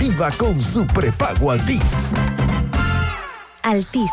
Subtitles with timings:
[0.00, 2.10] activa con su prepago Altis.
[3.62, 4.10] Altis,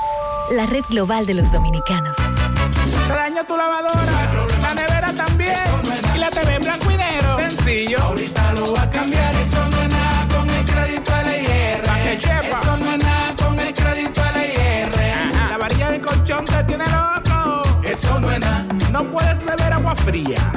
[0.51, 2.17] la red global de los dominicanos.
[3.07, 5.55] Se dañó tu lavadora, la nevera también,
[6.13, 7.37] y la TV en blanco y negro.
[7.37, 7.99] Sencillo.
[8.03, 11.81] Ahorita lo va a cambiar, eso no es nada con el crédito LIR.
[12.51, 14.91] Eso no es nada con el crédito LIR.
[15.49, 17.61] La varilla de colchón te tiene loco.
[17.81, 18.65] Eso no es nada.
[18.91, 20.51] No puedes beber agua fría.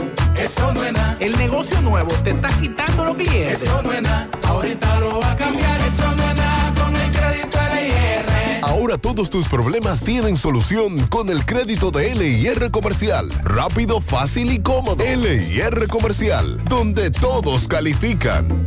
[0.56, 1.16] Eso no es nada.
[1.20, 3.62] El negocio nuevo te está quitando los clientes.
[3.62, 4.28] Eso no es nada.
[4.48, 8.60] Ahorita lo va a cambiar, eso no es nada con el crédito LIR.
[8.64, 13.28] Ahora todos tus problemas tienen solución con el crédito de LIR Comercial.
[13.44, 15.04] Rápido, fácil y cómodo.
[15.04, 18.66] LIR Comercial, donde todos califican.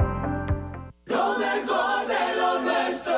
[1.05, 3.15] Lo mejor de lo nuestro.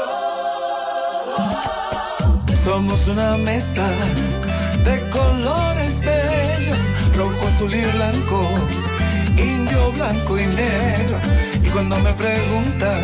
[2.63, 3.87] Somos una mezcla
[4.83, 6.79] de colores bellos,
[7.15, 8.49] rojo, azul y blanco,
[9.37, 11.17] indio, blanco y negro.
[11.63, 13.03] Y cuando me preguntan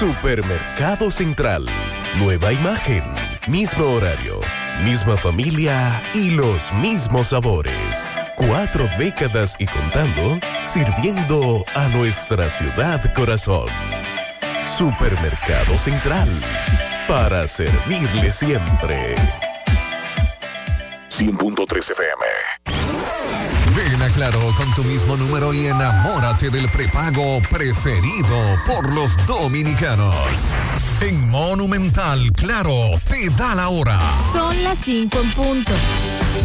[0.00, 1.66] Supermercado Central.
[2.16, 3.04] Nueva imagen,
[3.48, 4.40] mismo horario,
[4.82, 8.10] misma familia y los mismos sabores.
[8.34, 13.68] Cuatro décadas y contando, sirviendo a nuestra ciudad corazón.
[14.78, 16.30] Supermercado Central.
[17.06, 19.16] Para servirle siempre.
[21.10, 22.79] 100.3 FM.
[23.76, 28.36] Ven a Claro con tu mismo número y enamórate del prepago preferido
[28.66, 30.16] por los dominicanos.
[31.00, 33.98] En Monumental, Claro, te da la hora.
[34.32, 35.72] Son las 5 en punto.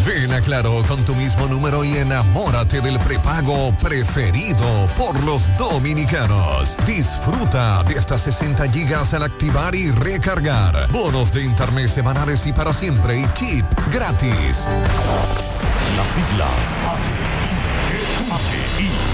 [0.05, 6.77] Ven a Claro con tu mismo número y enamórate del prepago preferido por los dominicanos.
[6.85, 10.89] Disfruta de hasta 60 gigas al activar y recargar.
[10.91, 14.67] Bonos de internet semanales y para siempre y keep gratis.
[15.97, 17.34] Las siglas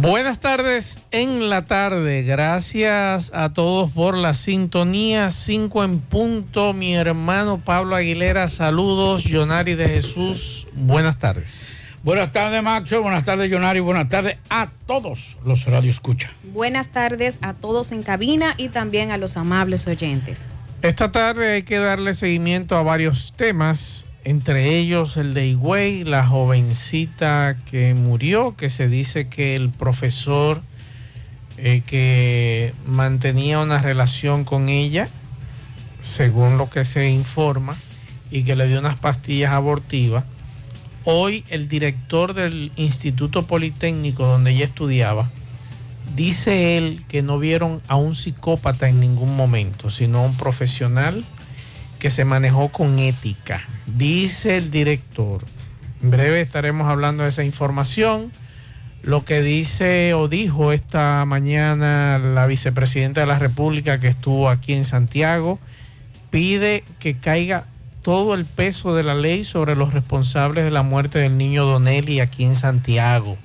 [0.00, 2.22] Buenas tardes en la tarde.
[2.22, 5.28] Gracias a todos por la sintonía.
[5.30, 6.72] 5 en punto.
[6.72, 9.24] Mi hermano Pablo Aguilera, saludos.
[9.28, 11.76] Jonari de Jesús, buenas tardes.
[12.04, 13.02] Buenas tardes, Maxo.
[13.02, 13.80] Buenas tardes, Jonari.
[13.80, 16.30] Buenas tardes a todos los Radio Escucha.
[16.44, 20.44] Buenas tardes a todos en cabina y también a los amables oyentes.
[20.80, 26.26] Esta tarde hay que darle seguimiento a varios temas, entre ellos el de Higüey, la
[26.26, 30.60] jovencita que murió, que se dice que el profesor
[31.56, 35.08] eh, que mantenía una relación con ella,
[36.00, 37.74] según lo que se informa,
[38.30, 40.24] y que le dio unas pastillas abortivas.
[41.04, 45.30] Hoy el director del Instituto Politécnico donde ella estudiaba,
[46.14, 51.24] dice él que no vieron a un psicópata en ningún momento, sino a un profesional
[51.98, 53.62] que se manejó con ética.
[53.86, 55.44] Dice el director.
[56.02, 58.32] En breve estaremos hablando de esa información.
[59.02, 64.74] Lo que dice o dijo esta mañana la vicepresidenta de la República que estuvo aquí
[64.74, 65.58] en Santiago,
[66.30, 67.64] pide que caiga
[68.02, 72.20] todo el peso de la ley sobre los responsables de la muerte del niño Donelli
[72.20, 73.36] aquí en Santiago.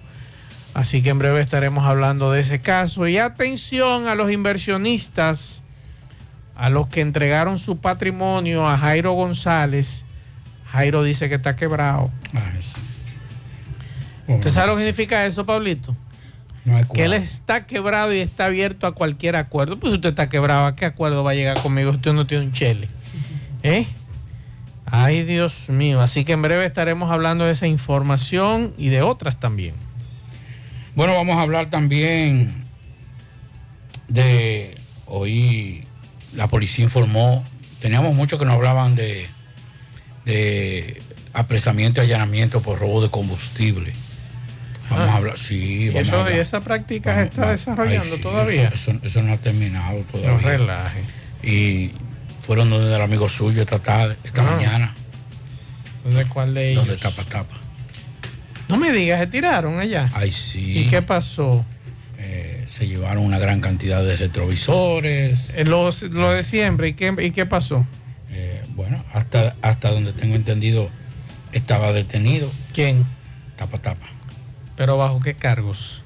[0.74, 3.08] Así que en breve estaremos hablando de ese caso.
[3.08, 5.63] Y atención a los inversionistas,
[6.56, 10.06] a los que entregaron su patrimonio a Jairo González.
[10.72, 12.12] Jairo dice que está quebrado.
[14.28, 15.96] ¿Usted sabe lo que significa eso, Pablito?
[16.94, 19.78] que él está quebrado y está abierto a cualquier acuerdo.
[19.78, 21.92] Pues usted está quebrado, ¿a qué acuerdo va a llegar conmigo?
[21.92, 22.88] Usted no tiene un chele.
[23.64, 23.86] ¿Eh?
[24.86, 26.02] Ay, Dios mío.
[26.02, 29.76] Así que en breve estaremos hablando de esa información y de otras también.
[30.96, 32.66] Bueno, vamos a hablar también
[34.08, 35.86] de hoy
[36.36, 37.44] la policía informó,
[37.80, 39.28] teníamos muchos que nos hablaban de,
[40.26, 41.02] de
[41.34, 43.94] apresamiento y allanamiento por robo de combustible.
[44.90, 45.14] Vamos Ah.
[45.14, 46.36] a hablar, sí, ¿Y, vamos eso, a hablar.
[46.36, 48.68] y esa práctica se está desarrollando Ay, sí, todavía?
[48.74, 50.48] Eso, eso- eso no ha terminado No todavía.
[50.50, 51.02] relaje.
[51.42, 51.92] Y
[52.46, 54.56] fueron donde el amigo suyo esta tarde, esta Ah.
[54.56, 54.94] mañana,
[56.06, 56.86] ¿De cuál de ellos?
[56.86, 57.56] donde tapa tapa.
[58.68, 60.10] No me digas, se tiraron allá.
[60.14, 60.80] Ay, sí.
[60.80, 61.66] ¿Y qué pasó?
[62.26, 65.54] Eh, se llevaron una gran cantidad de retrovisores.
[65.56, 67.86] Eh, Lo, lo de siempre, ¿y qué, y qué pasó?
[68.32, 70.90] Eh, bueno, hasta, hasta donde tengo entendido,
[71.52, 72.50] estaba detenido.
[72.74, 73.06] ¿Quién?
[73.58, 74.08] Tapa tapa.
[74.78, 76.02] ¿Pero bajo qué cargos?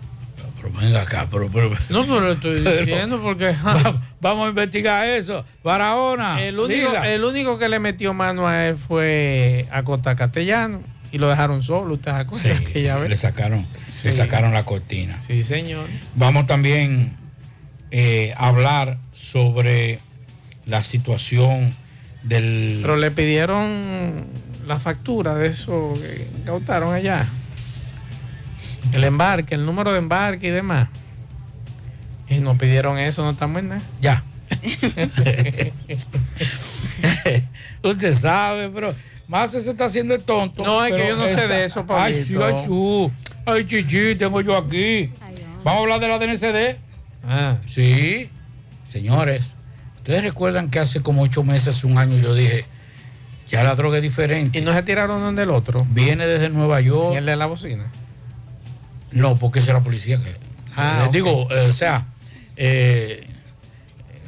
[0.60, 3.52] Pero venga acá, pero, pero- No, pero lo estoy diciendo porque...
[3.66, 5.46] Va- vamos a investigar eso.
[5.64, 6.42] Barahona.
[6.44, 7.14] El único, dila.
[7.14, 10.81] el único que le metió mano a él fue a Costa Castellano
[11.12, 11.94] y lo dejaron solo.
[11.94, 13.66] ¿Usted se acuerda Sí, le sacaron,
[13.98, 14.10] Sí.
[14.10, 15.20] le sacaron la cortina.
[15.26, 15.88] Sí, señor.
[16.14, 17.16] Vamos también
[17.90, 20.00] eh, a hablar sobre
[20.68, 21.74] la situación
[22.22, 22.80] del.
[22.84, 24.26] Pero le pidieron
[24.68, 27.28] la factura de eso que incautaron allá.
[28.94, 30.90] El embarque, el número de embarque y demás.
[32.30, 33.82] Y nos pidieron eso, no estamos en nada.
[34.00, 34.24] Ya.
[37.82, 38.94] Usted sabe, pero
[39.28, 40.64] más se está haciendo el tonto.
[40.64, 42.26] No, es que yo no sé de eso, Ay, Pablito.
[42.26, 43.12] sí, ay, chu.
[43.48, 45.10] Ay, chichi, tengo yo aquí.
[45.64, 46.76] Vamos a hablar de la DNCD.
[47.26, 47.58] Ah.
[47.66, 48.30] Sí,
[48.86, 49.56] señores.
[50.00, 52.66] Ustedes recuerdan que hace como ocho meses, un año, yo dije,
[53.48, 54.60] ya la droga es diferente.
[54.60, 55.86] Y no se tiraron uno del otro.
[55.92, 57.14] Viene desde Nueva York.
[57.14, 57.86] ¿Y el de la bocina?
[59.12, 60.36] No, porque es la policía que.
[60.76, 62.06] Ah, les digo, eh, o sea,
[62.58, 63.26] eh,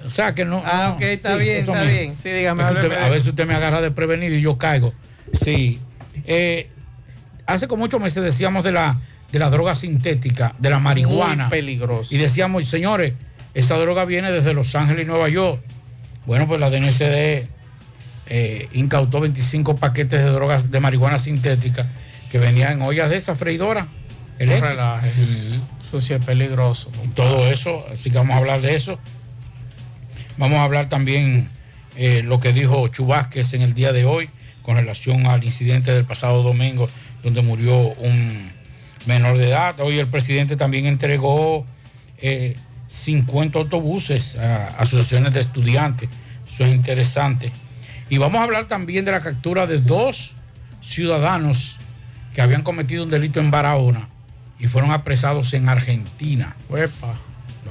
[0.05, 0.63] o sea que no.
[0.65, 1.87] Ah, no, ok, está sí, bien, está mismo.
[1.91, 2.15] bien.
[2.17, 4.93] Sí, dígame, Es que hábleme usted- a veces usted me agarra desprevenido y yo caigo.
[5.33, 5.79] Sí.
[6.25, 6.69] Eh,
[7.45, 8.97] hace como ocho meses decíamos de la,
[9.31, 11.45] de la droga sintética, de la marihuana.
[11.45, 12.13] Muy peligroso.
[12.13, 13.13] Y decíamos, señores,
[13.53, 15.61] esa droga viene desde Los Ángeles y Nueva York.
[16.25, 17.47] Bueno, pues la DNCD
[18.27, 21.87] eh, incautó 25 paquetes de drogas de marihuana sintética
[22.31, 23.89] que venían en ollas de esa freidora No
[24.39, 24.69] eléctrica.
[24.69, 25.09] relaje.
[25.11, 25.59] Sí.
[25.87, 26.91] Eso sí es peligroso.
[27.03, 28.99] Y todo eso, así que vamos a hablar de eso.
[30.37, 31.49] Vamos a hablar también
[31.97, 34.29] eh, lo que dijo Chubásquez en el día de hoy
[34.61, 36.87] con relación al incidente del pasado domingo
[37.23, 38.51] donde murió un
[39.09, 39.79] menor de edad.
[39.79, 41.65] Hoy el presidente también entregó
[42.19, 42.55] eh,
[42.87, 46.09] 50 autobuses a asociaciones de estudiantes.
[46.47, 47.51] Eso es interesante.
[48.09, 50.35] Y vamos a hablar también de la captura de dos
[50.81, 51.79] ciudadanos
[52.33, 54.07] que habían cometido un delito en Barahona
[54.59, 56.55] y fueron apresados en Argentina.
[56.69, 57.15] Uepa.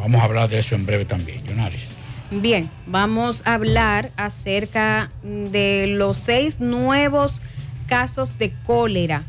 [0.01, 1.93] Vamos a hablar de eso en breve también, Yonaris.
[2.31, 7.43] Bien, vamos a hablar acerca de los seis nuevos
[7.87, 9.25] casos de cólera.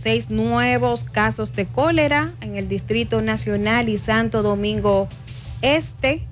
[0.00, 5.08] Seis nuevos casos de cólera en el Distrito Nacional y Santo Domingo
[5.60, 6.22] Este.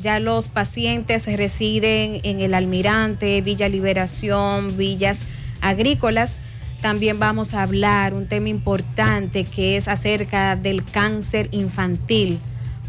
[0.00, 5.22] Ya los pacientes residen en el Almirante, Villa Liberación, Villas
[5.60, 6.36] Agrícolas.
[6.80, 12.38] También vamos a hablar un tema importante que es acerca del cáncer infantil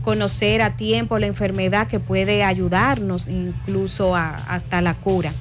[0.03, 5.33] conocer a tiempo la enfermedad que puede ayudarnos incluso a- hasta la cura.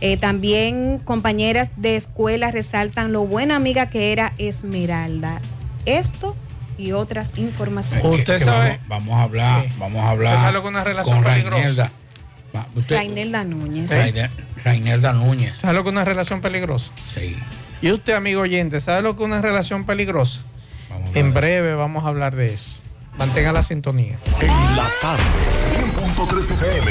[0.00, 5.40] Eh, también compañeras de escuela resaltan lo buena amiga que era Esmeralda.
[5.86, 6.36] Esto
[6.76, 8.04] y otras informaciones.
[8.18, 9.68] Usted Que sabe- Vamos, vamos a hablar, Sí.
[9.78, 10.32] vamos a hablar.
[10.34, 11.56] Usted sabe lo que es una relación con peligrosa.
[11.56, 11.90] Rainelda.
[12.76, 13.90] Usted- Rainelda Núñez.
[13.90, 14.30] Raine-
[14.64, 15.58] Rainelda Núñez.
[15.58, 16.90] ¿Sabe lo que es una relación peligrosa?
[17.14, 17.36] Sí.
[17.82, 20.40] Y usted, amigo oyente, ¿sabe lo que es una relación peligrosa?
[21.14, 22.66] En breve vamos a hablar de eso.
[23.18, 24.16] Mantenga la sintonía.
[24.40, 25.22] En la tarde,
[25.72, 26.90] 100.3 FM.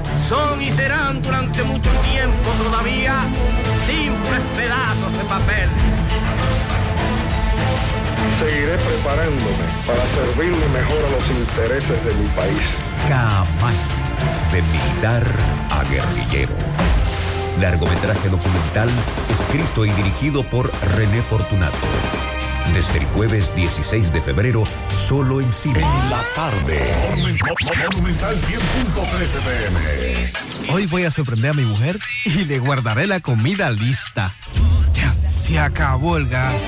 [0.31, 3.25] son y serán durante mucho tiempo todavía
[3.85, 5.69] simples pedazos de papel.
[8.39, 12.61] Seguiré preparándome para servirle mejor a los intereses de mi país.
[13.09, 13.77] Caamaño,
[14.53, 15.23] de militar
[15.69, 16.55] a guerrillero.
[17.59, 18.89] Largometraje documental
[19.29, 22.30] escrito y dirigido por René Fortunato.
[22.73, 24.63] Desde el jueves 16 de febrero,
[25.07, 25.79] solo en cine.
[25.79, 26.79] En la tarde.
[27.17, 30.73] Monumental 100.13 pm.
[30.73, 34.31] Hoy voy a sorprender a mi mujer y le guardaré la comida lista.
[34.93, 36.67] Ya, se acabó el gas.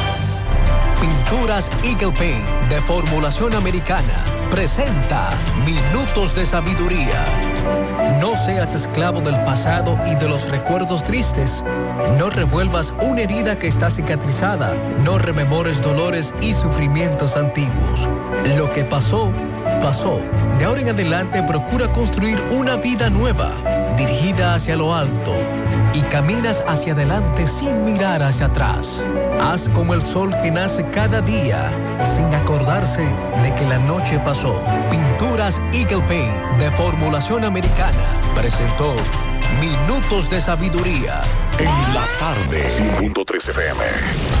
[1.01, 5.31] Pinturas Eagle Paint de formulación americana presenta
[5.65, 7.25] Minutos de Sabiduría.
[8.19, 11.63] No seas esclavo del pasado y de los recuerdos tristes.
[12.19, 14.75] No revuelvas una herida que está cicatrizada.
[15.03, 18.07] No rememores dolores y sufrimientos antiguos.
[18.55, 19.33] Lo que pasó,
[19.81, 20.21] pasó.
[20.59, 23.51] De ahora en adelante procura construir una vida nueva,
[23.97, 25.33] dirigida hacia lo alto.
[25.93, 29.03] Y caminas hacia adelante sin mirar hacia atrás.
[29.41, 31.71] Haz como el sol que nace cada día,
[32.05, 33.01] sin acordarse
[33.43, 34.63] de que la noche pasó.
[34.89, 38.05] Pinturas Eagle Paint de formulación americana
[38.35, 38.93] presentó
[39.59, 41.21] Minutos de Sabiduría.
[41.57, 42.69] En la tarde.
[42.99, 44.40] 100.13 FM.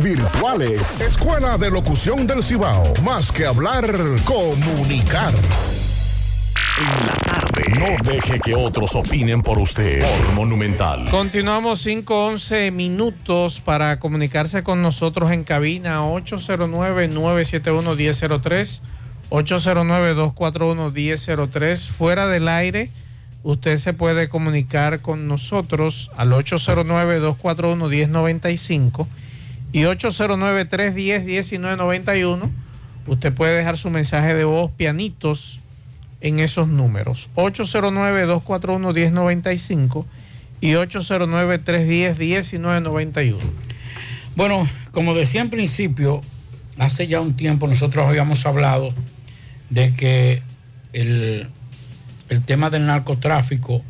[0.00, 1.02] virtuales.
[1.02, 2.94] Escuela de Locución del Cibao.
[3.02, 3.84] Más que hablar,
[4.24, 5.34] comunicar.
[6.78, 7.64] En la tarde.
[7.78, 10.00] No deje que otros opinen por usted.
[10.00, 11.04] Por Monumental.
[11.10, 18.80] Continuamos 5-11 minutos para comunicarse con nosotros en cabina 809-971-1003,
[19.28, 21.88] 809-241-1003.
[21.88, 22.90] Fuera del aire,
[23.42, 29.06] usted se puede comunicar con nosotros al 809-241-1095
[29.72, 32.50] y 809-310-1991.
[33.06, 35.60] Usted puede dejar su mensaje de voz pianitos
[36.20, 37.30] en esos números.
[37.36, 40.04] 809-241-1095
[40.60, 43.36] y 809-310-1991.
[44.36, 46.20] Bueno, como decía en principio,
[46.78, 48.94] hace ya un tiempo nosotros habíamos hablado
[49.70, 50.42] de que
[50.92, 51.48] el,
[52.28, 53.82] el tema del narcotráfico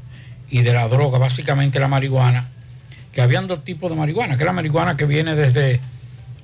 [0.50, 2.48] y de la droga, básicamente la marihuana,
[3.18, 5.80] que habían dos tipos de marihuana, que es la marihuana que viene desde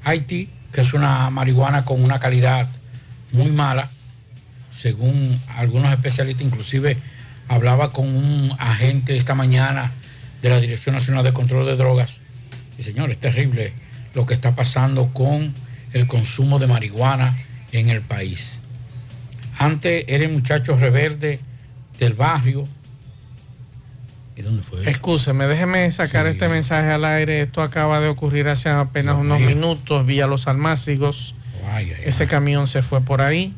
[0.03, 2.67] Haití, que es una marihuana con una calidad
[3.31, 3.91] muy mala,
[4.73, 6.97] según algunos especialistas, inclusive
[7.47, 9.93] hablaba con un agente esta mañana
[10.43, 12.19] de la Dirección Nacional de Control de Drogas.
[12.77, 13.73] Y señor, es terrible
[14.13, 15.55] lo que está pasando con
[15.93, 17.39] el consumo de marihuana
[17.71, 18.59] en el país.
[19.57, 21.39] Antes era el muchacho reverde
[22.01, 22.67] del barrio.
[24.37, 24.89] ¿Y dónde fue eso?
[24.89, 27.41] Excúseme, déjeme sacar este mensaje al aire.
[27.41, 31.35] Esto acaba de ocurrir hace apenas unos minutos, vía Los Almácigos.
[31.73, 33.55] Ay, ay, Ese camión se fue por ahí.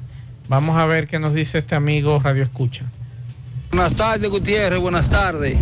[0.48, 2.84] Vamos a ver qué nos dice este amigo Radio Escucha.
[3.70, 5.56] Buenas tardes, Gutiérrez, buenas tardes.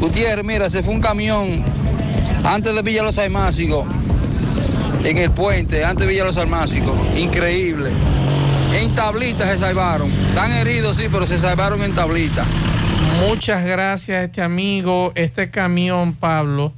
[0.00, 1.64] Gutiérrez, mira, se fue un camión
[2.44, 3.86] antes de Villa Los Almácigos,
[5.04, 6.96] en el puente, antes de Villa Los Almácigos.
[7.16, 7.90] Increíble.
[8.72, 10.10] En tablitas se salvaron.
[10.10, 12.46] Están heridos, sí, pero se salvaron en tablitas.
[13.20, 15.12] Muchas gracias a este amigo.
[15.14, 16.72] Este camión, Pablo,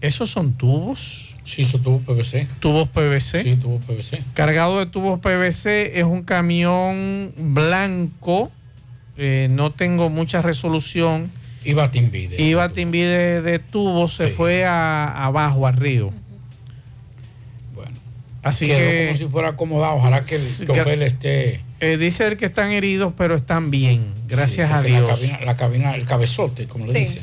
[0.00, 1.34] ¿esos son tubos?
[1.44, 2.46] Sí, son tubos PVC.
[2.60, 3.42] ¿Tubos PVC?
[3.42, 4.22] Sí, tubos PVC.
[4.34, 8.50] Cargado de tubos PVC, es un camión blanco.
[9.18, 11.30] eh, no tengo mucha resolución.
[11.64, 12.40] Iba a Timbide.
[12.42, 16.10] Iba a Timbide de, tubos, se fue a, abajo, al río.
[17.74, 17.92] Bueno.
[18.42, 19.04] Así Quedó que.
[19.08, 19.94] como si fuera acomodado.
[19.96, 21.60] Ojalá que el chofer que- esté.
[21.82, 24.06] Eh, dice él que están heridos, pero están bien.
[24.28, 25.08] Gracias Sí, a Dios.
[25.08, 26.98] La cabina, la cabina, el cabezote, como le Sí.
[27.00, 27.22] dicen,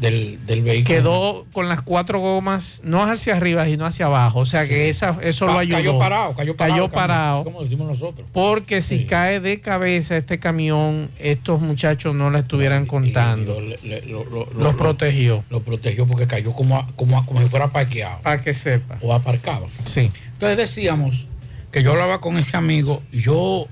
[0.00, 0.94] del, del vehículo.
[0.94, 4.40] Quedó con las cuatro gomas, no hacia arriba, sino hacia abajo.
[4.40, 5.76] O sea que esa, eso lo ayudó.
[5.78, 6.74] Cayó parado, cayó parado.
[6.74, 7.44] Cayó el camión, parado.
[7.44, 8.28] Como decimos nosotros.
[8.34, 13.58] Porque si cae de cabeza este camión, estos muchachos no la estuvieran contando.
[13.60, 15.44] Le- le- lo, lo- lo- Los lo- protegió.
[15.48, 18.18] Lo protegió porque cayó como, a- como, a- como si fuera parqueado.
[18.20, 18.98] Para que sepa.
[19.00, 19.68] O aparcado.
[19.84, 20.10] Sí.
[20.34, 21.26] Entonces decíamos
[21.72, 23.68] que yo hablaba con ese amigo yo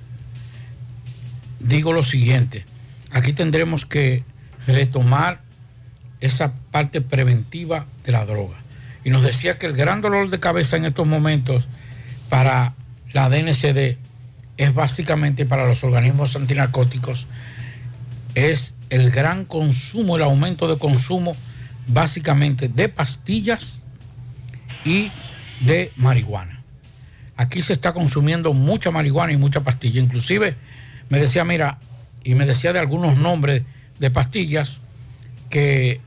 [1.63, 2.65] digo lo siguiente.
[3.11, 4.25] Aquí tendremos que
[4.67, 5.41] retomar
[6.21, 8.57] esa parte preventiva de la droga.
[9.05, 11.65] Y nos decía que el gran dolor de cabeza en estos momentos
[12.29, 12.75] para
[13.13, 13.97] la DNCD
[14.57, 17.27] es básicamente para los organismos antinarcóticos,
[18.35, 21.37] es el gran consumo, el aumento de consumo
[21.89, 23.85] básicamente de pastillas
[24.85, 25.11] y
[25.61, 26.63] de marihuana.
[27.37, 30.01] Aquí se está consumiendo mucha marihuana y mucha pastilla.
[30.01, 30.55] Inclusive
[31.13, 31.77] me decía, mira,
[32.25, 33.65] y me decía de algunos nombres
[33.99, 34.81] de pastillas
[35.51, 36.01] que,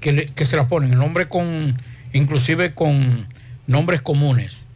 [0.00, 1.80] que, se la ponen, el nombre con,
[2.12, 3.26] inclusive con
[3.66, 4.66] nombres comunes.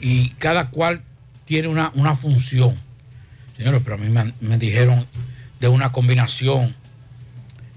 [0.00, 1.02] Y cada cual
[1.44, 2.74] tiene una, una función.
[3.58, 5.06] Señores, pero a mí me, me dijeron
[5.60, 6.74] de una combinación.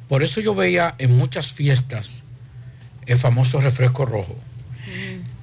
[0.07, 2.23] Por eso yo veía en muchas fiestas
[3.07, 4.39] el famoso refresco rojo.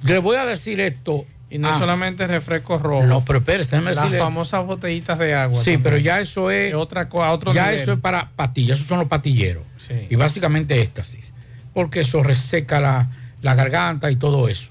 [0.01, 1.27] Le voy a decir esto.
[1.51, 3.05] Y no ah, solamente refresco rojo.
[3.07, 5.57] No, pero espérese, Las decirle- famosas botellitas de agua.
[5.57, 5.83] Sí, también.
[5.83, 6.73] pero ya eso es.
[6.75, 7.79] otra cosa, otro ya nivel.
[7.79, 9.63] eso es para pastillas, esos son los patilleros.
[9.79, 9.93] Sí.
[10.09, 11.33] Y básicamente éxtasis.
[11.73, 13.07] Porque eso reseca la,
[13.41, 14.69] la garganta y todo eso.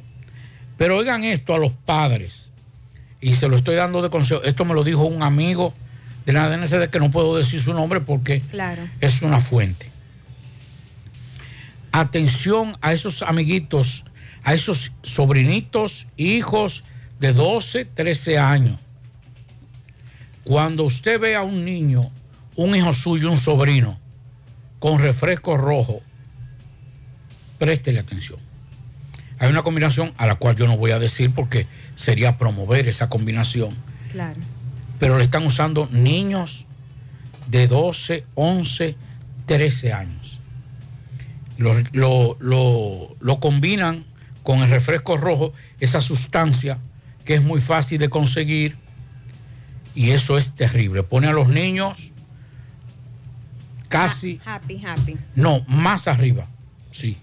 [0.76, 2.52] Pero oigan esto a los padres.
[3.20, 4.44] Y se lo estoy dando de consejo.
[4.44, 5.74] Esto me lo dijo un amigo
[6.26, 8.82] de la DNCD que no puedo decir su nombre porque Claro.
[9.00, 9.90] es una fuente.
[11.90, 14.04] Atención a esos amiguitos,
[14.48, 16.82] a esos sobrinitos, hijos
[17.20, 18.78] de 12, 13 años.
[20.42, 22.10] Cuando usted ve a un niño,
[22.56, 23.98] un hijo suyo, un sobrino,
[24.78, 26.00] con refresco rojo,
[27.58, 28.38] préstele atención.
[29.38, 33.10] Hay una combinación a la cual yo no voy a decir porque sería promover esa
[33.10, 33.74] combinación,
[34.12, 34.38] Claro.
[34.98, 36.64] pero le están usando niños
[37.48, 38.96] de 12, 11,
[39.44, 40.40] 13 años.
[41.58, 44.06] Lo, lo- lo- lo combinan
[44.48, 46.78] con el refresco rojo, esa sustancia
[47.26, 48.76] que es muy fácil de conseguir
[49.94, 51.02] y eso es terrible.
[51.02, 52.12] Pone a los niños
[53.88, 55.18] casi, Happy, happy.
[55.34, 56.46] no, más arriba.
[56.92, 57.18] Sí.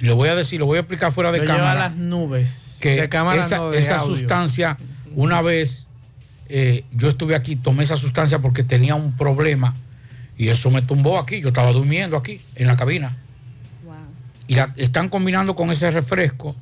[0.00, 1.96] Le voy a decir, lo voy a explicar fuera de Lo lleva cámara a las
[1.96, 2.76] nubes.
[2.80, 4.16] que de cámara esa, no, de esa audio.
[4.16, 4.78] sustancia,
[5.14, 5.86] una vez
[6.48, 9.74] eh, yo estuve aquí, tomé esa sustancia porque tenía un problema
[10.36, 11.40] y eso me tumbó aquí.
[11.40, 13.16] Yo estaba durmiendo aquí en la cabina.
[14.48, 16.54] Y la están combinando con ese refresco,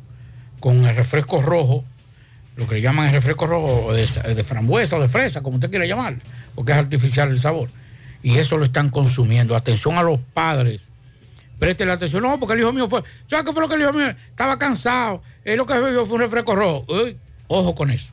[0.60, 1.84] con el refresco rojo,
[2.56, 5.70] lo que le llaman el refresco rojo de, de frambuesa o de fresa, como usted
[5.70, 6.16] quiera llamar,
[6.54, 7.68] porque es artificial el sabor.
[8.22, 9.54] Y eso lo están consumiendo.
[9.54, 10.88] Atención a los padres.
[11.58, 12.22] Préstele atención.
[12.22, 13.02] No, porque el hijo mío fue.
[13.26, 14.08] ¿Sabes qué fue lo que el hijo mío?
[14.30, 15.22] Estaba cansado.
[15.44, 16.84] Él lo que bebió fue un refresco rojo.
[16.88, 17.18] Uy,
[17.48, 18.12] ojo con eso.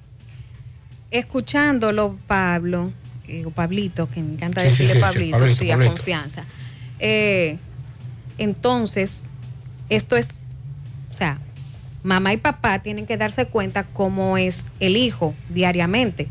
[1.11, 2.91] Escuchándolo, Pablo,
[3.27, 5.93] eh, o Pablito, que me encanta sí, decirle sí, sí, Pablito, Pablito, sí, a Pablito.
[5.93, 6.45] confianza.
[6.99, 7.57] Eh,
[8.37, 9.23] entonces,
[9.95, 10.29] esto es,
[11.11, 11.37] o sea,
[12.03, 16.27] mamá y papá tienen que darse cuenta cómo es el hijo diariamente.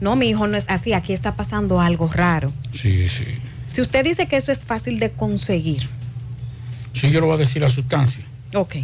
[0.00, 2.52] No, mi hijo no es así, aquí está pasando algo raro.
[2.72, 3.24] Sí, sí.
[3.66, 5.82] Si usted dice que eso es fácil de conseguir,
[6.92, 8.24] Sí, yo le voy a decir la sustancia.
[8.54, 8.74] ok,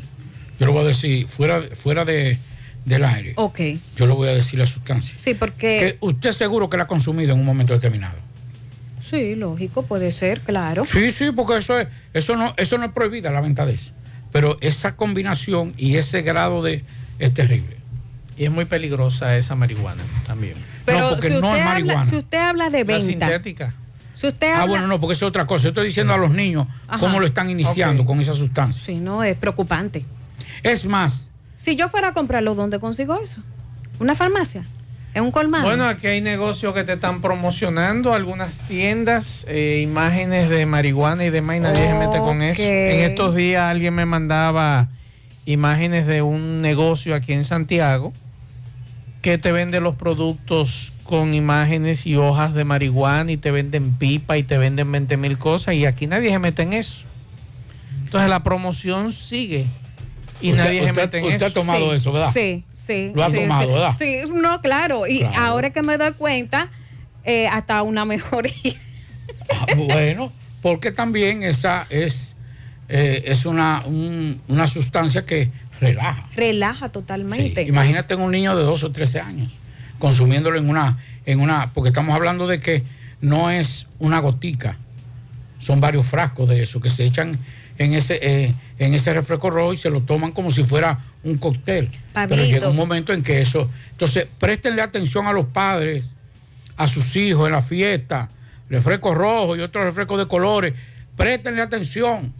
[0.61, 2.39] Yo le voy a decir, fuera, fuera de,
[2.85, 3.61] del aire, Ok.
[3.97, 5.15] yo le voy a decir la sustancia.
[5.19, 5.79] Sí, porque...
[5.79, 8.15] Que usted seguro que la ha consumido en un momento determinado.
[9.11, 10.85] Sí, lógico, puede ser, claro.
[10.87, 13.93] Sí, sí, porque eso es, eso no, eso no es prohibida la venta de eso.
[14.37, 16.85] Pero esa combinación y ese grado de
[17.18, 17.77] es terrible.
[18.37, 20.55] Y es muy peligrosa esa marihuana también.
[20.85, 22.05] Pero no, porque si, no es habla, marihuana.
[22.05, 23.72] si usted habla de La venta, sintética.
[24.12, 25.62] si usted Ah, bueno, no, porque es otra cosa.
[25.64, 26.99] Yo estoy diciendo a los niños Ajá.
[26.99, 28.85] cómo lo están iniciando con esa sustancia.
[28.85, 30.05] Sí, no, es preocupante.
[30.62, 33.40] Es más, Si yo fuera a comprarlo, ¿dónde consigo eso?
[33.99, 34.64] ¿Una farmacia?
[35.17, 35.65] ¿En un colmado?
[35.65, 41.31] Bueno, aquí hay negocios que te están promocionando, algunas tiendas, eh, imágenes de marihuana y
[41.31, 42.63] demás, y nadie se mete con eso.
[42.63, 44.89] En estos días alguien me mandaba
[45.47, 48.13] imágenes de un negocio aquí en Santiago
[49.23, 54.37] que te vende los productos con imágenes y hojas de marihuana y te venden pipa
[54.37, 57.05] y te venden 20 mil cosas y aquí nadie se mete en eso.
[58.05, 59.65] Entonces la promoción sigue
[60.43, 61.47] y Usted- nadie se usted- mete en usted eso.
[61.47, 62.31] ha tomado Sí, eso, ¿verdad?
[62.35, 63.12] Sí, sí.
[63.14, 63.72] Lo ha sí, tomado, sí.
[63.72, 63.94] ¿verdad?
[63.99, 65.07] Sí, no, claro.
[65.07, 65.37] Y Claro.
[65.42, 66.68] ahora que me doy cuenta,
[67.25, 68.53] eh, hasta una mejoría.
[69.51, 72.37] ah, bueno, porque también esa es,
[72.88, 76.29] eh, es una, un- una sustancia que relaja.
[76.35, 77.62] Relaja Sí, totalmente.
[77.62, 79.59] Imagínate en un niño de 12 o 13 años
[79.99, 82.83] consumiéndolo en una, en una, porque estamos hablando de que
[83.22, 84.77] no es una gotica,
[85.59, 87.38] son varios frascos de eso que se echan
[87.79, 91.39] en ese, eh, en ese refresco rojo y se lo toman como si fuera un
[91.39, 91.89] cóctel.
[92.12, 96.15] Pero llega un momento en que eso, entonces préstenle atención a los padres,
[96.77, 98.29] a sus hijos en la fiesta,
[98.69, 100.75] refresco rojo y otros refrescos de colores,
[101.17, 102.33] préstenle atención.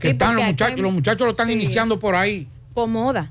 [0.00, 1.52] Que Sí, están los muchachos, hay- los muchachos lo están sí.
[1.52, 2.48] iniciando por ahí.
[2.74, 3.30] Por moda.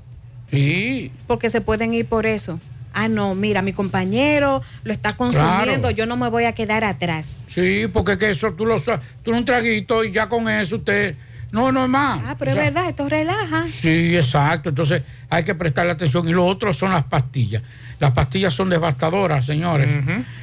[0.50, 1.12] Sí.
[1.26, 2.58] Porque se pueden ir por eso.
[2.94, 5.90] Ah, no, mira, mi compañero lo está consumiendo, Claro.
[5.90, 7.44] yo no me voy a quedar atrás.
[7.48, 8.78] Sí, porque que eso tú lo
[9.22, 11.16] tú un traguito y ya con eso usted
[11.54, 12.20] no no es más.
[12.26, 13.66] Ah, pero O sea, es verdad, esto relaja.
[13.68, 14.70] Sí, exacto.
[14.70, 16.28] Entonces hay que prestarle atención.
[16.28, 17.62] Y lo otro son las pastillas.
[18.00, 20.00] Las pastillas son devastadoras, señores.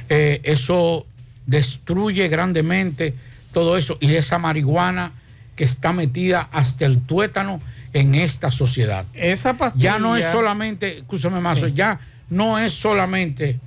[0.08, 1.04] Eh, eso
[1.46, 3.14] destruye grandemente
[3.52, 3.98] todo eso.
[4.00, 5.12] Y esa marihuana
[5.54, 7.60] que está metida hasta el tuétano
[7.92, 9.04] en esta sociedad.
[9.12, 9.92] Esa pastilla.
[9.92, 13.60] Ya no es solamente, escúchame más, ya no es solamente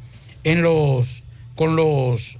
[0.44, 1.22] en los,
[1.54, 2.40] con los,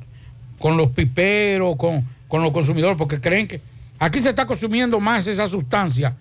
[0.58, 3.62] con los piperos, con, con los consumidores, porque creen que
[4.00, 6.16] aquí se está consumiendo más esa sustancia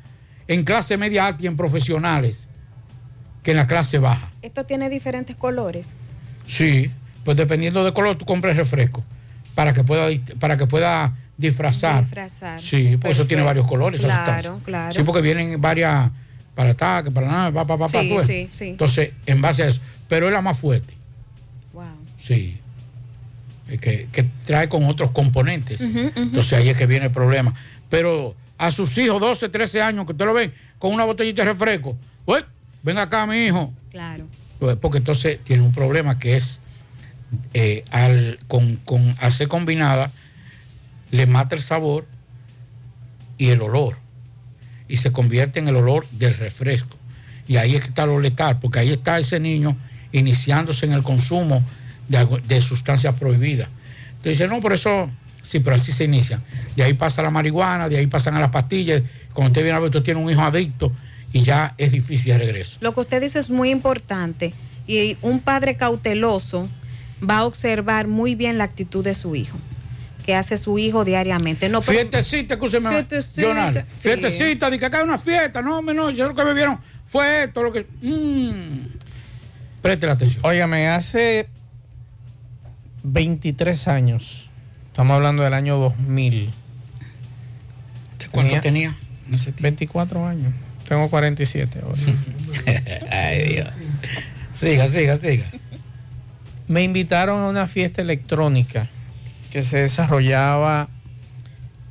[0.47, 2.47] en clase media alta y en profesionales
[3.43, 4.31] que en la clase baja.
[4.43, 5.95] Esto tiene diferentes colores.
[6.47, 6.91] Sí,
[7.25, 9.03] pues dependiendo de color tú compres refresco
[9.55, 10.09] para que pueda
[10.39, 12.05] para que pueda disfrazar.
[12.05, 12.61] Disfrazar.
[12.61, 14.93] Sí, pues eso tiene varios colores Claro, claro.
[14.93, 16.11] Sí, porque vienen varias
[16.55, 18.69] para ataque, para nada, pa, pa, pa, pa, Sí, sí, sí.
[18.71, 20.95] Entonces, en base a eso, pero es la más fuerte.
[21.73, 21.85] Wow.
[22.17, 22.59] Sí.
[23.68, 25.81] Eh, Que, que trae con otros componentes.
[25.81, 27.55] Entonces ahí es que viene el problema.
[27.88, 31.53] Pero a sus hijos, 12, 13 años, que usted lo ve con una botellita de
[31.53, 32.44] refresco, pues,
[32.83, 33.72] ven acá, mi hijo.
[33.90, 34.27] Claro.
[34.59, 36.61] Pues, Porque entonces tiene un problema que es,
[37.55, 40.11] eh, al, con, con ser combinada,
[41.11, 42.07] le mata el sabor
[43.38, 43.96] y el olor.
[44.88, 46.96] Y se convierte en el olor del refresco.
[47.48, 49.77] Y ahí es que está lo letal, porque ahí está ese niño
[50.12, 51.62] iniciándose en el consumo
[52.09, 53.69] de, sustancias prohibidas.
[54.09, 55.11] Entonces dice, no, por eso,
[55.43, 56.40] sí, pero así se inicia.
[56.77, 59.03] De ahí pasa la marihuana, de ahí pasan a las pastillas.
[59.33, 60.93] Cuando usted viene a ver, usted tiene un hijo adicto
[61.33, 62.79] y ya es difícil el regreso.
[62.81, 64.55] Lo que usted dice es muy importante
[64.87, 66.69] y un padre cauteloso
[67.29, 69.59] va a observar muy bien la actitud de su hijo,
[70.25, 71.69] que hace su hijo diariamente.
[71.69, 74.01] No, pero- Fiestecita, escúcheme, Fiestecita, sí.
[74.01, 75.62] Fiestecita, de que acá hay una fiesta.
[75.62, 77.87] No, no, yo lo que me vieron fue esto, lo que.
[78.03, 78.87] Mm.
[79.83, 80.45] Preste la atención.
[80.45, 81.49] Óigame, hace
[83.05, 84.49] 23 años,
[84.88, 86.51] estamos hablando del año 2000.
[88.19, 88.97] ¿De cuánto tenía?
[89.61, 90.53] 24 años.
[90.88, 91.99] Tengo 47 ahora.
[93.11, 93.69] Ay, Dios.
[94.55, 95.45] Siga, siga, siga.
[96.69, 98.88] Me invitaron a una fiesta electrónica
[99.53, 100.88] que se desarrollaba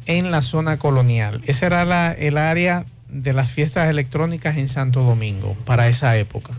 [0.06, 1.42] en la zona colonial.
[1.46, 6.54] Esa era la- el área de las fiestas electrónicas en Santo Domingo para esa época.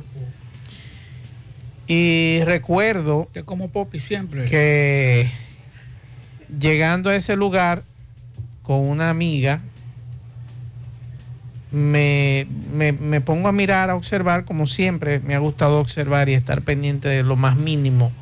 [1.86, 4.44] Y recuerdo Usted como Poppy siempre.
[4.46, 5.30] que
[6.60, 7.82] llegando a ese lugar
[8.62, 9.60] con una amiga,
[11.70, 16.34] me, me- me pongo a mirar, a observar, como siempre me ha gustado observar y
[16.34, 18.12] estar pendiente de lo más mínimo.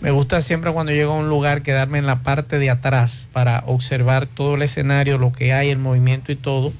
[0.00, 3.64] Me gusta siempre cuando llego a un lugar quedarme en la parte de atrás para
[3.66, 6.72] observar todo el escenario, lo que hay, el movimiento y todo.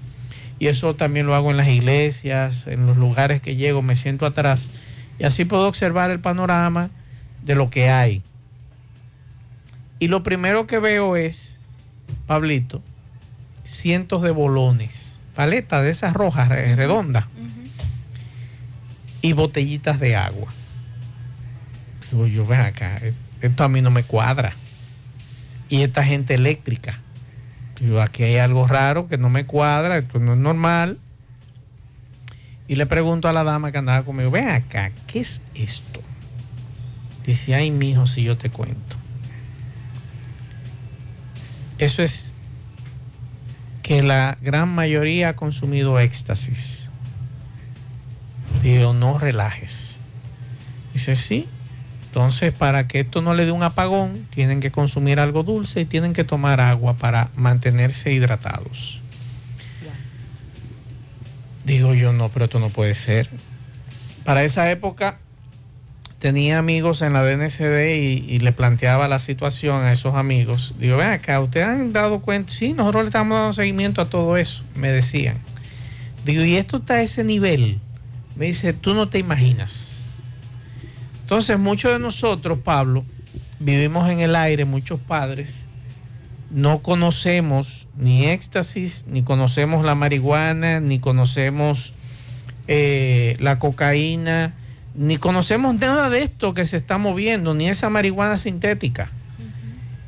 [0.59, 4.26] Y eso también lo hago en las iglesias, en los lugares que llego, me siento
[4.26, 4.68] atrás.
[5.18, 6.90] Y así puedo observar el panorama
[7.42, 8.22] de lo que hay.
[9.98, 11.59] Y lo primero que veo es,
[12.26, 12.83] Pablito,
[13.64, 17.24] cientos de bolones, paletas de esas rojas re- redondas.
[19.22, 20.52] y botellitas de agua.
[22.11, 23.00] Digo yo, ven acá,
[23.40, 24.52] esto a mí no me cuadra.
[25.68, 27.00] Y esta gente eléctrica.
[27.81, 30.98] Digo, aquí hay algo raro que no me cuadra, esto no es normal.
[32.68, 36.00] Y le pregunto a la dama que andaba conmigo, ven acá, ¿qué es esto?
[37.24, 38.96] Dice, ay, mijo, si yo te cuento.
[41.79, 42.33] Eso es
[43.83, 46.90] que la gran mayoría ha consumido éxtasis.
[48.62, 49.96] Digo, no relajes.
[50.92, 51.46] Dice, sí.
[52.07, 55.85] Entonces, para que esto no le dé un apagón, tienen que consumir algo dulce y
[55.85, 59.02] tienen que tomar agua para mantenerse hidratados.
[61.66, 63.29] Digo yo, no, pero esto no puede ser.
[64.24, 65.18] Para esa época
[66.20, 67.96] tenía amigos en la DNCD
[68.29, 70.74] y, le planteaba la situación a esos amigos.
[70.79, 72.52] Digo, ven acá, ¿ustedes han dado cuenta?
[72.52, 75.38] Sí, nosotros le estamos dando seguimiento a todo eso, me decían.
[76.24, 77.81] Digo, ¿y esto está a ese nivel?
[78.37, 80.02] Me dice, tú no te imaginas.
[81.22, 83.05] Entonces, muchos de nosotros, Pablo,
[83.59, 85.65] vivimos en el aire, muchos padres,
[86.50, 91.92] no conocemos ni éxtasis, ni conocemos la marihuana, ni conocemos
[92.68, 94.54] eh, la cocaína,
[94.94, 99.11] ni conocemos nada de esto que se está moviendo, ni esa marihuana sintética.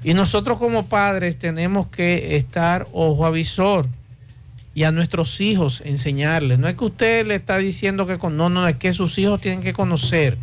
[0.05, 3.87] Y nosotros como padres tenemos que estar ojo avisor
[4.75, 6.59] y a nuestros hijos enseñarles.
[6.61, 9.41] No es que usted le está diciendo que con, no, no, es que sus hijos
[9.41, 10.39] tienen que conocer,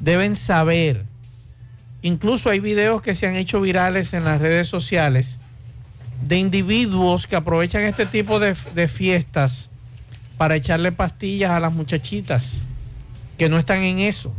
[0.00, 1.04] deben saber.
[2.04, 5.38] Incluso hay videos que se han hecho virales en las redes sociales
[6.20, 8.54] de individuos que aprovechan este tipo de,
[8.88, 9.70] fiestas
[10.36, 12.60] para echarle pastillas a las muchachitas
[13.38, 14.34] que no están en eso.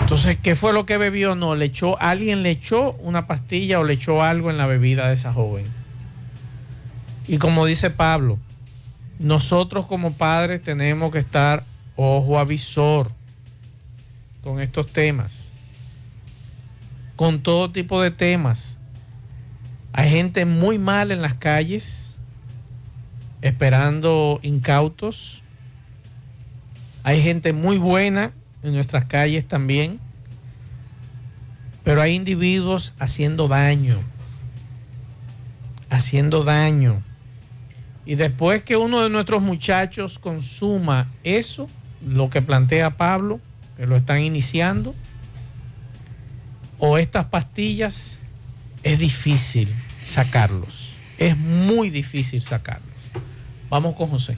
[0.00, 1.36] Entonces, ¿qué fue lo que bebió?
[1.36, 5.06] No, le echó, alguien le echó una pastilla o le echó algo en la bebida
[5.06, 5.66] de esa joven.
[7.28, 8.40] Y como dice Pablo,
[9.20, 11.62] nosotros como padres tenemos que estar
[11.94, 13.08] ojo avisor
[14.42, 15.51] con estos temas,
[17.22, 18.78] con todo tipo de temas.
[19.92, 22.16] Hay gente muy mal en las calles,
[23.42, 25.40] esperando incautos.
[27.04, 28.32] Hay gente muy buena
[28.64, 30.00] en nuestras calles también,
[31.84, 34.00] pero hay individuos haciendo daño,
[35.90, 37.04] haciendo daño.
[38.04, 41.70] Y después que uno de nuestros muchachos consuma eso,
[42.04, 43.38] lo que plantea Pablo,
[43.76, 44.92] que lo están iniciando,
[46.84, 48.18] o estas pastillas,
[48.82, 49.72] es difícil
[50.04, 50.90] sacarlos.
[51.16, 52.90] Es muy difícil sacarlos.
[53.70, 54.36] Vamos con José.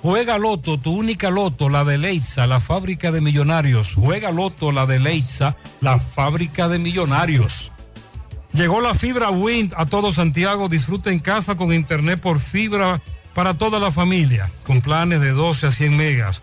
[0.00, 3.94] Juega Loto, tu única Loto, la de Leitza, la fábrica de millonarios.
[3.94, 7.72] Juega Loto, la de Leitza, la fábrica de millonarios.
[8.52, 10.68] Llegó la fibra Wind a todo Santiago.
[10.68, 13.02] Disfruta en casa con internet por fibra
[13.34, 16.42] para toda la familia, con planes de 12 a 100 megas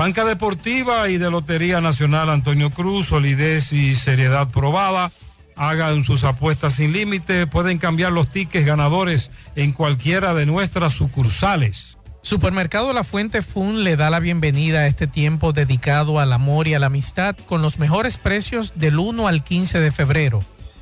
[0.00, 5.12] Banca Deportiva y de Lotería Nacional Antonio Cruz, solidez y seriedad probada.
[5.56, 11.98] Hagan sus apuestas sin límite, pueden cambiar los tickets ganadores en cualquiera de nuestras sucursales.
[12.22, 16.72] Supermercado La Fuente Fun le da la bienvenida a este tiempo dedicado al amor y
[16.72, 20.40] a la amistad con los mejores precios del 1 al 15 de febrero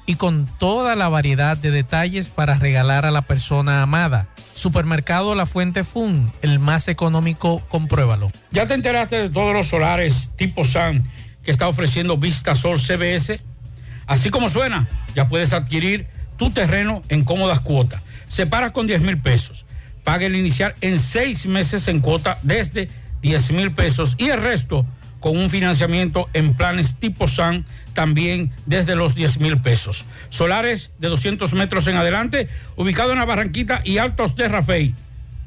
[0.09, 4.27] y con toda la variedad de detalles para regalar a la persona amada.
[4.55, 8.31] Supermercado La Fuente Fun, el más económico, compruébalo.
[8.51, 11.05] ¿Ya te enteraste de todos los solares tipo SAN
[11.43, 13.39] que está ofreciendo Vista Sol CBS?
[14.07, 16.07] Así como suena, ya puedes adquirir
[16.39, 18.01] tu terreno en cómodas cuotas.
[18.29, 19.67] Separa con 10 mil pesos.
[20.05, 22.89] Paga el inicial en seis meses en cuota desde
[23.21, 24.87] 10 mil pesos y el resto
[25.21, 30.05] con un financiamiento en planes tipo SAN también desde los 10 mil pesos.
[30.29, 34.95] Solares de 200 metros en adelante, ubicado en la Barranquita y Altos de Rafey.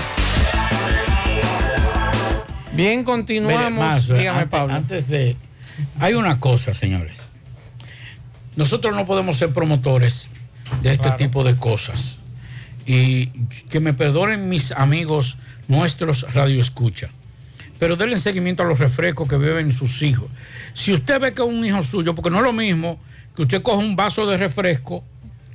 [2.74, 3.58] Bien, continuamos.
[3.58, 4.74] Mire, más, Dígame, antes, Pablo.
[4.74, 5.36] antes de.
[5.98, 7.22] Hay una cosa, señores.
[8.56, 10.30] Nosotros no podemos ser promotores
[10.82, 12.18] de este tipo de cosas.
[12.86, 13.26] Y
[13.68, 15.36] que me perdonen mis amigos
[15.68, 17.10] nuestros radioescucha.
[17.82, 20.30] Pero denle seguimiento a los refrescos que beben sus hijos.
[20.72, 22.96] Si usted ve que un hijo suyo, porque no es lo mismo
[23.34, 25.02] que usted coja un vaso de refresco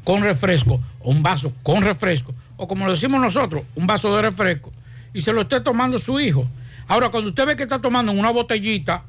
[0.03, 4.21] con refresco, o un vaso con refresco, o como lo decimos nosotros, un vaso de
[4.23, 4.73] refresco,
[5.13, 6.45] y se lo esté tomando su hijo.
[6.89, 9.03] Ahora, cuando usted ve que está tomando una botellita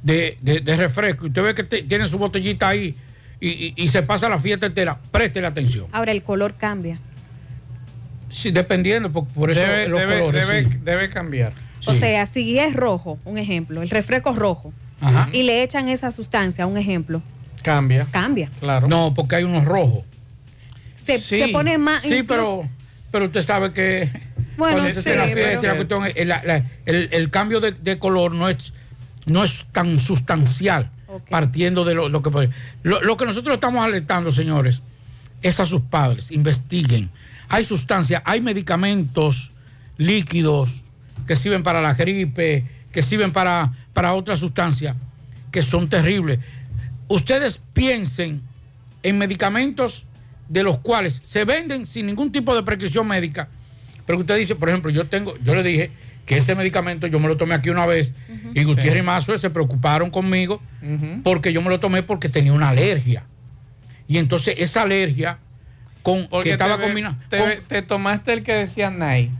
[0.00, 2.94] de, de- de refresco, usted ve que tiene su botellita ahí
[3.40, 5.86] y, y- se pasa la fiesta entera, préstele atención.
[5.90, 7.00] Ahora el color cambia.
[8.34, 10.48] Sí, dependiendo, por, por eso Debe, los debe- colores.
[10.48, 10.78] debe- sí.
[10.82, 11.52] debe cambiar.
[11.86, 15.28] O sea, si es rojo, un ejemplo, el refresco es rojo, Ajá.
[15.32, 17.22] y le echan esa sustancia, un ejemplo,
[17.62, 18.06] Cambia.
[18.10, 18.50] cambia.
[18.60, 18.88] Claro.
[18.88, 20.02] No, porque hay unos rojos.
[20.96, 22.02] Se, Sí, se pone más.
[22.02, 22.68] Sí, incluso- pero,
[23.12, 24.10] pero usted sabe que
[24.56, 27.98] Bueno, cuando sí, la fiesta, pero- la cuestión es- la- el, el cambio de, de
[27.98, 28.72] color no es,
[29.26, 30.90] no es tan sustancial,
[31.30, 32.50] partiendo de lo, lo que puede.
[32.82, 34.82] Lo, lo que nosotros estamos alertando, señores,
[35.42, 37.10] es a sus padres, investiguen.
[37.54, 39.52] Hay sustancias, hay medicamentos
[39.96, 40.82] líquidos
[41.24, 44.96] que sirven para la gripe, que sirven para, para otras sustancias
[45.52, 46.40] que son terribles.
[47.06, 48.42] Ustedes piensen
[49.04, 50.04] en medicamentos
[50.48, 53.48] de los cuales se venden sin ningún tipo de prescripción médica.
[54.04, 55.92] Pero usted dice, por ejemplo, yo tengo, yo le dije
[56.26, 58.14] que ese medicamento yo me lo tomé aquí una vez
[58.52, 60.60] y Gutiérrez y Mazo se preocuparon conmigo
[61.22, 63.22] porque yo me lo tomé porque tenía una alergia.
[64.08, 65.38] Y entonces esa alergia
[66.04, 67.18] con Porque que estaba te, combinada.
[67.28, 69.32] te, con- ve- te tomaste el que decía Nike.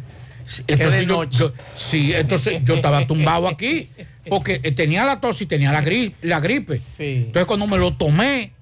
[0.66, 3.88] entonces yo, yo- sí, entonces yo estaba tumbado aquí
[4.29, 6.16] porque eh, tenía la tos y tenía la gripe.
[6.27, 6.81] La gripe.
[6.98, 8.53] Entonces cuando me lo tomé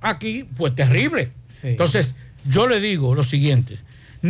[0.00, 1.32] aquí fue terrible.
[1.62, 2.14] Entonces
[2.44, 3.78] yo le digo lo siguiente.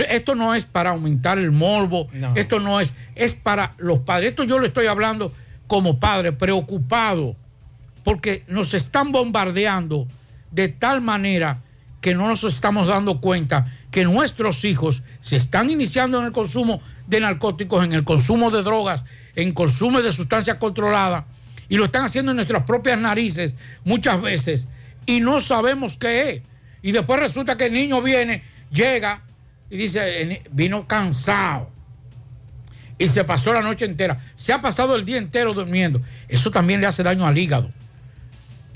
[0.09, 4.31] Esto no es para aumentar el morbo, esto no es, es para los padres.
[4.31, 5.33] Esto yo le estoy hablando
[5.67, 7.35] como padre, preocupado,
[8.05, 10.07] porque nos están bombardeando
[10.53, 11.59] de tal manera
[12.07, 16.81] que no nos estamos dando cuenta que nuestros hijos se están iniciando en el consumo
[17.09, 19.03] de narcóticos, en el consumo de drogas,
[19.35, 21.25] en consumo de sustancias controladas,
[21.69, 24.69] y lo están haciendo en nuestras propias narices muchas veces,
[25.05, 26.42] y no sabemos qué es.
[26.81, 29.25] Y después resulta que el niño viene, llega
[29.69, 31.71] y dice, "El ni- vino cansado
[32.99, 34.21] y se pasó la noche entera.
[34.37, 36.01] Se ha pasado el día entero durmiendo.
[36.29, 37.69] Eso también le hace daño al hígado.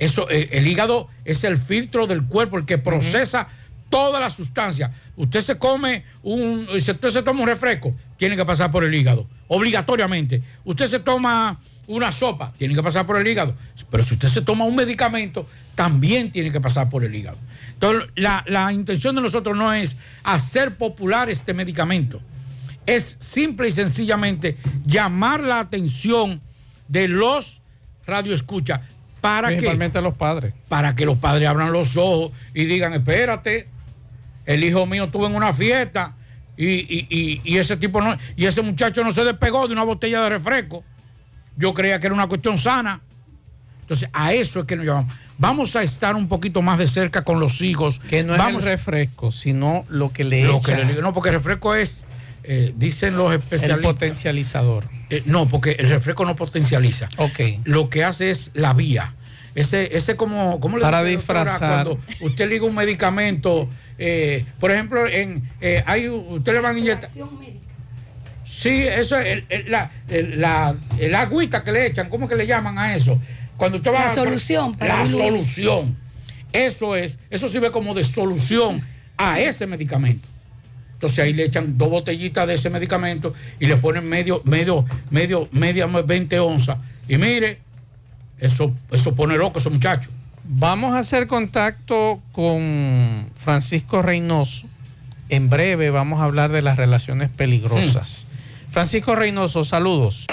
[0.01, 3.49] Eso, eh, el hígado es el filtro del cuerpo, el que procesa
[3.91, 4.91] toda la sustancia.
[5.15, 8.95] Usted se come un, si usted se toma un refresco, tiene que pasar por el
[8.95, 10.43] hígado, obligatoriamente.
[10.65, 13.55] Usted se toma una sopa, tiene que pasar por el hígado.
[13.91, 17.37] Pero si usted se toma un medicamento, también tiene que pasar por el hígado.
[17.75, 22.23] Entonces, la, la intención de nosotros no es hacer popular este medicamento.
[22.87, 26.41] Es simple y sencillamente llamar la atención
[26.89, 27.61] de los
[28.07, 28.81] radioescuchas
[29.21, 30.53] para que Principalmente los padres.
[30.69, 33.69] para que los padres abran los ojos y digan, espérate,
[34.47, 36.15] el hijo mío estuvo en una fiesta
[36.57, 39.85] y, y- y- y ese tipo no, y ese muchacho no se despegó de una
[39.85, 40.85] botella de refresco.
[41.57, 43.01] Yo creía que era una cuestión sana.
[43.83, 45.13] Entonces, a eso es que nos llamamos.
[45.37, 47.99] Vamos a estar un poquito más de cerca con los hijos.
[48.09, 51.31] Que no Vamos, es el refresco, sino lo que le lo que le no, porque
[51.31, 52.05] el refresco es,
[52.45, 53.93] eh, dicen los el especialistas.
[53.95, 54.85] potencializador.
[55.11, 57.09] Eh, no, porque el refresco no potencializa.
[57.17, 57.41] Ok.
[57.65, 59.15] Lo que hace es la vía.
[59.55, 61.41] Ese, ese como, ¿cómo le Para dice, doctora?
[61.45, 61.85] disfrazar.
[61.87, 66.79] Cuando usted liga un medicamento, eh, por ejemplo, en eh, hay usted le van a
[66.79, 67.11] inyectar.
[68.45, 72.37] Sí, eso es el, el- la, el, la- el agüita que le echan, ¿cómo que
[72.37, 73.21] le llaman a eso?
[73.57, 75.97] Cuando usted va La a- solución para La solución.
[76.53, 78.83] Eso es, eso sirve como de solución
[79.17, 80.27] a ese medicamento.
[81.01, 85.49] Entonces ahí le echan dos botellitas de ese medicamento y le ponen medio, medio, medio,
[85.51, 86.77] media 20 onzas.
[87.09, 87.59] Y mire,
[88.39, 90.11] eso, eso pone loco a ese muchacho.
[90.45, 94.67] Vamos a hacer contacto con Francisco Reynoso.
[95.31, 98.27] En breve vamos a hablar de las relaciones peligrosas.
[98.71, 100.27] Francisco Reynoso, saludos.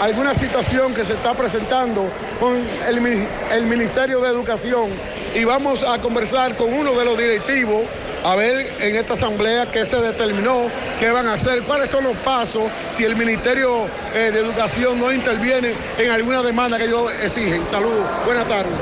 [0.00, 2.10] alguna situación que se está presentando
[2.40, 4.90] con el, el Ministerio de Educación
[5.32, 7.82] y vamos a conversar con uno de los directivos
[8.24, 10.68] a ver en esta asamblea qué se determinó,
[11.00, 15.12] qué van a hacer, cuáles son los pasos si el Ministerio eh, de Educación no
[15.12, 17.64] interviene en alguna demanda que ellos exigen.
[17.70, 18.72] Saludos, buenas tardes.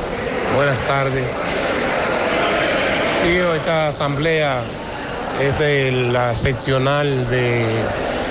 [0.54, 1.42] Buenas tardes.
[3.24, 4.60] Sí, esta asamblea
[5.40, 7.64] es de la seccional de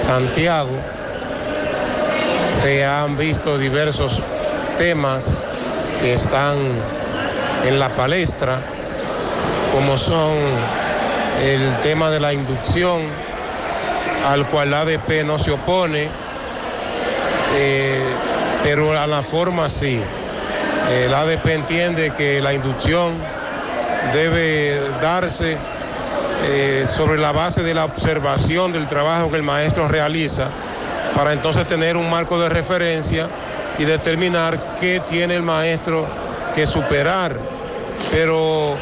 [0.01, 0.77] Santiago.
[2.61, 4.21] Se han visto diversos
[4.77, 5.41] temas
[6.01, 6.57] que están
[7.65, 8.59] en la palestra,
[9.71, 10.35] como son
[11.41, 13.03] el tema de la inducción,
[14.27, 16.09] al cual la ADP no se opone,
[17.55, 18.01] eh,
[18.63, 20.01] pero a la forma sí.
[20.91, 23.13] El ADP entiende que la inducción
[24.13, 25.57] debe darse
[26.47, 30.47] eh, sobre la base de la observación del trabajo que el maestro realiza,
[31.15, 33.27] para entonces tener un marco de referencia
[33.77, 36.07] y determinar qué tiene el maestro
[36.55, 37.35] que superar.
[38.11, 38.77] Pero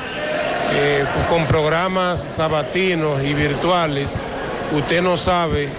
[0.73, 4.23] eh, con programas sabatinos y virtuales,
[4.71, 5.69] usted no sabe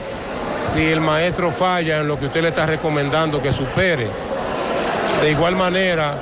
[0.66, 4.06] si el maestro falla en lo que usted le está recomendando que supere.
[5.22, 6.14] De igual manera,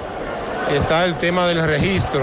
[0.75, 2.23] está el tema del registro,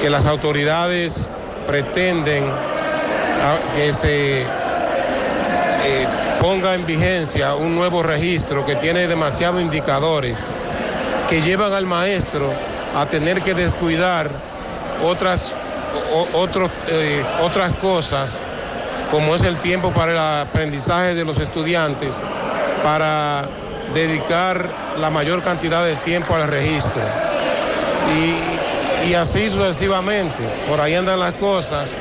[0.00, 1.28] que las autoridades
[1.66, 6.06] pretenden a- que se eh,
[6.40, 10.44] ponga en vigencia un nuevo registro que tiene demasiados indicadores
[11.28, 12.50] que llevan al maestro
[12.96, 14.28] a tener que descuidar
[15.02, 15.52] otras,
[16.12, 18.44] o- otros, eh, otras cosas,
[19.10, 20.18] como es el tiempo para el
[20.48, 22.14] aprendizaje de los estudiantes,
[22.82, 23.48] para
[23.94, 24.68] dedicar
[24.98, 27.02] la mayor cantidad de tiempo al registro.
[29.06, 31.96] Y, así sucesivamente, por ahí andan las cosas.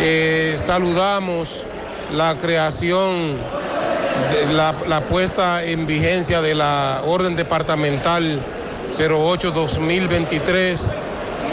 [0.00, 1.64] Eh, saludamos
[2.12, 3.36] la creación,
[4.52, 8.40] la, la puesta en vigencia de la orden departamental
[8.96, 10.80] 08-2023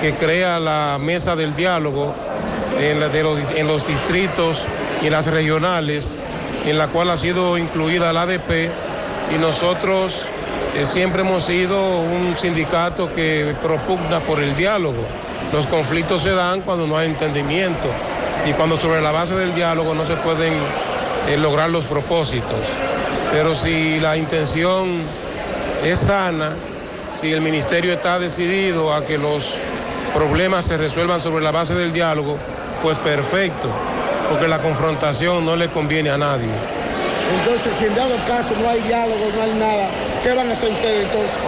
[0.02, 2.14] que crea la mesa del diálogo
[2.80, 3.00] en,
[3.68, 4.66] los, distritos
[5.04, 6.16] y las regionales,
[6.66, 8.72] en la cual ha sido incluida la ADP
[9.34, 10.26] y nosotros
[10.76, 15.06] eh, siempre hemos sido un sindicato que propugna por el diálogo.
[15.54, 17.88] Los conflictos se dan cuando no hay entendimiento
[18.50, 20.54] y cuando sobre la base del diálogo no se pueden
[21.30, 22.66] eh, lograr los propósitos.
[23.32, 24.98] Pero si la intención
[25.84, 26.54] es sana,
[27.14, 29.56] si el ministerio está decidido a que los
[30.14, 32.38] problemas se resuelvan sobre la base del diálogo,
[32.82, 33.70] pues perfecto,
[34.30, 36.52] porque la confrontación no le conviene a nadie.
[37.40, 39.90] Entonces, si en dado caso no hay diálogo, no hay nada,
[40.24, 41.40] ¿qué van a hacer ustedes entonces?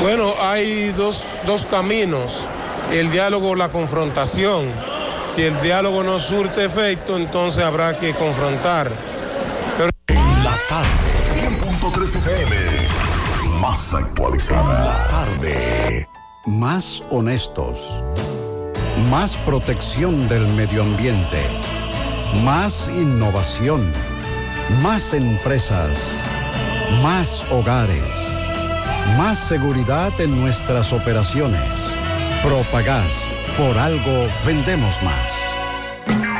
[0.00, 2.46] Bueno, hay dos, dos caminos,
[2.92, 4.72] el diálogo o la confrontación.
[5.26, 8.90] Si el diálogo no surte efecto, entonces habrá que confrontar.
[9.76, 9.90] Pero...
[10.42, 10.88] La tarde,
[11.34, 12.56] 100.3 FM.
[13.60, 14.84] Más actualizada.
[14.86, 16.09] La tarde.
[16.46, 18.02] Más honestos.
[19.10, 21.42] Más protección del medio ambiente.
[22.42, 23.92] Más innovación.
[24.82, 25.98] Más empresas.
[27.02, 28.00] Más hogares.
[29.18, 31.70] Más seguridad en nuestras operaciones.
[32.42, 33.28] Propagás.
[33.58, 35.34] Por algo vendemos más.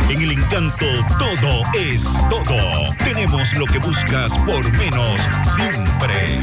[0.08, 0.86] En el encanto
[1.18, 2.94] todo es todo.
[3.04, 5.20] Tenemos lo que buscas por menos
[5.54, 6.40] siempre.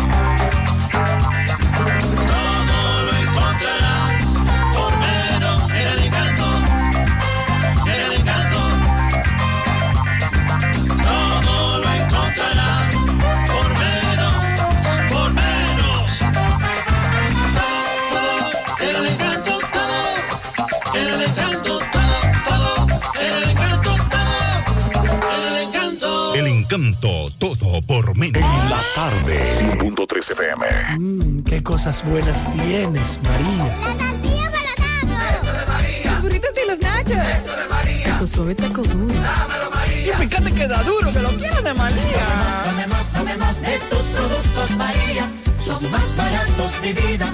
[26.78, 27.30] Encanto.
[27.38, 28.42] Todo por menos.
[28.42, 30.66] En la tarde, 100.3 FM.
[30.98, 33.76] Mmm, qué cosas buenas tienes, María.
[36.06, 37.18] Los burritos y los nachos.
[37.18, 38.04] Eso de María.
[38.06, 39.14] taco suave, taco duro.
[39.14, 40.14] Dámelo, María.
[40.14, 42.26] Y fíjate que da duro, que lo quiero de María.
[42.66, 45.32] Tomemos, tomemos de tus productos, María.
[45.66, 47.34] Son más baratos de vida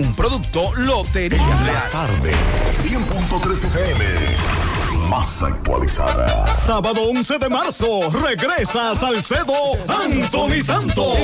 [0.00, 1.90] Un producto Lotería Real.
[1.92, 2.32] Tarde,
[2.82, 4.04] 100.3 FM.
[5.10, 6.54] Más actualizada.
[6.54, 9.52] Sábado 11 de marzo, regresa a Salcedo
[9.88, 11.18] Anthony Santos.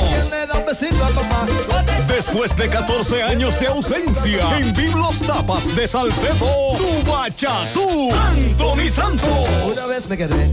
[2.07, 9.49] Después de 14 años de ausencia, en Biblos Tapas de Salcedo, tu bachatú, Anthony Santos.
[9.73, 10.53] Una vez me quedé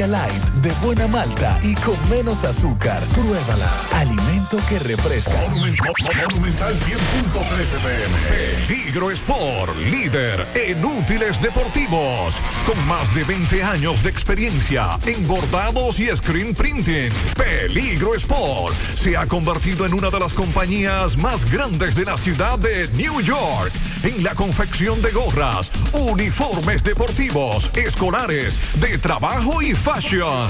[0.00, 3.02] Malta India Light, de buena malta y con menos azúcar.
[3.14, 3.70] Pruébala.
[3.94, 5.32] Alimento que refresca.
[5.48, 8.66] Monumental 100.13 PM.
[8.66, 12.34] Peligro Sport, líder en útiles deportivos,
[12.66, 17.10] con más de 20 años de experiencia en bordados y screen printing.
[17.36, 22.58] Peligro Sport se ha convertido en una de las compañías más grandes de la ciudad
[22.58, 30.49] de New York en la confección de gorras, uniformes deportivos, escolares, de trabajo y fashion.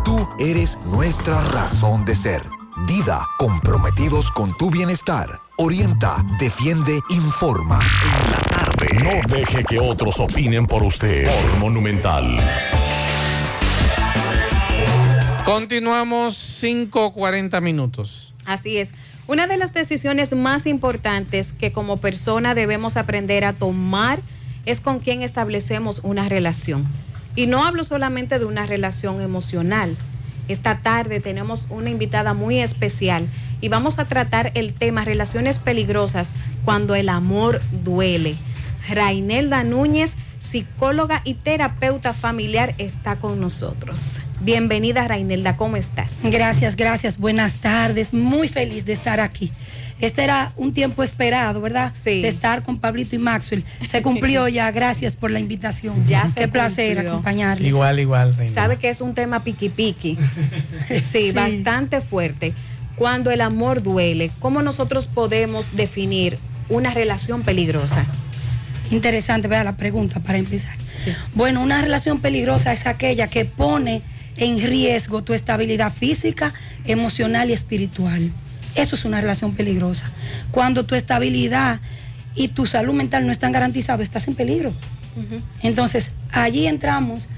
[0.00, 2.42] tú eres nuestra razón de ser.
[2.86, 5.40] Dida, comprometidos con tu bienestar.
[5.56, 7.80] Orienta, defiende, informa.
[7.80, 8.86] En la tarde.
[9.02, 11.26] No deje que otros opinen por usted.
[11.26, 12.36] Por Monumental.
[15.44, 18.34] Continuamos 5.40 minutos.
[18.44, 18.90] Así es.
[19.26, 24.20] Una de las decisiones más importantes que como persona debemos aprender a tomar
[24.66, 26.86] es con quién establecemos una relación.
[27.38, 29.96] Y no hablo solamente de una relación emocional.
[30.48, 33.28] Esta tarde tenemos una invitada muy especial
[33.60, 36.32] y vamos a tratar el tema relaciones peligrosas
[36.64, 38.34] cuando el amor duele.
[38.88, 44.16] Rainelda Núñez, psicóloga y terapeuta familiar, está con nosotros.
[44.40, 46.14] Bienvenida Rainelda, ¿cómo estás?
[46.24, 47.18] Gracias, gracias.
[47.18, 48.12] Buenas tardes.
[48.12, 49.52] Muy feliz de estar aquí.
[50.00, 51.92] Este era un tiempo esperado, ¿verdad?
[52.04, 52.22] Sí.
[52.22, 53.64] De estar con Pablito y Maxwell.
[53.88, 54.70] Se cumplió ya.
[54.70, 56.06] Gracias por la invitación.
[56.06, 57.10] Ya se Qué placer cumplió.
[57.12, 57.68] acompañarles.
[57.68, 58.34] Igual, igual.
[58.36, 58.52] Reina.
[58.54, 60.16] Sabe que es un tema piqui piqui.
[60.88, 61.32] sí, Sí.
[61.32, 62.52] bastante fuerte.
[62.96, 66.38] Cuando el amor duele, ¿cómo nosotros podemos definir
[66.68, 68.04] una relación peligrosa?
[68.90, 70.74] Interesante, vea la pregunta para empezar.
[71.34, 74.02] Bueno, una relación peligrosa es aquella que pone
[74.36, 76.54] en riesgo tu estabilidad física,
[76.86, 78.30] emocional y espiritual.
[78.78, 80.08] Eso es una relación peligrosa.
[80.52, 81.80] Cuando tu estabilidad
[82.36, 84.72] y tu salud mental no están garantizados, estás en peligro.
[85.62, 87.28] Entonces, allí entramos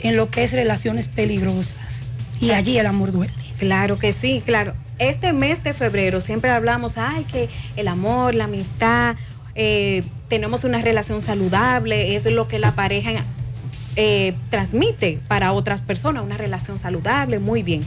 [0.00, 2.02] en lo que es relaciones peligrosas.
[2.40, 3.32] Y allí el amor duele.
[3.58, 4.74] Claro que sí, claro.
[4.98, 9.14] Este mes de febrero siempre hablamos, ay, que el amor, la amistad,
[9.54, 13.10] eh, tenemos una relación saludable, es lo que la pareja
[13.94, 17.82] eh, transmite para otras personas, una relación saludable, muy bien.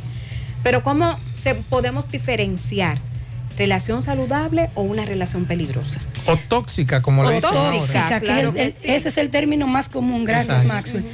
[0.64, 2.98] Pero ¿cómo se, podemos diferenciar
[3.58, 6.00] relación saludable o una relación peligrosa?
[6.26, 7.78] O tóxica, como le dicen ahora.
[7.78, 8.78] Tóxica, que claro el- que sí.
[8.84, 10.74] ese es el término más común, gracias Exacto.
[10.74, 11.06] Maxwell.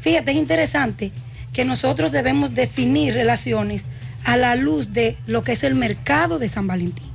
[0.00, 1.12] Fíjate, es interesante
[1.52, 3.84] que nosotros debemos definir relaciones
[4.24, 7.06] a la luz de lo que es el mercado de San Valentín.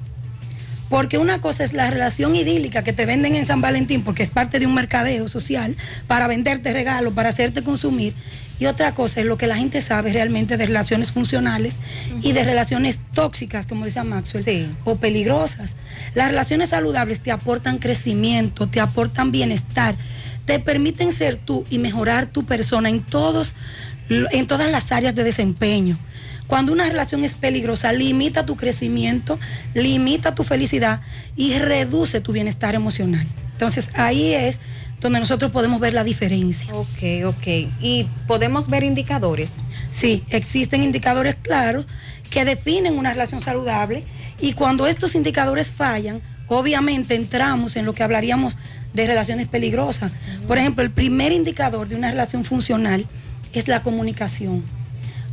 [0.90, 4.32] Porque una cosa es la relación idílica que te venden en San Valentín porque es
[4.32, 5.76] parte de un mercadeo social
[6.08, 8.16] para venderte regalos, para hacerte consumir.
[8.60, 11.78] Y otra cosa es lo que la gente sabe realmente de relaciones funcionales
[12.22, 15.76] y de relaciones tóxicas, como dice Maxwell, o peligrosas.
[16.14, 19.96] Las relaciones saludables te aportan crecimiento, te aportan bienestar,
[20.46, 23.56] te permiten ser tú y mejorar tu persona en todos
[24.10, 25.98] en todas las áreas de desempeño.
[26.48, 29.40] Cuando una relación es peligrosa, limita tu crecimiento,
[29.76, 31.02] limita tu felicidad
[31.36, 33.28] y reduce tu bienestar emocional.
[33.52, 34.60] Entonces ahí es
[35.02, 36.74] donde nosotros podemos ver la diferencia.
[36.74, 37.48] Ok, ok.
[37.82, 39.52] ¿Y podemos ver indicadores?
[39.92, 41.88] Sí, existen indicadores claros
[42.30, 44.04] que definen una relación saludable
[44.40, 48.58] y cuando estos indicadores fallan, obviamente entramos en lo que hablaríamos
[48.94, 50.12] de relaciones peligrosas.
[50.48, 53.06] Por ejemplo, el primer indicador de una relación funcional
[53.54, 54.64] es la comunicación.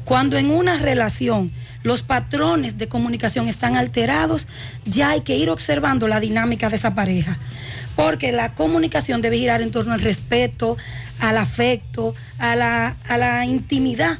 [0.04, 1.50] Cuando en una relación
[1.82, 4.46] los patrones de comunicación están alterados,
[4.84, 7.38] ya hay que ir observando la dinámica de esa pareja.
[7.96, 10.76] Porque la comunicación debe girar en torno al respeto,
[11.18, 14.18] al afecto, a la, a la intimidad.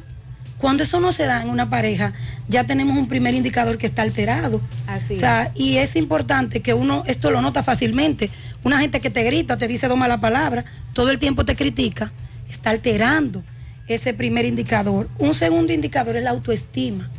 [0.57, 2.13] Cuando eso no se da en una pareja,
[2.47, 4.59] ya tenemos un primer indicador que está alterado.
[4.87, 8.31] Así O sea, y es importante que uno, esto lo nota fácilmente.
[8.63, 12.11] Una gente que te grita, te dice dos malas palabras, todo el tiempo te critica,
[12.49, 13.43] está alterando
[13.87, 15.09] ese primer indicador.
[15.19, 17.09] Un segundo indicador es la autoestima.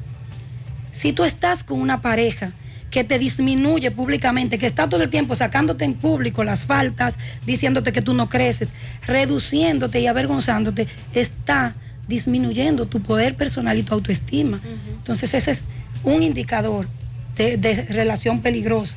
[0.92, 2.52] Si tú estás con una pareja
[2.90, 7.92] que te disminuye públicamente, que está todo el tiempo sacándote en público las faltas, diciéndote
[7.92, 8.70] que tú no creces,
[9.06, 11.74] reduciéndote y avergonzándote, está
[12.06, 14.58] disminuyendo tu poder personal y tu autoestima.
[14.96, 15.64] Entonces ese es
[16.02, 16.88] un indicador
[17.36, 18.96] de, de relación peligrosa.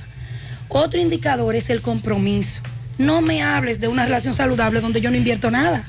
[0.70, 2.62] Otro indicador es el compromiso.
[2.98, 5.86] No me hables de una relación saludable donde yo no invierto nada.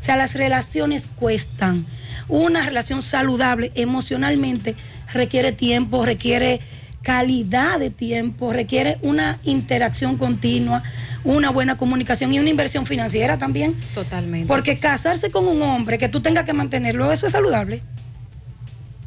[0.00, 1.86] O sea, las relaciones cuestan.
[2.28, 4.74] Una relación saludable emocionalmente
[5.12, 6.60] requiere tiempo, requiere
[7.02, 10.82] calidad de tiempo, requiere una interacción continua,
[11.24, 13.74] una buena comunicación y una inversión financiera también.
[13.94, 14.46] Totalmente.
[14.46, 17.82] Porque casarse con un hombre que tú tengas que mantenerlo, ¿eso es saludable?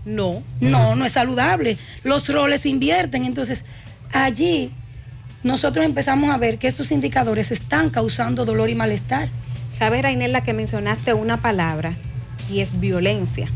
[0.06, 0.44] No.
[0.60, 1.78] No, no es saludable.
[2.04, 3.26] Los roles se invierten.
[3.26, 3.64] Entonces,
[4.14, 4.72] allí
[5.44, 9.30] nosotros empezamos a ver que estos indicadores están causando dolor y malestar.
[9.72, 11.96] Sabes, Rainela, que mencionaste una palabra
[12.50, 13.48] y es violencia.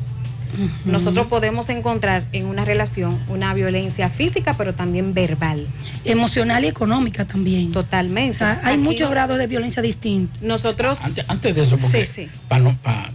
[0.86, 5.68] Nosotros podemos encontrar en una relación una violencia física, pero también verbal.
[6.06, 7.72] Emocional y económica también.
[7.72, 8.36] Totalmente.
[8.36, 10.41] O sea, hay Aquí muchos grados de violencia distintos.
[10.41, 11.00] Nosotros.
[11.02, 12.30] Antes, antes de eso, porque Sí, sí.
[12.47, 13.10] para no, pa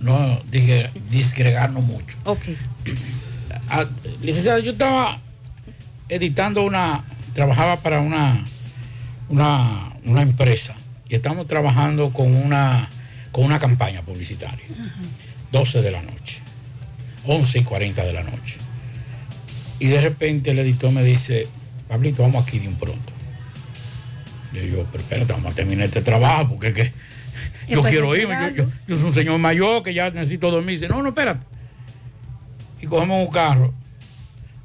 [0.00, 2.16] no dije, disgregarnos mucho.
[2.24, 2.40] Ok.
[3.68, 3.84] Ah,
[4.22, 5.18] licenciada, yo estaba
[6.08, 8.44] editando una, trabajaba para una,
[9.28, 10.74] una, una empresa
[11.08, 12.88] y estamos trabajando con una,
[13.32, 14.64] con una campaña publicitaria.
[15.52, 16.38] 12 de la noche,
[17.26, 18.56] 11 y 40 de la noche.
[19.78, 21.46] Y de repente el editor me dice,
[21.88, 23.12] Pablito, vamos aquí de un pronto.
[24.52, 26.84] Digo, pero espérate, vamos a terminar este trabajo porque que
[27.68, 30.78] yo Después quiero irme, yo, yo- yo soy un señor mayor que ya necesito dormir.
[30.78, 31.44] Dice, no, no, espérate.
[32.80, 33.74] Y cogemos un carro,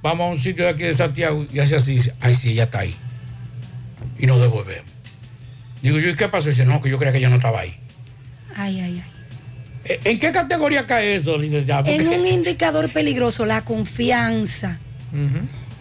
[0.02, 2.64] vamos a un sitio de aquí de Santiago y hace así, dice, ay, sí, ella
[2.66, 2.96] está ahí.
[4.18, 4.86] Y nos devolvemos.
[5.82, 6.50] Digo yo, ¿y qué pasó?
[6.50, 7.76] Dice, no, que yo creía que ella no estaba ahí.
[8.56, 9.11] Ay, ay, ay.
[9.86, 11.90] ¿E- ¿En qué categoría cae eso, licenciada?
[11.90, 14.78] En un indicador peligroso, la confianza.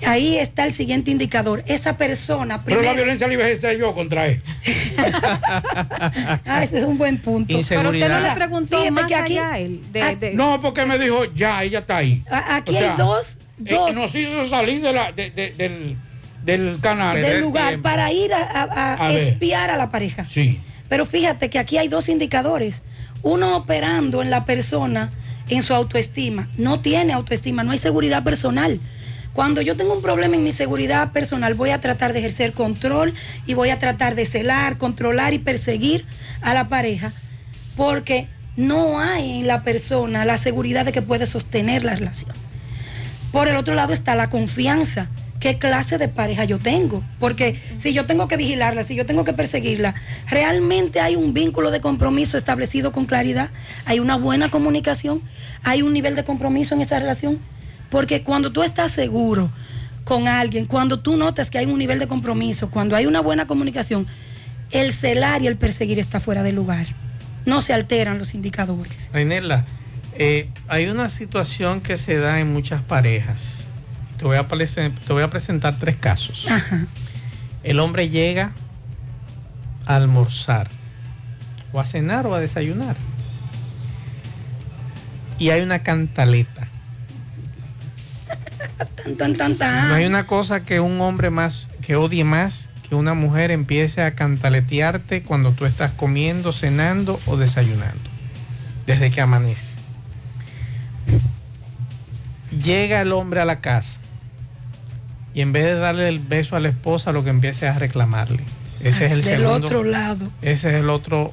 [0.06, 1.62] Ahí está el siguiente indicador.
[1.66, 4.40] Esa persona Pero la violencia la iba yo contra él.
[6.46, 7.58] Ah, ese es un buen punto.
[7.68, 9.80] Pero usted no le preguntó Fíjate más que aquí- allá él.
[9.92, 12.22] de- de- No, porque me dijo, ya, ella está ahí.
[12.30, 15.96] Aquí O sea, hay dos, eh, dos nos hizo salir de la, de- de- del,
[16.44, 17.20] del canal.
[17.20, 19.28] del lugar para ir a, a- a A ver.
[19.28, 20.24] espiar a la pareja.
[20.24, 20.58] Sí.
[20.88, 22.82] Pero fíjate que aquí hay dos indicadores.
[23.22, 25.10] Uno operando en la persona
[25.48, 26.48] en su autoestima.
[26.56, 28.80] No tiene autoestima, no hay seguridad personal.
[29.32, 33.14] Cuando yo tengo un problema en mi seguridad personal, voy a tratar de ejercer control
[33.46, 36.04] y voy a tratar de celar, controlar y perseguir
[36.40, 37.12] a la pareja.
[37.76, 42.32] porque no hay en la persona la seguridad de que puede sostener la relación.
[43.32, 45.08] Por el otro lado está la confianza.
[45.40, 47.02] ¿Qué clase de pareja yo tengo?
[47.18, 49.94] Porque si yo tengo que vigilarla, si yo tengo que perseguirla,
[50.28, 53.48] realmente hay un vínculo de compromiso establecido con claridad,
[53.86, 55.22] hay una buena comunicación,
[55.62, 57.38] hay un nivel de compromiso en esa relación.
[57.88, 59.50] Porque cuando tú estás seguro
[60.04, 63.46] con alguien, cuando tú notas que hay un nivel de compromiso, cuando hay una buena
[63.46, 64.06] comunicación,
[64.70, 66.86] el celar y el perseguir está fuera de lugar.
[67.46, 69.08] No se alteran los indicadores.
[69.14, 69.64] Ainela,
[70.18, 73.64] eh, hay una situación que se da en muchas parejas.
[74.20, 76.46] Te voy a, te voy a presentar tres casos.
[77.62, 78.52] El hombre llega
[79.86, 80.68] a almorzar,
[81.72, 82.96] o a cenar o a desayunar.
[85.38, 86.68] Y hay una cantaleta.
[89.02, 89.88] Tan, tan, tan, tan.
[89.88, 94.02] No hay una cosa que un hombre más, que odie más que una mujer empiece
[94.02, 98.10] a cantaletearte cuando tú estás comiendo, cenando o desayunando.
[98.84, 99.76] Desde que amanece.
[102.62, 103.99] Llega el hombre a la casa
[105.40, 107.78] y en vez de darle el beso a la esposa, lo que empieza es a
[107.78, 108.42] reclamarle.
[108.82, 109.68] Ese es el Del segundo.
[109.68, 110.30] otro lado.
[110.42, 111.32] Ese es el otro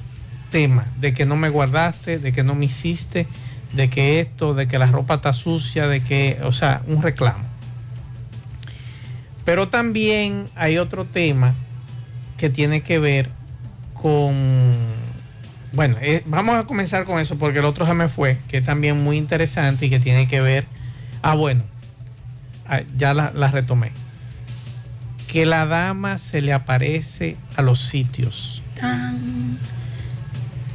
[0.49, 3.27] tema, de que no me guardaste, de que no me hiciste,
[3.73, 7.43] de que esto, de que la ropa está sucia, de que, o sea, un reclamo.
[9.43, 11.53] Pero también hay otro tema
[12.37, 13.29] que tiene que ver
[13.93, 14.33] con,
[15.73, 18.63] bueno, eh, vamos a comenzar con eso porque el otro se me fue, que es
[18.63, 20.63] también muy interesante y que tiene que ver,
[21.23, 21.63] ah, bueno,
[22.97, 23.91] ya la, la retomé,
[25.27, 28.61] que la dama se le aparece a los sitios.
[28.79, 29.57] Tan.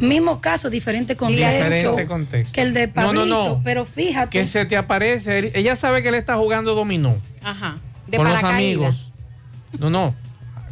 [0.01, 1.71] Mismo caso, diferente contexto.
[1.71, 2.53] Diferente contexto.
[2.55, 3.25] Que el de No, Pablito.
[3.27, 3.61] no, no.
[3.63, 4.31] Pero fíjate.
[4.31, 7.77] Que se te aparece, ella sabe que él está jugando dominó Ajá.
[8.09, 9.13] De con los amigos.
[9.79, 10.15] No, no,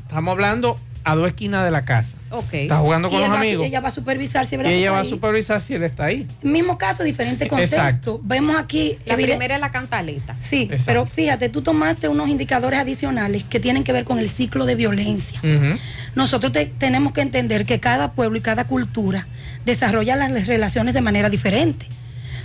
[0.03, 2.17] estamos hablando a dos esquinas de la casa.
[2.31, 2.55] Ok.
[2.55, 3.67] Está jugando con Y los él va- amigos.
[3.67, 4.73] ella va a supervisar si Y ¿verdad?
[4.73, 5.11] ella va a Ahí.
[5.11, 6.27] supervisar si él está ahí.
[6.43, 7.77] Mismo caso, diferente contexto.
[7.77, 8.21] Exacto.
[8.23, 8.97] Vemos aquí.
[9.07, 10.37] La eviden- primera es la cantaleta.
[10.39, 10.85] Sí, Exacto.
[10.87, 14.75] pero fíjate, tú tomaste unos indicadores adicionales que tienen que ver con el ciclo de
[14.77, 15.41] violencia.
[16.15, 19.27] Nosotros te- tenemos que entender que cada pueblo y cada cultura
[19.65, 21.87] desarrolla las relaciones de manera diferente.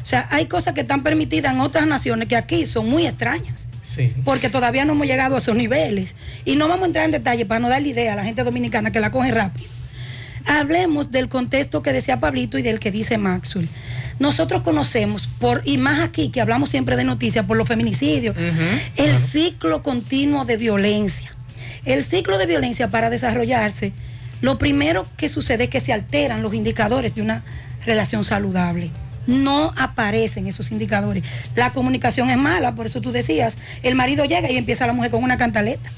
[0.01, 3.67] O sea, hay cosas que están permitidas en otras naciones que aquí son muy extrañas,
[3.81, 4.13] Sí.
[4.23, 6.15] porque todavía no hemos llegado a esos niveles.
[6.45, 8.91] Y no vamos a entrar en detalle para no darle idea a la gente dominicana
[8.91, 9.67] que la coge rápido.
[10.47, 13.67] Hablemos del contexto que decía Pablito y del que dice Maxwell.
[14.19, 18.35] Nosotros conocemos, por, y más aquí que hablamos siempre de noticias, por los feminicidios,
[18.95, 21.31] el ciclo continuo de violencia.
[21.83, 23.93] El ciclo de violencia para desarrollarse,
[24.41, 27.43] lo primero que sucede es que se alteran los indicadores de una
[27.85, 28.91] relación saludable.
[29.27, 31.23] No aparecen esos indicadores.
[31.55, 35.09] La comunicación es mala, por eso tú decías, el marido llega y empieza la mujer
[35.09, 35.89] con una cantaleta.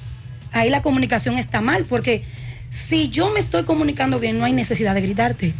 [0.53, 2.23] Ahí la comunicación está mal, porque
[2.69, 5.53] si yo me estoy comunicando bien, no hay necesidad de gritarte,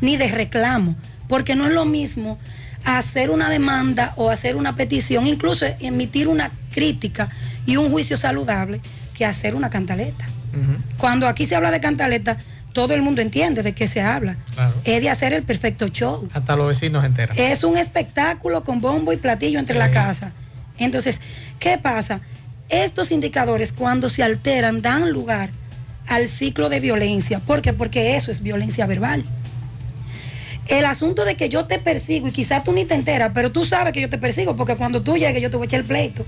[0.00, 0.96] ni de reclamo,
[1.28, 2.38] porque no es lo mismo
[2.84, 7.30] hacer una demanda o hacer una petición, incluso emitir una crítica
[7.66, 8.80] y un juicio saludable,
[9.14, 10.26] que hacer una cantaleta.
[10.96, 12.38] Cuando aquí se habla de cantaleta,
[12.72, 14.36] todo el mundo entiende de qué se habla.
[14.54, 14.74] Claro.
[14.84, 16.28] Es de hacer el perfecto show.
[16.32, 17.36] Hasta los vecinos enteran.
[17.38, 20.32] Es un espectáculo con bombo y platillo entre la casa.
[20.78, 21.20] Entonces,
[21.58, 22.20] ¿qué pasa?
[22.68, 25.50] Estos indicadores cuando se alteran dan lugar
[26.06, 27.40] al ciclo de violencia.
[27.40, 27.72] ¿Por qué?
[27.72, 29.24] Porque eso es violencia verbal.
[30.68, 33.64] El asunto de que yo te persigo y quizás tú ni te enteras, pero tú
[33.64, 35.86] sabes que yo te persigo porque cuando tú llegues yo te voy a echar el
[35.86, 36.26] pleito.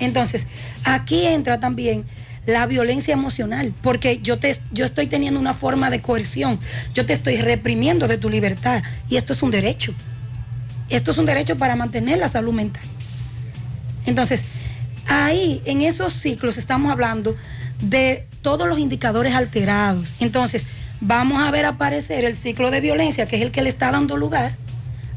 [0.00, 0.46] Entonces,
[0.84, 2.04] aquí entra también
[2.46, 6.58] la violencia emocional, porque yo, te, yo estoy teniendo una forma de coerción,
[6.94, 9.94] yo te estoy reprimiendo de tu libertad y esto es un derecho.
[10.90, 12.82] Esto es un derecho para mantener la salud mental.
[14.04, 14.44] Entonces,
[15.06, 17.36] ahí en esos ciclos estamos hablando
[17.80, 20.12] de todos los indicadores alterados.
[20.20, 20.66] Entonces,
[21.00, 24.16] vamos a ver aparecer el ciclo de violencia, que es el que le está dando
[24.16, 24.54] lugar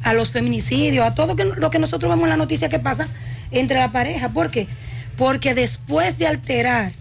[0.01, 3.07] a los feminicidios, a todo lo que nosotros vemos en la noticia que pasa
[3.51, 4.29] entre la pareja.
[4.29, 4.67] ¿Por qué?
[5.17, 6.93] Porque después de alterar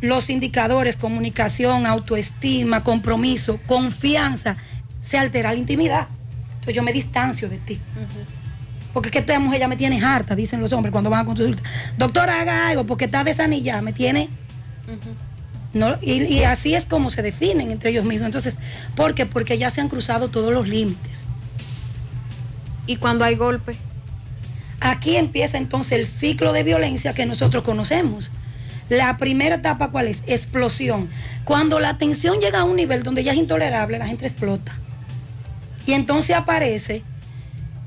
[0.00, 4.56] los indicadores, comunicación, autoestima, compromiso, confianza,
[5.02, 6.08] se altera la intimidad.
[6.54, 7.78] Entonces yo me distancio de ti.
[8.94, 11.24] Porque es que esta mujer ya me tiene harta, dicen los hombres cuando van a
[11.26, 11.62] consulta.
[11.98, 14.30] Doctora, haga algo porque está desanillada, me tiene...
[15.74, 18.26] No, y, y así es como se definen entre ellos mismos.
[18.26, 18.58] Entonces,
[18.94, 19.26] ¿por qué?
[19.26, 21.24] Porque ya se han cruzado todos los límites.
[22.86, 23.76] ¿Y cuando hay golpe?
[24.80, 28.30] Aquí empieza entonces el ciclo de violencia que nosotros conocemos.
[28.88, 30.22] La primera etapa, ¿cuál es?
[30.26, 31.08] Explosión.
[31.44, 34.74] Cuando la tensión llega a un nivel donde ya es intolerable, la gente explota.
[35.86, 37.02] Y entonces aparece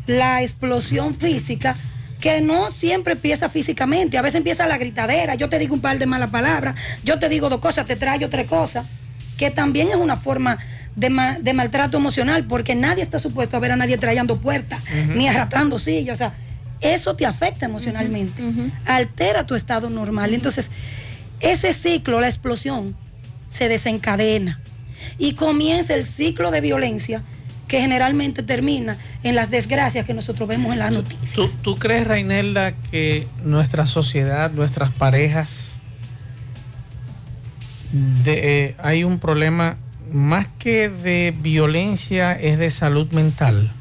[0.07, 1.75] la explosión física
[2.19, 5.99] que no siempre empieza físicamente, a veces empieza la gritadera, yo te digo un par
[5.99, 8.85] de malas palabras, yo te digo dos cosas, te traigo tres cosas,
[9.37, 10.57] que también es una forma
[10.95, 14.79] de, ma- de maltrato emocional, porque nadie está supuesto a ver a nadie trayendo puertas,
[15.15, 16.33] ni arrastrando sillas, o sea,
[16.81, 18.41] eso te afecta emocionalmente,
[18.85, 20.33] altera tu estado normal.
[20.33, 20.71] Entonces,
[21.41, 22.95] ese ciclo, la explosión,
[23.47, 24.59] se desencadena.
[25.17, 27.21] Y comienza el ciclo de violencia
[27.75, 31.33] que generalmente termina en las desgracias que nosotros vemos en las noticias.
[31.33, 35.71] ¿Tú, tú crees, Reinelda, que nuestra sociedad, nuestras parejas,
[38.23, 39.75] de- eh, hay un problema
[40.09, 43.73] más que de violencia, es de salud mental?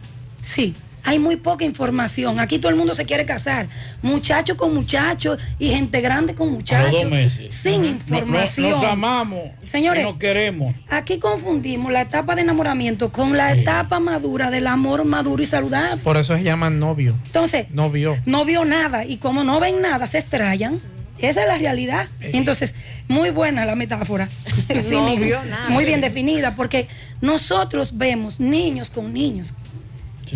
[0.42, 0.74] Sí,
[1.05, 2.40] hay muy poca información.
[2.40, 3.66] Aquí todo el mundo se quiere casar,
[4.02, 7.05] muchacho con muchacho y gente grande con muchachos.
[7.11, 7.52] meses.
[7.52, 8.70] Sin No- no- información.
[8.70, 9.42] nos amamos.
[9.64, 10.74] Señores, y nos queremos.
[10.88, 16.02] Aquí confundimos la etapa de enamoramiento con la etapa madura del amor maduro y saludable.
[16.02, 17.14] Por eso se llaman novio.
[17.26, 18.16] Entonces, Novio.
[18.26, 20.80] no vio nada y como no ven nada, se estrellan.
[21.20, 22.09] Esa es la realidad.
[22.20, 22.74] Entonces,
[23.09, 24.28] muy buena la metáfora.
[24.90, 25.68] No vio nada.
[25.68, 26.88] Muy bien definida, porque
[27.20, 29.55] nosotros vemos niños con niños.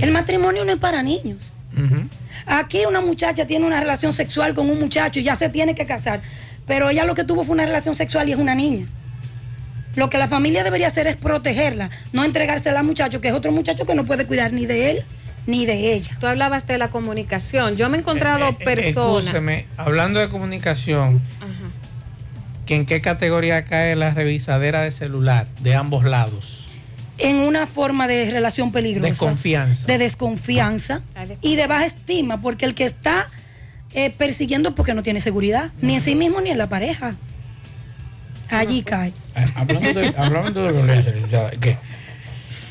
[0.01, 1.53] El matrimonio no es para niños.
[2.47, 5.87] Aquí una muchacha tiene una relación sexual con un muchacho y ya se tiene que
[5.87, 6.21] casar,
[6.67, 8.87] pero ella lo que tuvo fue una relación sexual y es una niña.
[9.95, 13.53] Lo que la familia debería hacer es protegerla, no entregársela al muchacho, que es otro
[13.53, 15.05] muchacho que no puede cuidar ni de él
[15.49, 16.17] ni de ella.
[16.21, 17.75] Tú hablabas de la comunicación.
[17.77, 19.25] Yo me he encontrado personas.
[19.25, 21.23] Escúcheme, hablando de comunicación,
[22.67, 26.58] ¿que ¿en qué categoría cae la revisadera de celular de ambos lados?
[27.19, 29.09] En una forma de relación peligrosa.
[29.09, 29.87] Desconfianza.
[29.87, 31.03] De desconfianza
[31.43, 33.29] y de baja estima, porque el que está
[33.95, 37.17] eh, persiguiendo es porque no tiene seguridad, ni en sí mismo ni en la pareja.
[38.51, 39.13] Allí cae.
[39.35, 41.77] Eh, Hablando de, hablando de violencia, licenciada, que,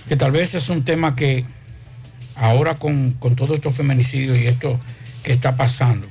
[0.08, 1.46] que tal vez es un tema que
[2.36, 4.80] ahora con, con todos estos feminicidios y esto
[5.24, 6.08] que está pasando,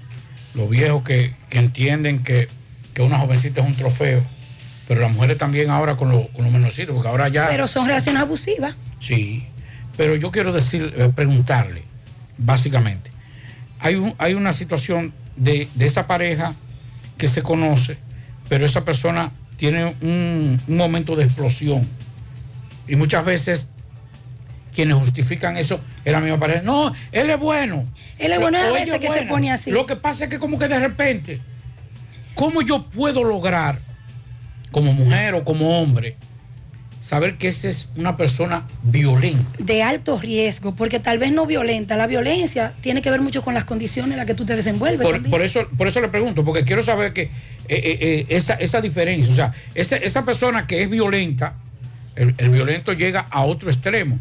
[0.54, 2.48] los viejos que, que entienden que,
[2.94, 4.22] que una jovencita es un trofeo,
[4.88, 7.48] pero las mujeres también ahora con, lo- con los menorcitos, porque ahora ya...
[7.48, 8.74] Pero son relaciones abusivas.
[9.00, 9.44] Sí,
[9.96, 11.82] pero yo quiero decir, eh, preguntarle,
[12.38, 13.10] básicamente,
[13.80, 16.54] hay, un- hay una situación de, de esa pareja
[17.18, 17.98] que se conoce,
[18.48, 21.86] pero esa persona tiene un, un momento de explosión.
[22.88, 23.68] Y muchas veces
[24.74, 26.60] quienes justifican eso es la misma pareja.
[26.62, 27.82] No, él es bueno.
[28.18, 29.70] Él es bueno, a veces que se pone así.
[29.70, 31.40] Lo que pasa es que como que de repente,
[32.34, 33.80] ¿cómo yo puedo lograr,
[34.70, 36.16] como mujer o como hombre,
[37.00, 39.44] saber que esa es una persona violenta?
[39.58, 41.96] de alto riesgo, porque tal vez no violenta.
[41.96, 45.06] La violencia tiene que ver mucho con las condiciones en las que tú te desenvuelves.
[45.30, 47.30] Por, eso, por eso le pregunto, porque quiero saber que eh,
[47.68, 51.54] eh, eh, esa, esa diferencia, o sea, esa, esa persona que es violenta,
[52.16, 54.18] el, el violento llega a otro extremo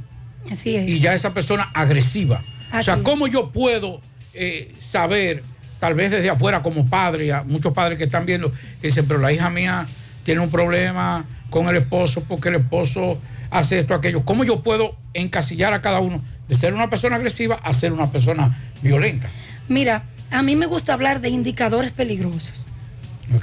[0.51, 0.87] Así es.
[0.89, 2.43] y ya esa persona agresiva.
[2.73, 2.97] o sea.
[2.97, 4.01] ¿cómo yo puedo
[4.33, 5.43] eh, saber,
[5.79, 9.19] tal vez desde afuera como padre, a muchos padres que están viendo, que dicen, pero
[9.19, 9.87] la hija mía
[10.25, 13.21] tiene un problema con el esposo porque el esposo
[13.51, 14.25] hace esto, aquello.
[14.25, 18.11] ¿Cómo yo puedo encasillar a cada uno de ser una persona agresiva a ser una
[18.11, 19.29] persona violenta?
[19.69, 22.65] Mira, a mí me gusta hablar de indicadores peligrosos.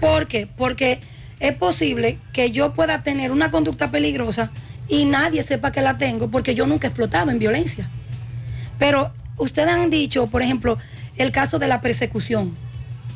[0.01, 0.49] ¿Por qué?
[0.49, 1.01] Porque
[1.39, 4.51] es posible que yo pueda tener una conducta peligrosa
[4.89, 7.89] y nadie sepa que la tengo porque yo nunca he explotado en violencia.
[8.81, 10.79] Pero ustedes han dicho, por ejemplo,
[11.17, 12.53] el caso de la persecución,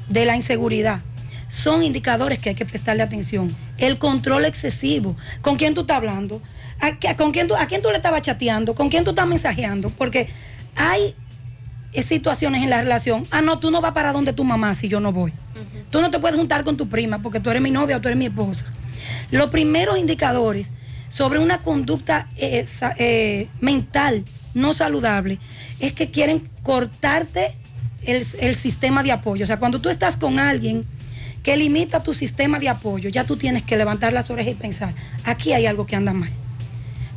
[0.08, 1.00] de la inseguridad.
[1.48, 3.54] Son indicadores que hay que prestarle atención.
[3.78, 5.16] El control excesivo.
[5.42, 6.42] ¿Con quién tú estás hablando?
[6.80, 8.74] ¿A, qué- con quién tú, ¿A quién tú le estabas chateando?
[8.74, 9.90] ¿Con quién tú estás mensajeando?
[9.90, 10.28] Porque
[10.74, 11.14] hay
[11.92, 13.26] eh, situaciones en la relación.
[13.30, 15.32] Ah, no, tú no vas para donde tu mamá si yo no voy.
[15.90, 18.08] Tú no te puedes juntar con tu prima porque tú eres mi novia o tú
[18.08, 18.66] eres mi esposa.
[19.30, 20.70] Los primeros indicadores
[21.08, 22.66] sobre una conducta eh,
[22.98, 25.38] eh, mental no saludable
[25.80, 27.54] es que quieren cortarte
[28.02, 29.44] el, el sistema de apoyo.
[29.44, 30.84] O sea, cuando tú estás con alguien
[31.46, 34.94] que limita tu sistema de apoyo, ya tú tienes que levantar las orejas y pensar,
[35.22, 36.28] aquí hay algo que anda mal.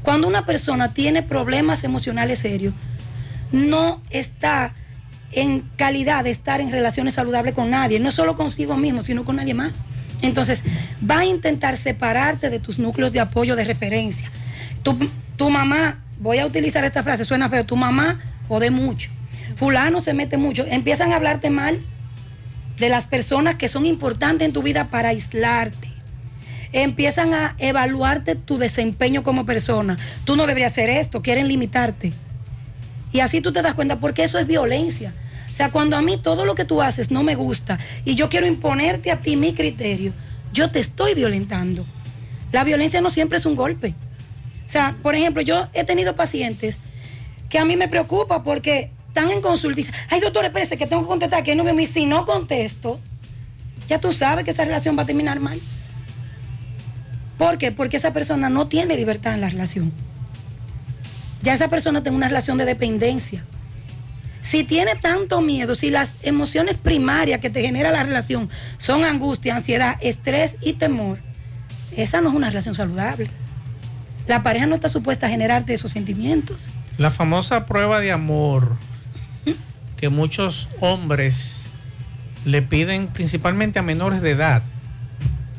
[0.04, 2.76] Cuando una persona tiene problemas emocionales serios,
[3.52, 4.76] no está
[5.32, 9.38] en calidad de estar en relaciones saludables con nadie, no solo consigo mismo, sino con
[9.38, 9.72] nadie más.
[10.22, 10.62] Entonces,
[11.10, 14.30] va a intentar separarte de tus núcleos de apoyo de referencia.
[14.84, 14.96] Tu,
[15.38, 19.10] tu mamá, voy a utilizar esta frase, suena feo, tu mamá jode mucho.
[19.56, 20.68] Fulano se mete mucho.
[20.68, 21.80] Empiezan a hablarte mal
[22.80, 25.90] de las personas que son importantes en tu vida para aislarte.
[26.72, 29.98] Empiezan a evaluarte tu desempeño como persona.
[30.24, 32.14] Tú no deberías hacer esto, quieren limitarte.
[33.12, 35.14] Y así tú te das cuenta, porque eso es violencia.
[35.52, 38.30] O sea, cuando a mí todo lo que tú haces no me gusta y yo
[38.30, 40.14] quiero imponerte a ti mi criterio,
[40.54, 41.86] yo te estoy violentando.
[42.52, 43.94] La violencia no siempre es un golpe.
[44.68, 46.78] O sea, por ejemplo, yo he tenido pacientes
[47.50, 51.08] que a mí me preocupa porque están en consulta ay doctor, espérese que tengo que
[51.10, 53.00] contestar, que no veo, y si no contesto,
[53.88, 55.60] ya tú sabes que esa relación va a terminar mal.
[57.38, 57.72] ¿Por qué?
[57.72, 59.92] Porque esa persona no tiene libertad en la relación.
[61.42, 63.44] Ya esa persona tiene una relación de dependencia.
[64.42, 69.56] Si tiene tanto miedo, si las emociones primarias que te genera la relación son angustia,
[69.56, 71.20] ansiedad, estrés y temor,
[71.96, 73.30] esa no es una relación saludable.
[74.28, 76.72] La pareja no está supuesta a generarte esos sentimientos.
[76.98, 78.78] La famosa prueba de amor
[80.00, 81.64] que muchos hombres
[82.46, 84.62] le piden principalmente a menores de edad,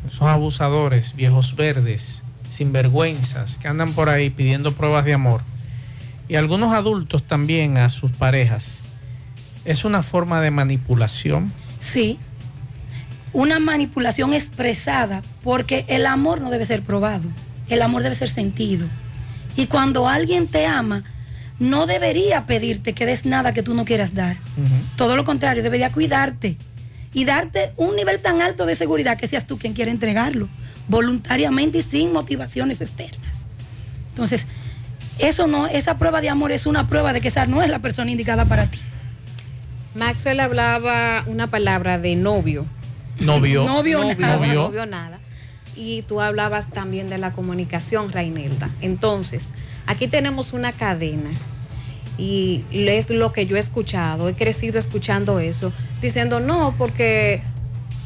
[0.07, 5.43] esos abusadores, viejos verdes, sinvergüenzas, que andan por ahí pidiendo pruebas de amor,
[6.27, 8.81] y algunos adultos también a sus parejas,
[9.67, 11.53] es una forma de manipulación.
[11.79, 12.19] Sí,
[13.35, 17.29] una manipulación expresada, porque el amor no debe ser probado,
[17.69, 18.87] el amor debe ser sentido.
[19.57, 21.05] Y cuando alguien te ama,
[21.61, 24.37] no debería pedirte que des nada que tú no quieras dar.
[24.97, 26.57] Todo lo contrario, debería cuidarte
[27.13, 30.49] y darte un nivel tan alto de seguridad que seas tú quien quiera entregarlo,
[30.89, 33.45] voluntariamente y sin motivaciones externas.
[34.09, 34.47] Entonces,
[35.19, 37.79] eso no, esa prueba de amor es una prueba de que esa no es la
[37.79, 38.79] persona indicada para ti.
[39.95, 42.65] Maxwell hablaba una palabra de novio.
[43.19, 43.65] Novio.
[43.65, 44.55] Novio, novio, nada.
[44.55, 45.21] novio nada.
[45.77, 48.71] Y tú hablabas también de la comunicación, Reinelda.
[48.81, 49.51] Entonces,
[49.87, 51.31] aquí tenemos una cadena
[52.19, 55.73] y es lo que yo he escuchado, he crecido escuchando eso,
[56.03, 57.43] diciendo, no, porque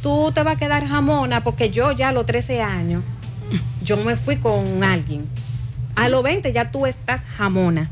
[0.02, 3.02] tú te vas a quedar jamona, porque yo ya a los 13 años,
[3.82, 5.26] yo me fui con alguien.
[5.96, 7.90] A los 20 ya tú estás jamona.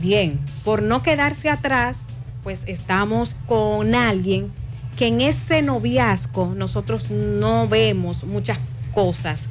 [0.00, 2.06] Bien, por no quedarse atrás,
[2.42, 4.52] pues estamos con alguien
[4.96, 8.58] que en ese noviazgo nosotros no vemos muchas
[8.92, 9.48] cosas.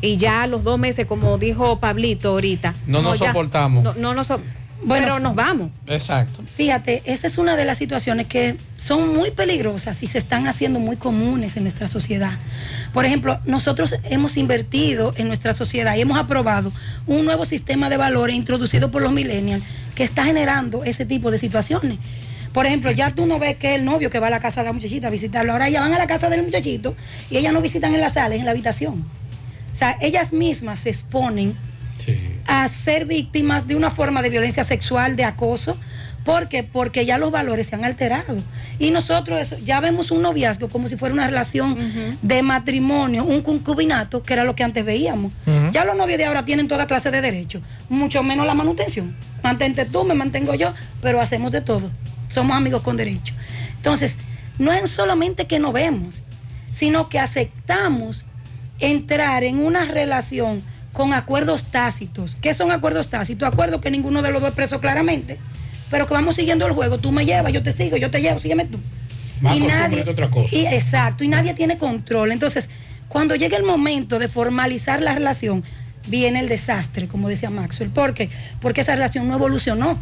[0.00, 2.74] Y ya a los dos meses, como dijo Pablito ahorita.
[2.86, 3.82] No nos ya- soportamos.
[3.82, 4.40] No, no nos so-
[4.84, 5.70] Bueno, pero nos vamos.
[5.86, 6.42] Exacto.
[6.54, 10.78] Fíjate, esa es una de las situaciones que son muy peligrosas y se están haciendo
[10.80, 12.32] muy comunes en nuestra sociedad.
[12.92, 16.72] Por ejemplo, nosotros hemos invertido en nuestra sociedad y hemos aprobado
[17.06, 21.38] un nuevo sistema de valores introducido por los millennials que está generando ese tipo de
[21.38, 21.98] situaciones.
[22.52, 24.66] Por ejemplo, ya tú no ves que el novio que va a la casa de
[24.66, 26.94] la muchachita a visitarlo, ahora ellas van a la casa del muchachito
[27.30, 29.04] y ellas no visitan en la sala, es en la habitación.
[29.76, 31.54] O sea, ellas mismas se exponen
[32.46, 35.76] a ser víctimas de una forma de violencia sexual, de acoso.
[36.24, 36.62] ¿Por qué?
[36.62, 38.38] Porque ya los valores se han alterado.
[38.78, 41.76] Y nosotros eso- ya vemos un noviazgo como si fuera una relación
[42.22, 45.30] de matrimonio, un concubinato, que era lo que antes veíamos.
[45.72, 47.60] Ya los novios de ahora tienen toda clase de derechos,
[47.90, 49.14] mucho menos la manutención.
[49.42, 50.72] Mantente tú, me mantengo yo,
[51.02, 51.90] pero hacemos de todo.
[52.30, 53.34] Somos amigos con derecho.
[53.76, 54.16] Entonces,
[54.58, 56.22] no es solamente que no vemos,
[56.72, 58.24] sino que aceptamos
[58.78, 60.62] entrar en una relación
[60.92, 62.36] con acuerdos tácitos.
[62.40, 63.46] ¿Qué son acuerdos tácitos?
[63.46, 65.38] Acuerdos que ninguno de los dos expresó claramente,
[65.90, 66.98] pero que vamos siguiendo el juego.
[66.98, 68.78] Tú me llevas, yo te sigo, yo te llevo, sígueme tú.
[69.40, 70.54] Más y nadie, que otra cosa.
[70.54, 72.32] y exacto, y nadie tiene control.
[72.32, 72.70] Entonces,
[73.08, 75.62] cuando llega el momento de formalizar la relación,
[76.06, 77.90] viene el desastre, como decía Maxwell.
[77.90, 78.30] ¿Por qué?
[78.60, 79.98] Porque esa relación no evolucionó.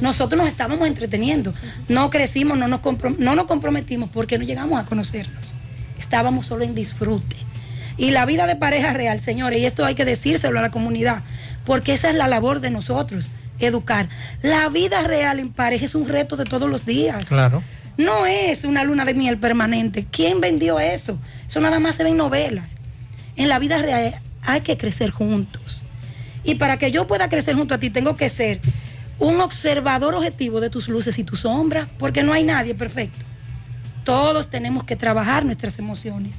[0.00, 1.54] Nosotros nos estábamos entreteniendo,
[1.88, 2.80] no crecimos, no nos,
[3.18, 5.52] no nos comprometimos porque no llegamos a conocernos.
[5.96, 7.36] Estábamos solo en disfrute.
[8.00, 11.20] Y la vida de pareja real, señores, y esto hay que decírselo a la comunidad,
[11.66, 13.28] porque esa es la labor de nosotros,
[13.58, 14.08] educar.
[14.40, 17.26] La vida real en pareja es un reto de todos los días.
[17.26, 17.62] Claro.
[17.98, 20.06] No es una luna de miel permanente.
[20.10, 21.18] ¿Quién vendió eso?
[21.46, 22.70] Eso nada más se ve en novelas.
[23.36, 25.84] En la vida real hay que crecer juntos.
[26.42, 28.62] Y para que yo pueda crecer junto a ti, tengo que ser
[29.18, 33.26] un observador objetivo de tus luces y tus sombras, porque no hay nadie perfecto.
[34.04, 36.36] Todos tenemos que trabajar nuestras emociones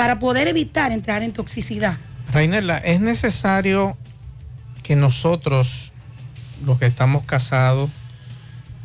[0.00, 1.98] para poder evitar entrar en toxicidad.
[2.32, 3.98] Rainela, es necesario
[4.82, 5.92] que nosotros,
[6.64, 7.90] los que estamos casados,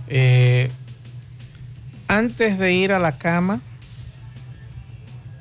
[0.10, 0.70] eh,
[2.10, 3.62] antes de ir a la cama,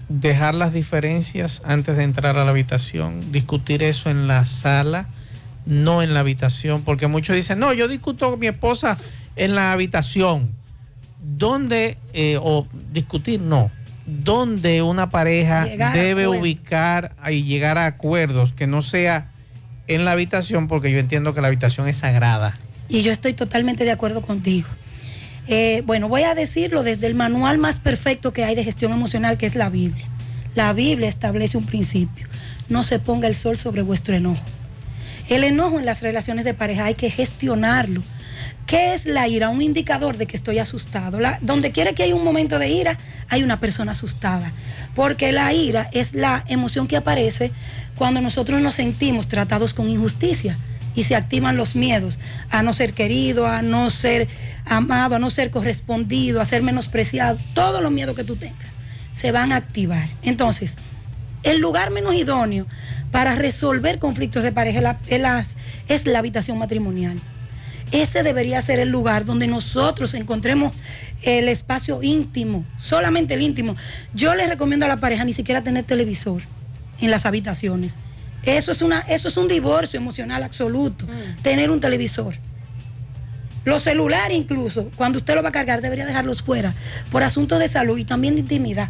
[0.09, 5.09] dejar las diferencias antes de entrar a la habitación, discutir eso en la sala,
[5.67, 8.97] no en la habitación, porque muchos dicen, no, yo discuto con mi esposa
[9.35, 10.53] en la habitación.
[11.21, 13.73] ¿Dónde, eh, o discutir, no,
[14.07, 19.29] dónde una pareja Llegar debe ubicar y llegar a acuerdos que no sea
[19.87, 22.55] en la habitación, porque yo entiendo que la habitación es sagrada.
[22.89, 24.69] Y yo estoy totalmente de acuerdo contigo.
[25.47, 29.37] Eh, bueno, voy a decirlo desde el manual más perfecto que hay de gestión emocional,
[29.37, 30.07] que es la Biblia.
[30.55, 32.27] La Biblia establece un principio.
[32.69, 34.43] No se ponga el sol sobre vuestro enojo.
[35.29, 38.03] El enojo en las relaciones de pareja hay que gestionarlo.
[38.67, 39.51] ¿Qué es la ira?
[39.51, 41.21] Un indicador de que estoy asustado.
[41.21, 42.99] La- donde quiera que haya un momento de ira,
[43.35, 44.51] hay una persona asustada.
[44.95, 47.51] Porque la ira es la emoción que aparece
[47.97, 50.57] cuando nosotros nos sentimos tratados con injusticia
[50.95, 52.19] y se activan los miedos
[52.51, 54.29] a no ser querido, a no ser
[54.65, 57.37] amado, a no ser correspondido, a ser menospreciado.
[57.55, 58.75] Todos los miedos que tú tengas
[59.13, 60.09] se van a activar.
[60.23, 60.77] Entonces,
[61.43, 62.67] El lugar menos idóneo
[63.13, 65.45] para resolver conflictos de pareja es la,
[65.89, 67.19] es la- habitación matrimonial.
[67.95, 70.73] Ese debería ser el lugar donde nosotros encontremos
[71.23, 73.77] el espacio íntimo, solamente el íntimo.
[74.13, 76.43] Yo les recomiendo a la pareja ni siquiera tener televisor
[77.01, 77.95] en las habitaciones.
[78.43, 81.07] Eso es, una, eso es un divorcio emocional absoluto,
[81.43, 82.35] tener un televisor.
[83.65, 86.75] Los celulares incluso, cuando usted lo va a cargar, debería dejarlos fuera
[87.13, 88.89] por asuntos de salud y también de intimidad.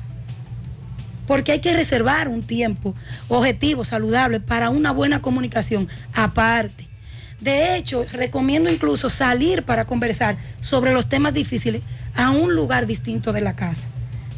[1.26, 2.94] Porque hay que reservar un tiempo
[3.28, 6.93] objetivo, saludable, para una buena comunicación aparte.
[7.41, 11.82] De hecho, recomiendo incluso salir para conversar sobre los temas difíciles
[12.14, 13.87] a un lugar distinto de la casa.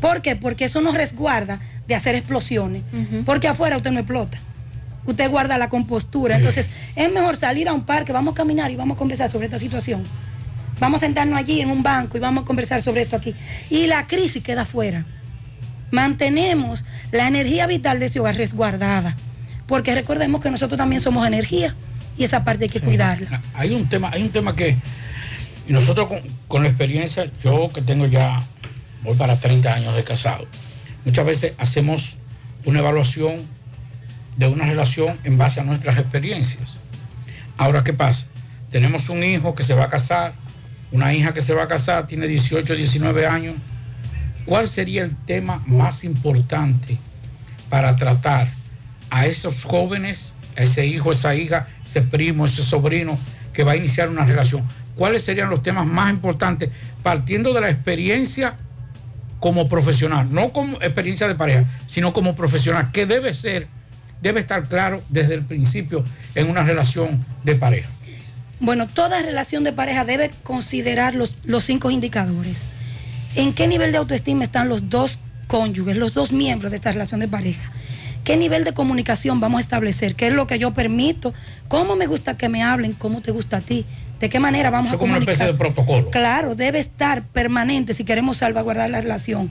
[0.00, 0.36] ¿Por qué?
[0.36, 2.82] Porque eso nos resguarda de hacer explosiones.
[3.24, 4.38] Porque afuera usted no explota.
[5.04, 6.36] Usted guarda la compostura.
[6.36, 9.46] Entonces, es mejor salir a un parque, vamos a caminar y vamos a conversar sobre
[9.46, 10.02] esta situación.
[10.80, 13.34] Vamos a sentarnos allí en un banco y vamos a conversar sobre esto aquí.
[13.70, 15.04] Y la crisis queda afuera.
[15.90, 19.16] Mantenemos la energía vital de ese hogar resguardada.
[19.66, 21.74] Porque recordemos que nosotros también somos energía
[22.16, 23.40] y esa parte hay que cuidarla.
[23.54, 24.76] Hay un tema, hay un tema que
[25.68, 28.42] y nosotros con, con la experiencia, yo que tengo ya,
[29.02, 30.46] voy para 30 años de casado,
[31.04, 32.16] muchas veces hacemos
[32.64, 33.42] una evaluación
[34.36, 36.78] de una relación en base a nuestras experiencias.
[37.56, 38.26] Ahora, ¿qué pasa?
[38.70, 40.34] Tenemos un hijo que se va a casar,
[40.92, 43.54] una hija que se va a casar, tiene 18, 19 años.
[44.44, 46.98] ¿Cuál sería el tema más importante
[47.68, 48.48] para tratar
[49.10, 53.18] a esos jóvenes, ese hijo, esa hija, ese primo, ese sobrino
[53.52, 54.62] que va a iniciar una relación?
[54.96, 56.70] ¿Cuáles serían los temas más importantes
[57.02, 58.56] partiendo de la experiencia
[59.40, 60.32] como profesional?
[60.32, 63.68] No como experiencia de pareja, sino como profesional, que debe ser,
[64.22, 66.02] debe estar claro desde el principio
[66.34, 67.90] en una relación de pareja.
[68.58, 72.62] Bueno, toda relación de pareja debe considerar los, los cinco indicadores.
[73.34, 77.20] ¿En qué nivel de autoestima están los dos cónyuges, los dos miembros de esta relación
[77.20, 77.70] de pareja?
[78.26, 80.16] ¿Qué nivel de comunicación vamos a establecer?
[80.16, 81.32] ¿Qué es lo que yo permito?
[81.68, 82.92] ¿Cómo me gusta que me hablen?
[82.92, 83.86] ¿Cómo te gusta a ti?
[84.18, 85.32] ¿De qué manera vamos Eso a es como una comunicar?
[85.34, 86.10] especie de protocolo.
[86.10, 89.48] Claro, debe estar permanente si queremos salvaguardar la relación.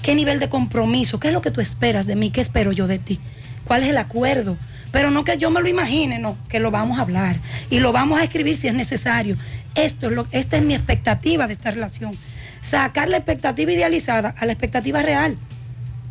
[0.00, 1.18] ¿Qué nivel de compromiso?
[1.18, 2.30] ¿Qué es lo que tú esperas de mí?
[2.30, 3.18] ¿Qué espero yo de ti?
[3.64, 4.58] ¿Cuál es el acuerdo?
[4.92, 7.38] Pero no que yo me lo imagine, no, que lo vamos a hablar
[7.68, 9.36] y lo vamos a escribir si es necesario.
[9.74, 12.16] Esto es lo, esta es mi expectativa de esta relación.
[12.60, 15.36] Sacar la expectativa idealizada a la expectativa real.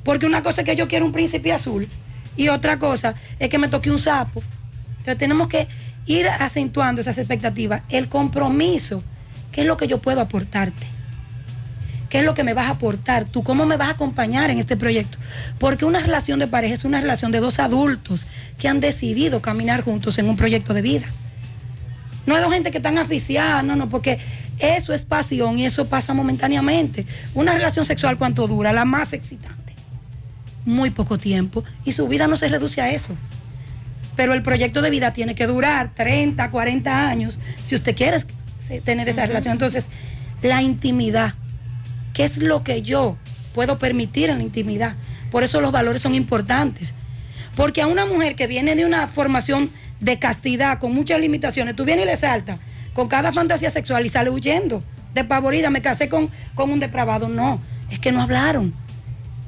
[0.03, 1.87] Porque una cosa es que yo quiero un príncipe azul
[2.35, 4.43] y otra cosa es que me toque un sapo.
[4.99, 5.67] Entonces tenemos que
[6.05, 7.83] ir acentuando esas expectativas.
[7.89, 9.03] El compromiso,
[9.51, 10.85] ¿qué es lo que yo puedo aportarte?
[12.09, 13.25] ¿Qué es lo que me vas a aportar?
[13.25, 15.17] ¿Tú cómo me vas a acompañar en este proyecto?
[15.57, 18.27] Porque una relación de pareja es una relación de dos adultos
[18.59, 21.07] que han decidido caminar juntos en un proyecto de vida.
[22.27, 24.19] No hay dos gente que están asfixiadas, no, no, porque
[24.59, 27.07] eso es pasión y eso pasa momentáneamente.
[27.33, 28.71] Una relación sexual, ¿cuánto dura?
[28.73, 29.62] La más excitante.
[30.65, 31.63] Muy poco tiempo.
[31.85, 33.15] Y su vida no se reduce a eso.
[34.15, 38.23] Pero el proyecto de vida tiene que durar 30, 40 años si usted quiere
[38.83, 39.53] tener esa relación.
[39.53, 39.85] Entonces,
[40.41, 41.33] la intimidad,
[42.13, 43.17] ¿qué es lo que yo
[43.53, 44.95] puedo permitir en la intimidad?
[45.31, 46.93] Por eso los valores son importantes.
[47.55, 51.85] Porque a una mujer que viene de una formación de castidad, con muchas limitaciones, tú
[51.85, 52.59] vienes y le saltas
[52.93, 54.83] con cada fantasía sexual y sale huyendo,
[55.15, 57.27] despavorida, me casé con, con un depravado.
[57.27, 57.59] No,
[57.89, 58.73] es que no hablaron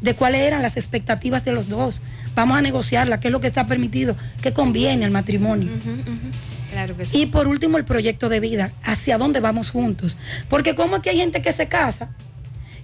[0.02, 2.02] de cuáles eran las expectativas de los dos.
[2.36, 5.70] Vamos a negociarla, qué es lo que está permitido, qué conviene al matrimonio.
[6.72, 7.22] Claro que sí.
[7.22, 10.18] Y por último, el proyecto de vida, hacia dónde vamos juntos.
[10.50, 12.10] Porque como que hay gente que se casa,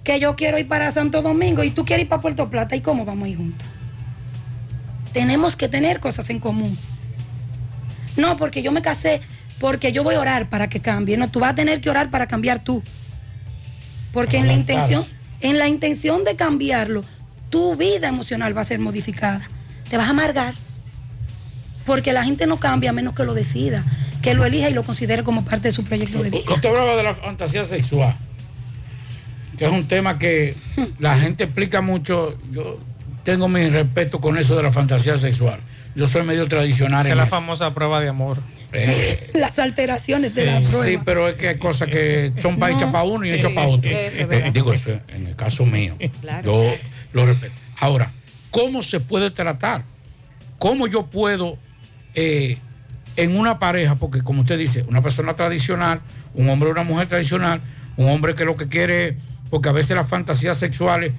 [0.04, 2.80] que yo quiero ir para Santo Domingo y tú quieres ir para Puerto Plata, ¿y
[2.80, 3.68] cómo vamos a ir juntos?
[5.12, 6.78] Tenemos que tener cosas en común.
[8.16, 9.20] No, porque yo me casé,
[9.58, 11.16] porque yo voy a orar para que cambie.
[11.16, 12.82] No, tú vas a tener que orar para cambiar tú.
[14.12, 15.04] Porque en la intención,
[15.42, 17.04] en la intención de cambiarlo,
[17.50, 19.48] tu vida emocional va a ser modificada.
[19.90, 20.54] Te vas a amargar.
[21.84, 23.84] Porque la gente no cambia a menos que lo decida,
[24.22, 26.44] que lo elija y lo considere como parte de su proyecto de vida.
[26.48, 28.14] Usted hablaba de la fantasía sexual,
[29.58, 30.54] que es un tema que
[31.00, 32.38] la gente explica mucho.
[32.52, 32.78] Yo
[33.24, 35.60] tengo mi respeto con eso de la fantasía sexual.
[35.94, 37.00] Yo soy medio tradicional.
[37.02, 37.30] Esa es la eso.
[37.30, 38.38] famosa prueba de amor.
[38.72, 40.84] Eh, Las alteraciones de la prueba.
[40.86, 42.78] Sí, pero es que hay cosas que son para No.
[42.78, 43.90] hechas para uno y Sí, hechas para otro.
[43.90, 45.94] eso Eh, digo eso en el caso mío.
[46.22, 46.44] Claro.
[46.50, 46.74] Yo
[47.12, 47.52] lo respeto.
[47.78, 48.10] Ahora,
[48.50, 49.82] ¿cómo se puede tratar?
[50.58, 51.58] ¿Cómo yo puedo
[52.14, 52.56] eh,
[53.16, 56.00] en una pareja, porque como usted dice, una persona tradicional,
[56.34, 57.60] un hombre o una mujer tradicional,
[57.98, 59.16] un hombre que lo que quiere,
[59.50, 61.12] porque a veces las fantasías sexuales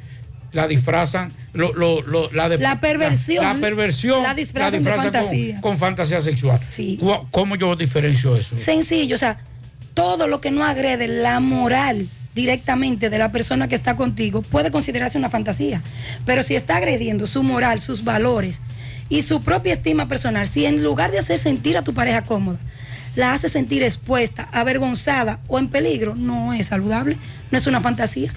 [0.53, 3.43] la disfrazan, lo, lo- lo- la, de- La perversión.
[3.43, 5.61] la, perversión La disfrazan de con- fantasía.
[5.61, 6.59] Con, fantasía sexual.
[7.31, 8.55] ¿Cómo yo diferencio eso?
[8.55, 9.39] Sencillo, o sea,
[9.93, 14.71] todo lo que no agrede la moral directamente de la persona que está contigo, puede
[14.71, 15.83] considerarse una fantasía.
[16.25, 18.59] Pero si está agrediendo su moral, sus valores
[19.09, 22.57] y su propia estima personal, si en lugar de hacer sentir a tu pareja cómoda,
[23.15, 27.17] la hace sentir expuesta, avergonzada o en peligro, no es saludable,
[27.51, 28.33] no es una fantasía.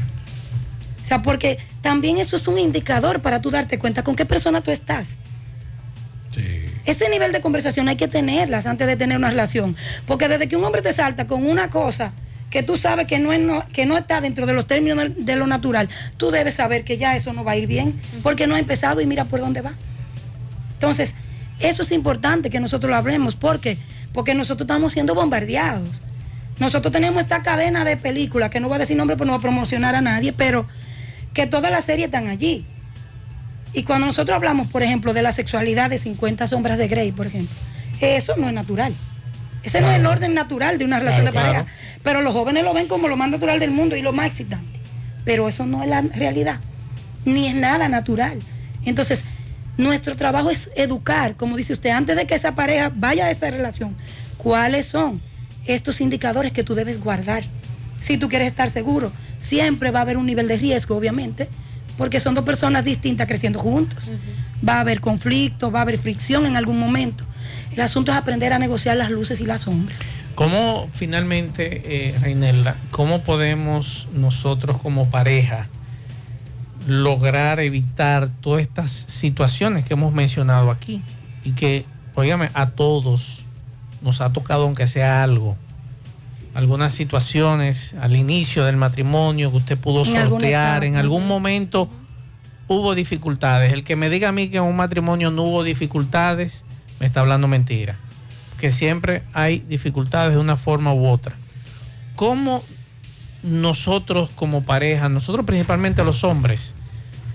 [1.07, 4.61] O sea, porque también eso es un indicador para tú darte cuenta con qué persona
[4.61, 5.19] tú estás.
[6.85, 9.77] Ese nivel de conversación hay que tenerlas antes de tener una relación.
[10.05, 12.13] Porque desde que un hombre te salta con una cosa
[12.51, 15.37] que tú sabes que no, es, no- que no está dentro de los términos de,
[15.37, 18.57] lo natural, tú debes saber que ya eso no va a ir bien, porque no
[18.57, 19.75] ha empezado y mira por dónde va.
[20.73, 21.15] Entonces,
[21.61, 23.37] eso es importante que nosotros lo hablemos.
[23.37, 23.79] ¿Por qué?
[24.13, 26.03] Porque nosotros estamos siendo bombardeados.
[26.59, 29.39] Nosotros tenemos esta cadena de películas, que no voy a decir nombre, pues no voy
[29.39, 30.67] a promocionar a nadie, pero
[31.37, 32.65] que todas las series están allí.
[33.75, 37.27] Y cuando nosotros hablamos, por ejemplo, de la sexualidad de 50 sombras de Grey, por
[37.27, 37.55] ejemplo,
[38.01, 38.95] eso no es natural.
[39.63, 41.65] Ese no es el orden natural de una relación Claro, de pareja.
[41.65, 42.01] claro.
[42.03, 44.81] Pero los jóvenes lo ven como lo más natural del mundo y lo más excitante.
[45.27, 46.59] Pero eso no es la realidad,
[47.27, 48.39] ni es nada natural.
[48.87, 49.23] Entonces,
[49.77, 53.51] nuestro trabajo es educar, como dice usted, antes de que esa pareja vaya a esta
[53.51, 53.95] relación,
[54.39, 55.21] cuáles son
[55.67, 57.45] estos indicadores que tú debes guardar.
[58.01, 61.49] Si tú quieres estar seguro, siempre va a haber un nivel de riesgo, obviamente,
[61.97, 64.11] porque son dos personas distintas creciendo juntos.
[64.67, 67.25] Va a haber conflicto, va a haber fricción en algún momento.
[67.73, 69.99] El asunto es aprender a negociar las luces y las sombras.
[70.35, 75.69] ¿Cómo finalmente, eh, Reinelda, cómo podemos nosotros como pareja
[76.87, 81.01] lograr evitar todas estas situaciones que hemos mencionado aquí?
[81.43, 83.45] Y que, oígame, a todos
[84.03, 85.57] nos ha tocado, aunque sea algo,
[86.57, 91.91] algunas situaciones al inicio del matrimonio que usted pudo En sortear, en algún momento
[92.67, 93.75] hubo dificultades.
[93.75, 96.65] El que me diga a mí que en un matrimonio no hubo dificultades,
[96.99, 97.97] me está hablando mentira.
[98.59, 101.37] Que siempre hay dificultades de una forma u otra.
[102.15, 102.63] ¿Cómo
[103.43, 106.75] nosotros como pareja, nosotros principalmente los hombres,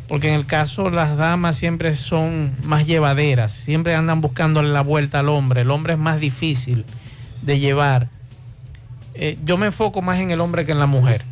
[0.08, 5.20] porque en el caso las damas siempre son más llevaderas, siempre andan buscándole la vuelta
[5.20, 6.86] al hombre, el hombre es más difícil
[7.44, 8.10] de llevar.
[9.14, 11.24] Eh, yo me enfoco más en el hombre que en la mujer.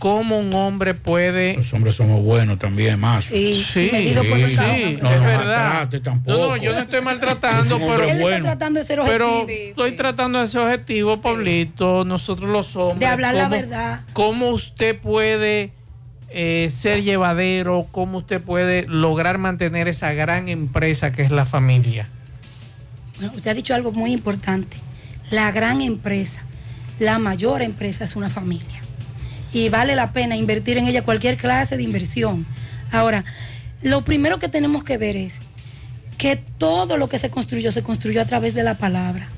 [0.00, 1.54] ¿Cómo un hombre puede...
[1.54, 3.24] Los hombres somos buenos también, más.
[3.24, 3.98] Sí, Sí, por
[4.38, 5.88] sí, es No, no verdad.
[6.02, 6.36] tampoco.
[6.38, 8.44] No, no, yo no estoy maltratando, Es pero Él está bueno.
[8.44, 13.00] tratando de ser pero objetivo, estoy tratando de ser objetivo, Pablito, nosotros los hombres.
[13.00, 14.00] de hablar la ¿cómo- verdad.
[14.12, 15.72] ¿Cómo usted puede
[16.28, 17.86] eh, ser llevadero?
[17.90, 22.08] ¿Cómo usted puede lograr mantener esa gran empresa que es la familia?
[23.16, 24.76] Bueno, usted ha dicho algo muy importante.
[25.30, 26.42] La gran empresa,
[26.98, 28.80] la mayor empresa es una familia.
[29.52, 32.46] Y vale la pena invertir en ella cualquier clase de inversión.
[32.90, 33.24] Ahora,
[33.82, 35.40] lo primero que tenemos que ver es
[36.18, 39.28] que todo lo que se construyó se construyó a través de la palabra.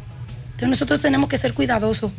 [0.47, 2.13] Entonces nosotros tenemos que ser cuidadosos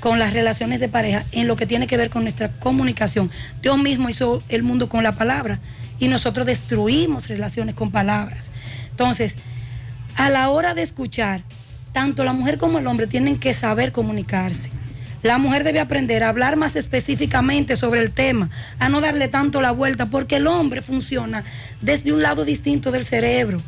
[0.00, 3.30] con las relaciones de pareja en lo que tiene que ver con nuestra comunicación.
[3.62, 5.60] Dios mismo hizo el mundo con la palabra
[5.98, 8.50] y nosotros destruimos relaciones con palabras.
[8.90, 9.36] Entonces,
[10.16, 11.42] a la hora de escuchar,
[11.94, 14.68] tanto la mujer como el hombre tienen que saber comunicarse.
[15.22, 19.62] La mujer debe aprender a hablar más específicamente sobre el tema, a no darle tanto
[19.62, 21.44] la vuelta, porque el hombre funciona
[21.80, 23.62] desde un lado distinto del cerebro.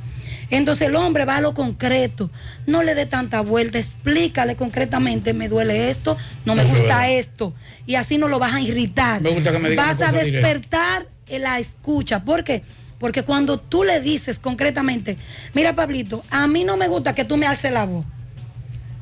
[0.51, 2.31] Entonces el hombre va a lo concreto,
[2.67, 7.55] no le dé tanta vuelta, explícale concretamente, me duele esto, no me Eso gusta esto,
[7.87, 9.23] y así no lo vas a irritar.
[9.23, 12.25] Me gusta que me vas a despertar la escucha.
[12.25, 12.63] ¿Por qué?
[12.99, 15.17] Porque cuando tú le dices concretamente,
[15.55, 18.05] mira Pablito, a mí no me gusta que tú me alces la voz.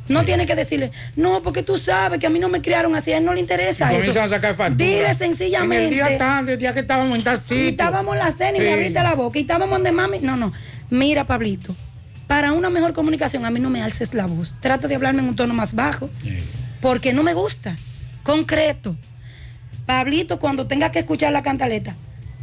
[0.06, 3.12] No tiene que decirle, no, porque tú sabes que a mí no me criaron así,
[3.12, 3.97] a él no le interesa eso.
[3.97, 4.76] Comienzan a sacar factura.
[4.90, 5.76] Dile sencillamente.
[5.76, 7.68] En el día tarde, el día que estábamos en tal Y sitio.
[7.70, 9.39] estábamos en la cena y me abriste la boca.
[9.39, 10.18] Y estábamos de mami.
[10.20, 10.52] No, no.
[10.90, 11.74] Mira, Pablito,
[12.26, 14.55] para una mejor comunicación, a mí no me alces la voz.
[14.60, 16.10] Trata de hablarme en un tono más bajo.
[16.82, 17.76] Porque no me gusta.
[18.24, 18.97] Concreto.
[19.86, 21.94] Pablito, cuando tenga que escuchar la cantaleta,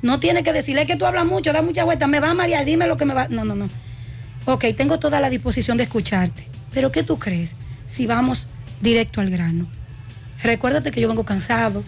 [0.01, 2.33] no tiene que decirle "Es que tú hablas mucho, da mucha vuelta, me va a
[2.33, 3.27] marear, dime lo que me va.
[3.29, 3.69] No, no, no.
[4.45, 6.47] Ok, tengo toda la disposición de escucharte.
[6.73, 7.55] Pero ¿qué tú crees
[7.87, 8.47] si vamos
[8.81, 9.67] directo al grano?
[10.43, 11.83] Recuérdate que yo vengo cansado,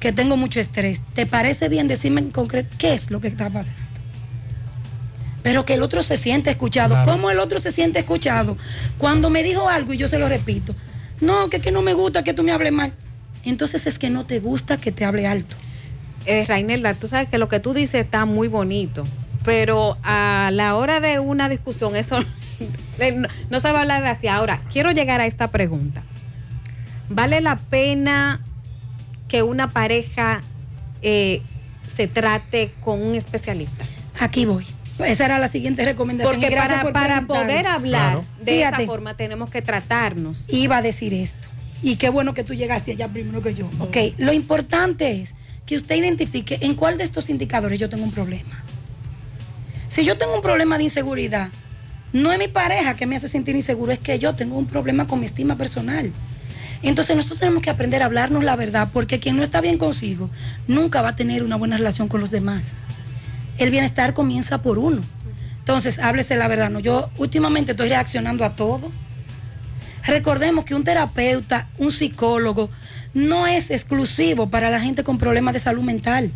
[0.00, 1.00] que tengo mucho estrés.
[1.14, 3.80] ¿Te parece bien decirme en concreto qué es lo que está pasando?
[5.42, 6.94] Pero que el otro se siente escuchado.
[6.94, 7.10] Claro.
[7.10, 8.56] ¿Cómo el otro se siente escuchado?
[8.98, 10.74] Cuando me dijo algo y yo se lo repito.
[11.20, 12.92] No, que, que no me gusta que tú me hables mal.
[13.44, 15.56] Entonces es que no te gusta que te hable alto.
[16.26, 19.04] Eh, Rainelda, tú sabes que lo que tú dices está muy bonito,
[19.46, 22.18] pero a la hora de una discusión eso
[23.14, 24.26] no, no se va a hablar así.
[24.28, 26.02] Ahora, quiero llegar a esta pregunta.
[27.08, 28.42] ¿Vale la pena
[29.28, 30.42] que una pareja
[31.00, 31.40] eh,
[31.96, 33.84] se trate con un especialista?
[34.18, 34.66] Aquí voy.
[34.98, 36.40] Esa era la siguiente recomendación.
[36.40, 40.44] Porque para, por para poder hablar de Fíjate, esa forma tenemos que tratarnos.
[40.48, 41.48] Iba a decir esto.
[41.82, 43.68] Y qué bueno que tú llegaste allá primero que yo.
[43.78, 45.34] Ok, lo importante es
[45.66, 48.64] que usted identifique en cuál de estos indicadores yo tengo un problema.
[49.88, 51.48] Si yo tengo un problema de inseguridad,
[52.12, 55.06] no es mi pareja que me hace sentir inseguro, es que yo tengo un problema
[55.06, 56.12] con mi estima personal.
[56.82, 60.30] Entonces nosotros tenemos que aprender a hablarnos la verdad, porque quien no está bien consigo
[60.68, 62.72] nunca va a tener una buena relación con los demás.
[63.58, 65.02] El bienestar comienza por uno.
[65.58, 66.70] Entonces, háblese la verdad.
[66.70, 68.92] No, yo últimamente estoy reaccionando a todo.
[70.04, 72.70] Recordemos que un terapeuta, un psicólogo,
[73.14, 76.30] no es exclusivo para la gente con problemas de salud mental.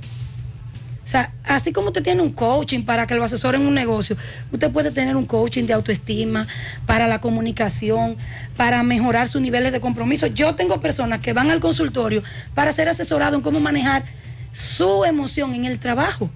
[1.11, 4.17] O sea, así como usted tiene un coaching para que lo asesore en un negocio,
[4.53, 6.47] usted puede tener un coaching de autoestima,
[6.87, 8.17] para la comunicación,
[8.57, 10.29] para mejorar sus niveles de compromiso.
[10.29, 12.23] Yo tengo personas que van al consultorio
[12.55, 14.05] para ser asesorado en cómo manejar
[14.53, 16.31] su emoción en el trabajo.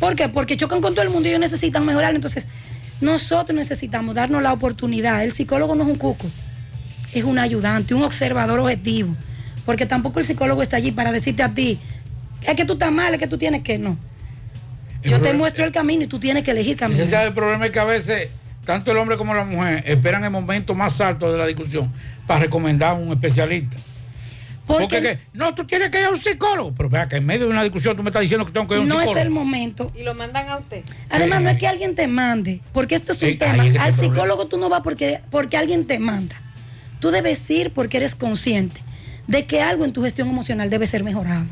[0.00, 0.30] ¿Por qué?
[0.30, 2.14] Porque chocan con todo el mundo y ellos necesitan mejorar.
[2.14, 2.46] Entonces,
[3.02, 5.22] nosotros necesitamos darnos la oportunidad.
[5.22, 6.28] El psicólogo no es un cuco,
[7.12, 9.14] es un ayudante, un observador objetivo.
[9.66, 11.78] Porque tampoco el psicólogo está allí para decirte a ti,
[12.46, 13.96] es que tú estás mal, es que tú tienes que no.
[15.02, 17.02] Yo te muestro el camino y tú tienes que elegir camino.
[17.02, 18.28] Ese el problema es que a veces
[18.64, 21.92] tanto el hombre como la mujer esperan el momento más alto de la discusión
[22.26, 23.76] para recomendar a un especialista.
[24.64, 25.18] Porque, ¿qué?
[25.32, 26.72] no, tú tienes que ir a un psicólogo.
[26.76, 28.74] Pero vea que en medio de una discusión tú me estás diciendo que tengo que
[28.74, 29.14] ir a un no psicólogo.
[29.14, 29.92] No es el momento.
[29.96, 30.84] Y lo mandan a usted.
[31.10, 33.54] Además, no es que alguien te mande, porque esto es un tema.
[33.54, 36.40] ahí es que Al psicólogo tú no vas porque, porque alguien te manda.
[37.00, 38.80] Tú debes ir porque eres consciente
[39.26, 41.44] de que algo en tu gestión emocional debe ser mejorado.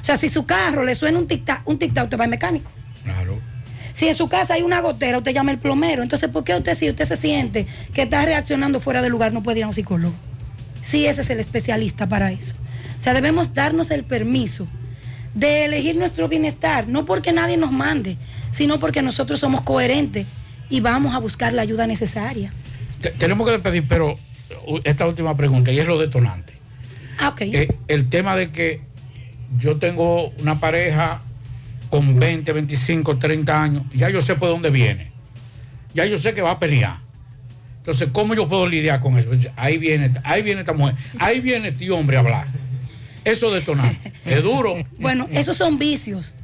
[0.00, 2.70] O sea, si su carro le suena un tic-tac, un tic-tac, usted va al mecánico.
[3.04, 3.38] Claro.
[3.92, 6.02] Si en su casa hay una gotera, usted llama al plomero.
[6.02, 9.42] Entonces, ¿por qué usted, si usted se siente que está reaccionando fuera de lugar, no
[9.42, 10.14] puede ir a un psicólogo?
[10.80, 12.54] Sí, ese es el especialista para eso.
[12.98, 14.66] O sea, debemos darnos el permiso
[15.34, 18.16] de elegir nuestro bienestar, no porque nadie nos mande,
[18.50, 20.26] sino porque nosotros somos coherentes
[20.70, 22.52] y vamos a buscar la ayuda necesaria.
[23.00, 24.18] Te- tenemos que despedir, pero
[24.66, 26.54] uh, esta última pregunta, y es lo detonante.
[27.18, 27.40] Ah, ok.
[27.42, 28.80] Eh, el tema de que
[29.56, 31.22] yo tengo una pareja
[31.90, 35.10] con 20, 25, 30 años, ya yo sé por dónde viene.
[35.94, 36.98] Ya yo sé que va a pelear.
[37.78, 39.30] Entonces, ¿cómo yo puedo lidiar con eso?
[39.56, 42.46] Ahí viene, ahí viene esta mujer, ahí viene este hombre a hablar.
[43.24, 44.12] Eso detonante.
[44.26, 44.74] Es duro.
[44.98, 46.34] Bueno, esos son vicios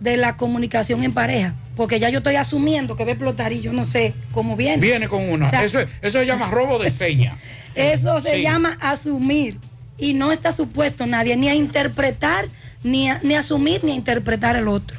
[0.00, 3.62] de la comunicación en pareja, porque ya yo estoy asumiendo que va a explotar y
[3.62, 4.76] yo no sé cómo viene.
[4.82, 5.46] Viene con una.
[5.46, 7.36] O sea, eso, es- eso se llama robo de seña.
[7.74, 8.42] Eso se Sí.
[8.42, 9.58] llama asumir
[9.98, 12.48] y no está supuesto nadie ni a interpretar,
[12.82, 14.98] ni a, ni a asumir, ni a interpretar al otro.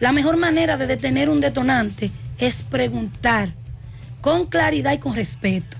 [0.00, 3.52] La mejor manera de detener un detonante es preguntar
[4.20, 5.76] con claridad y con respeto.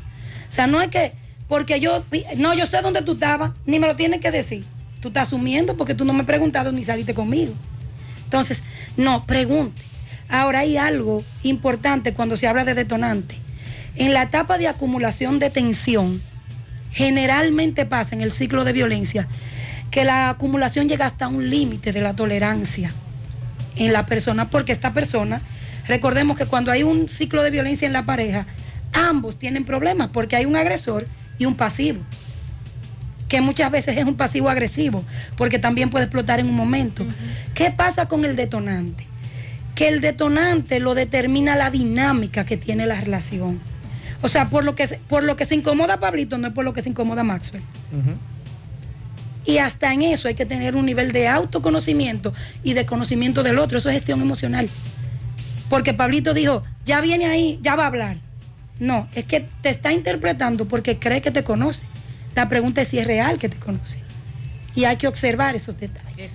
[0.48, 1.12] O sea, no es que,
[1.46, 2.04] porque yo,
[2.36, 4.64] no, yo sé dónde tú estabas, ni me lo tienes que decir.
[5.00, 7.54] Tú estás asumiendo porque tú no me preguntado ni saliste conmigo.
[8.24, 8.62] Entonces,
[8.96, 9.82] no, pregunte.
[10.28, 13.36] Ahora hay algo importante cuando se habla de detonante.
[13.96, 16.20] En la etapa de acumulación de tensión,
[16.98, 19.28] generalmente pasa en el ciclo de violencia
[19.92, 22.92] que la acumulación llega hasta un límite de la tolerancia
[23.76, 25.40] en la persona, porque esta persona,
[25.86, 28.46] recordemos que cuando hay un ciclo de violencia en la pareja,
[28.92, 31.06] ambos tienen problemas porque hay un agresor
[31.38, 32.00] y un pasivo,
[33.28, 35.04] que muchas veces es un pasivo agresivo,
[35.36, 37.06] porque también puede explotar en un momento.
[37.54, 39.06] ¿Qué pasa con el detonante?
[39.76, 43.60] Que el detonante lo determina la dinámica que tiene la relación.
[44.22, 46.64] O sea, por lo que se, por lo que se incomoda Pablito, no es por
[46.64, 47.62] lo que se incomoda Maxwell.
[49.44, 53.58] Y hasta en eso hay que tener un nivel de autoconocimiento y de conocimiento del
[53.58, 53.78] otro.
[53.78, 54.68] Eso es gestión emocional.
[55.70, 58.18] Porque Pablito dijo, ya viene ahí, ya va a hablar.
[58.78, 61.82] No, es que te está interpretando porque cree que te conoce.
[62.34, 63.98] La pregunta es si es real que te conoce.
[64.74, 66.32] Y hay que observar esos detalles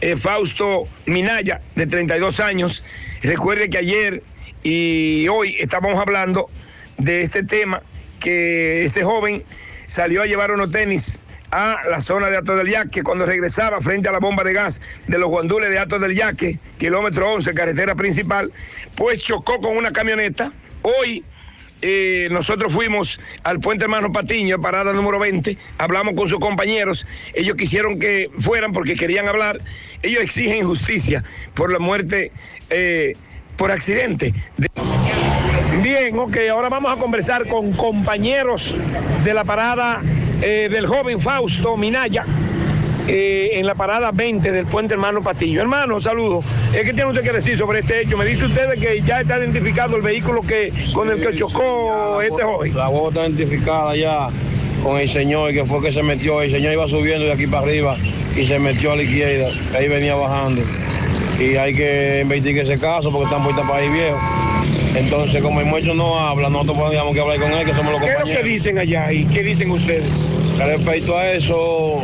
[0.00, 2.84] eh, Fausto Minaya, de 32 años.
[3.22, 4.22] Recuerde que ayer
[4.62, 6.48] y hoy estábamos hablando
[6.98, 7.82] de este tema,
[8.20, 9.44] que este joven
[9.86, 14.08] salió a llevar unos tenis a la zona de Ato del Yaque cuando regresaba frente
[14.08, 17.94] a la bomba de gas de los guandules de Ato del Yaque, kilómetro 11, carretera
[17.94, 18.52] principal,
[18.94, 20.52] pues chocó con una camioneta.
[20.82, 21.24] Hoy
[21.82, 27.56] eh, nosotros fuimos al puente hermano Patiño, parada número 20, hablamos con sus compañeros, ellos
[27.56, 29.58] quisieron que fueran porque querían hablar,
[30.02, 31.22] ellos exigen justicia
[31.54, 32.32] por la muerte
[32.70, 33.14] eh,
[33.56, 34.32] por accidente.
[34.56, 34.68] de-
[35.82, 38.74] Bien, ok, ahora vamos a conversar con compañeros
[39.24, 40.00] de la parada
[40.42, 42.24] eh, del joven Fausto Minaya.
[43.06, 45.60] Eh, en la parada 20 del puente hermano Patillo.
[45.60, 46.44] Hermano, saludos.
[46.72, 48.16] Eh, ¿Qué tiene usted que decir sobre este hecho?
[48.16, 52.42] Me dice usted que ya está identificado el vehículo que con el que chocó este
[52.42, 52.76] joven.
[52.76, 54.28] La voz está identificada ya
[54.82, 56.42] con el señor que fue que se metió.
[56.42, 57.96] El señor iba subiendo de aquí para arriba
[58.36, 59.48] y se metió a la izquierda.
[59.76, 60.62] Ahí venía bajando.
[61.38, 64.18] Y hay que investigar ese caso porque están puestas para ahí viejo.
[64.96, 68.02] Entonces, como el muerto no habla, nosotros podríamos que hablar con él, que somos los
[68.02, 70.28] ¿Qué es lo que dicen allá y qué dicen ustedes?
[70.58, 72.02] Respecto a eso,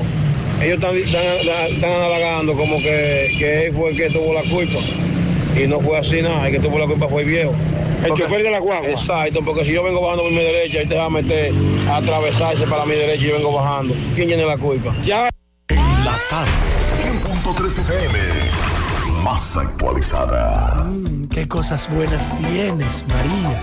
[0.61, 4.79] ellos están, están, están halagando como que, que él fue el que tuvo la culpa.
[5.57, 7.55] Y no fue así nada, el que tuvo la culpa fue el viejo.
[8.03, 8.89] El Porque- chofer de la guagua.
[8.91, 11.53] Exacto, porque si yo vengo bajando por mi derecha, él te va a meter
[11.89, 13.95] a atravesarse para mi derecha y yo vengo bajando.
[14.15, 14.95] ¿Quién tiene la culpa?
[15.05, 15.29] Ya.
[15.69, 16.51] En la tarde,
[17.03, 18.19] 100.3 FM.
[19.23, 20.87] Más actualizada.
[21.31, 23.59] Qué cosas buenas tienes, María.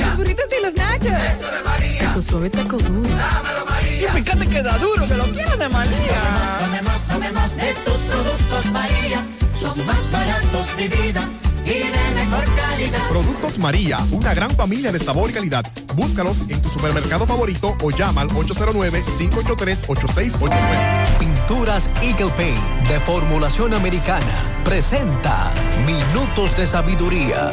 [0.00, 1.06] Los burritos y los nachos.
[1.12, 2.14] Eso de María.
[2.14, 3.08] Tu suave taco duro.
[3.08, 3.63] Dámelo,
[4.06, 4.18] María.
[4.18, 6.20] Y fíjate que da duro, que lo quiero de María.
[6.60, 9.26] Tomemos, tomemos de tus productos María.
[9.60, 11.28] Son más baratos de vida
[11.64, 12.98] y de mejor calidad.
[13.08, 15.64] Productos María, una gran familia de sabor y calidad.
[15.94, 21.18] Búscalos en tu supermercado favorito o llama al 809-583-8689.
[21.18, 22.58] Pinturas Eagle Paint
[22.88, 25.52] de formulación americana presenta
[25.86, 27.52] Minutos de Sabiduría.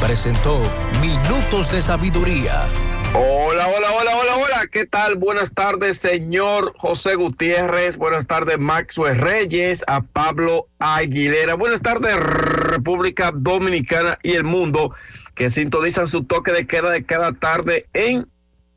[0.00, 0.60] presentó
[1.00, 2.66] Minutos de Sabiduría.
[3.14, 4.66] Hola, hola, hola, hola, hola.
[4.70, 5.16] ¿Qué tal?
[5.16, 7.96] Buenas tardes, señor José Gutiérrez.
[7.96, 11.54] Buenas tardes, Maxwell Reyes, a Pablo Aguilera.
[11.54, 14.94] Buenas tardes, República Dominicana y el mundo
[15.34, 18.28] que sintonizan su toque de queda de cada tarde en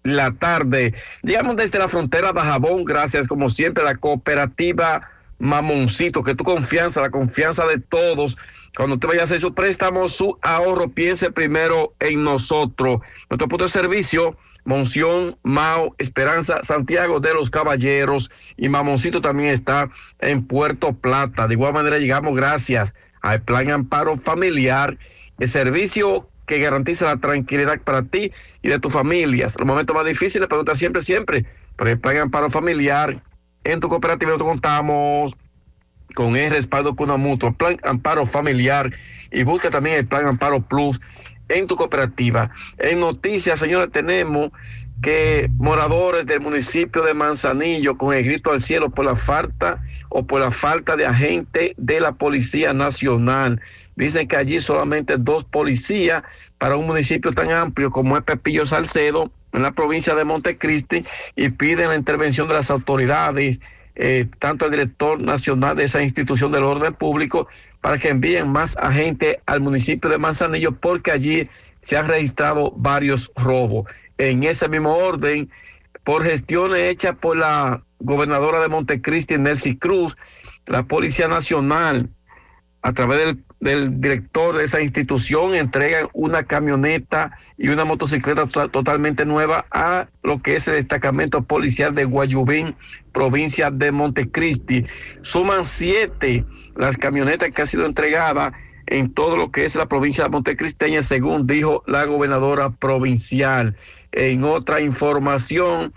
[0.03, 0.93] la tarde.
[1.23, 6.43] Llegamos desde la frontera de Jabón, gracias como siempre a la cooperativa Mamoncito, que tu
[6.43, 8.38] confianza, la confianza de todos.
[8.76, 13.02] Cuando usted vaya a hacer su préstamo, su ahorro, piense primero en nosotros.
[13.30, 19.89] Nuestro punto de servicio, Monción, Mao, Esperanza, Santiago de los Caballeros y Mamoncito también está
[20.19, 21.48] en Puerto Plata.
[21.48, 24.98] De igual manera llegamos gracias al Plan Amparo Familiar,
[25.39, 28.31] el servicio que garantiza la tranquilidad para ti
[28.61, 29.56] y de tus familias.
[29.57, 31.45] Los momentos más difíciles, pregunta siempre, siempre,
[31.76, 33.22] por el Plan Amparo Familiar.
[33.64, 35.35] En tu cooperativa nosotros contamos
[36.13, 38.91] con el respaldo con una mutua, plan amparo familiar
[39.31, 40.99] y busca también el plan amparo plus
[41.49, 42.51] en tu cooperativa.
[42.77, 44.51] En noticias, señores, tenemos
[45.01, 50.25] que moradores del municipio de Manzanillo con el grito al cielo por la falta o
[50.25, 53.61] por la falta de agente de la Policía Nacional.
[53.95, 56.23] Dicen que allí solamente dos policías
[56.57, 61.03] para un municipio tan amplio como es Pepillo Salcedo en la provincia de Montecristi
[61.35, 63.59] y piden la intervención de las autoridades
[63.95, 67.47] eh, tanto el director nacional de esa institución del orden público,
[67.81, 71.49] para que envíen más agentes al municipio de Manzanillo, porque allí
[71.81, 73.89] se han registrado varios robos.
[74.18, 75.49] En ese mismo orden,
[76.03, 80.15] por gestiones hechas por la gobernadora de Montecristi, Nelcy Cruz,
[80.65, 82.09] la Policía Nacional,
[82.81, 88.69] a través del del director de esa institución, entregan una camioneta y una motocicleta to-
[88.69, 92.75] totalmente nueva a lo que es el destacamento policial de Guayubín,
[93.13, 94.85] provincia de Montecristi.
[95.21, 96.43] Suman siete
[96.75, 98.53] las camionetas que han sido entregadas
[98.88, 103.75] en todo lo que es la provincia de Montecristeña, según dijo la gobernadora provincial.
[104.11, 105.93] En otra información,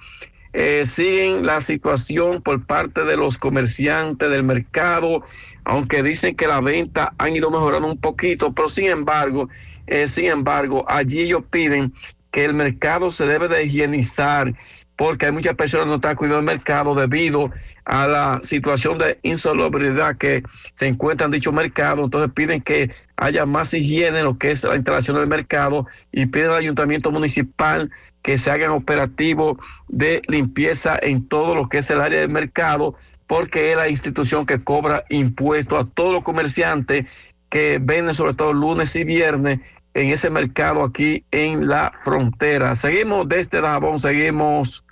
[0.53, 5.25] eh, siguen la situación por parte de los comerciantes del mercado,
[5.65, 9.49] aunque dicen que la venta han ido mejorando un poquito, pero sin embargo,
[9.87, 11.93] eh, sin embargo, allí ellos piden
[12.31, 14.55] que el mercado se debe de higienizar
[14.97, 17.51] porque hay muchas personas que no están cuidando el mercado debido
[17.85, 20.43] a la situación de insalubridad que
[20.73, 22.05] se encuentra en dicho mercado.
[22.05, 26.27] Entonces piden que haya más higiene en lo que es la instalación del mercado y
[26.27, 27.91] piden al ayuntamiento municipal
[28.23, 29.59] que se hagan operativos
[29.89, 32.95] de limpieza en todo lo que es el área del mercado,
[33.27, 37.07] porque es la institución que cobra impuestos a todos los comerciantes
[37.49, 39.61] que venden sobre todo lunes y viernes
[39.95, 42.75] en ese mercado aquí en la frontera.
[42.75, 44.85] Seguimos desde Dajabón, seguimos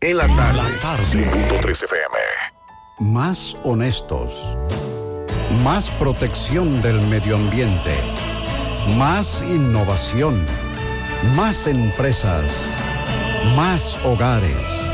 [0.00, 0.60] en la tarde.
[1.02, 2.16] 100.3 FM.
[3.00, 4.56] Más honestos.
[5.64, 7.96] Más protección del medio ambiente.
[8.96, 10.40] Más innovación.
[11.34, 12.68] Más empresas.
[13.56, 14.93] Más hogares.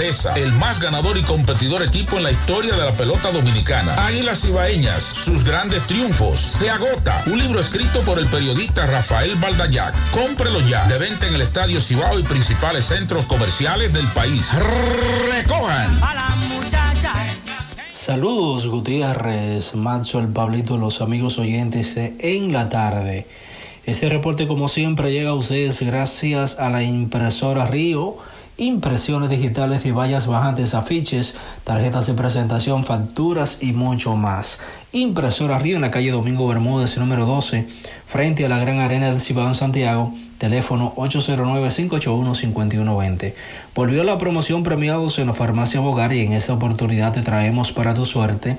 [0.01, 3.93] grandeza, el más ganador y competidor equipo en la historia de la pelota dominicana.
[4.07, 6.39] Águilas Ibaeñas, sus grandes triunfos.
[6.39, 7.21] Se agota.
[7.27, 9.93] Un libro escrito por el periodista Rafael Baldayac.
[10.09, 10.87] Cómprelo ya.
[10.87, 14.49] De venta en el Estadio Cibao y principales centros comerciales del país.
[15.31, 15.99] Recojan.
[17.91, 23.27] Saludos Gutiérrez, Macho, el Pablito, los amigos oyentes de En la Tarde.
[23.85, 28.17] Este reporte como siempre llega a ustedes gracias a la impresora Río,
[28.61, 34.59] impresiones digitales y vallas bajantes, afiches, tarjetas de presentación, facturas y mucho más.
[34.91, 37.67] Impresora Río en la calle Domingo Bermúdez, número 12,
[38.05, 43.33] frente a la Gran Arena del Cibao en Santiago, teléfono 809-581-5120.
[43.73, 47.95] Volvió la promoción premiados en la farmacia Bogar y en esta oportunidad te traemos para
[47.95, 48.57] tu suerte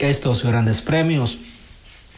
[0.00, 1.38] estos grandes premios.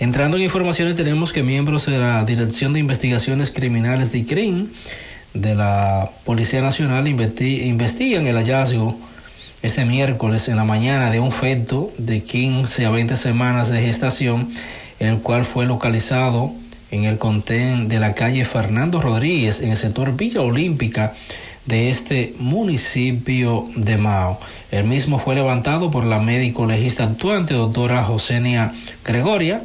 [0.00, 4.72] Entrando en informaciones tenemos que miembros de la Dirección de Investigaciones Criminales de ICRIN
[5.34, 8.98] de la Policía Nacional investi investigan el hallazgo
[9.62, 14.48] este miércoles en la mañana de un feto de 15 a 20 semanas de gestación,
[14.98, 16.50] el cual fue localizado
[16.90, 21.12] en el contén de la calle Fernando Rodríguez en el sector Villa Olímpica
[21.68, 24.40] de este municipio de Mao.
[24.70, 28.72] El mismo fue levantado por la médico legista actuante, doctora Josenia
[29.04, 29.62] Gregoria,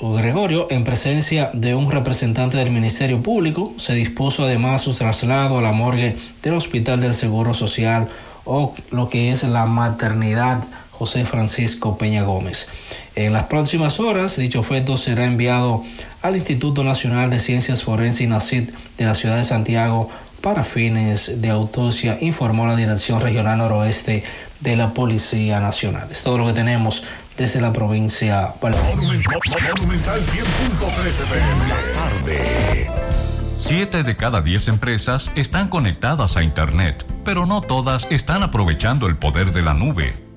[0.00, 5.62] Gregorio, en presencia de un representante del Ministerio Público, se dispuso además su traslado a
[5.62, 8.08] la morgue del Hospital del Seguro Social
[8.46, 12.68] o lo que es la maternidad José Francisco Peña Gómez.
[13.14, 15.82] En las próximas horas, dicho feto será enviado
[16.22, 20.08] al Instituto Nacional de Ciencias Forenses INACID de la ciudad de Santiago
[20.40, 24.24] para fines de autopsia, informó la Dirección Regional Noroeste
[24.60, 26.08] de la Policía Nacional.
[26.10, 27.04] Es todo lo que tenemos
[27.36, 31.68] desde la provincia Monumental 100.13 FM.
[31.68, 32.90] La tarde.
[33.58, 39.16] Siete de cada diez empresas están conectadas a Internet, pero no todas están aprovechando el
[39.16, 40.29] poder de la nube.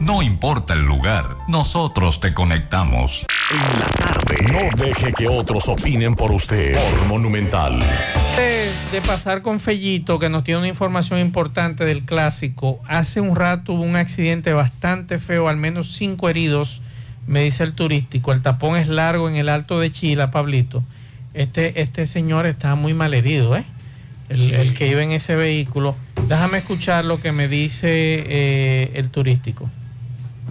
[0.00, 3.26] No importa el lugar, nosotros te conectamos.
[3.50, 4.36] En la tarde.
[4.50, 6.72] No deje que otros opinen por usted.
[6.72, 7.80] Por Monumental.
[8.38, 12.80] De, de pasar con Fellito, que nos tiene una información importante del clásico.
[12.88, 16.80] Hace un rato hubo un accidente bastante feo, al menos cinco heridos,
[17.26, 18.32] me dice el turístico.
[18.32, 20.82] El tapón es largo en el alto de Chila, Pablito.
[21.34, 23.64] Este, este señor está muy mal herido, ¿eh?
[24.30, 25.94] El, el que iba en ese vehículo.
[26.28, 29.68] Déjame escuchar lo que me dice eh, el turístico.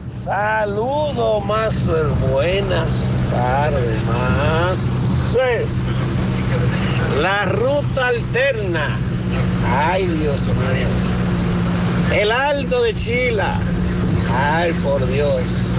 [0.08, 1.90] Saludos, más
[2.30, 5.00] buenas tardes, más.
[7.22, 8.98] La ruta alterna.
[9.68, 12.20] Ay, Dios mío.
[12.20, 13.60] El Alto de Chila.
[14.36, 15.76] Ay, por Dios.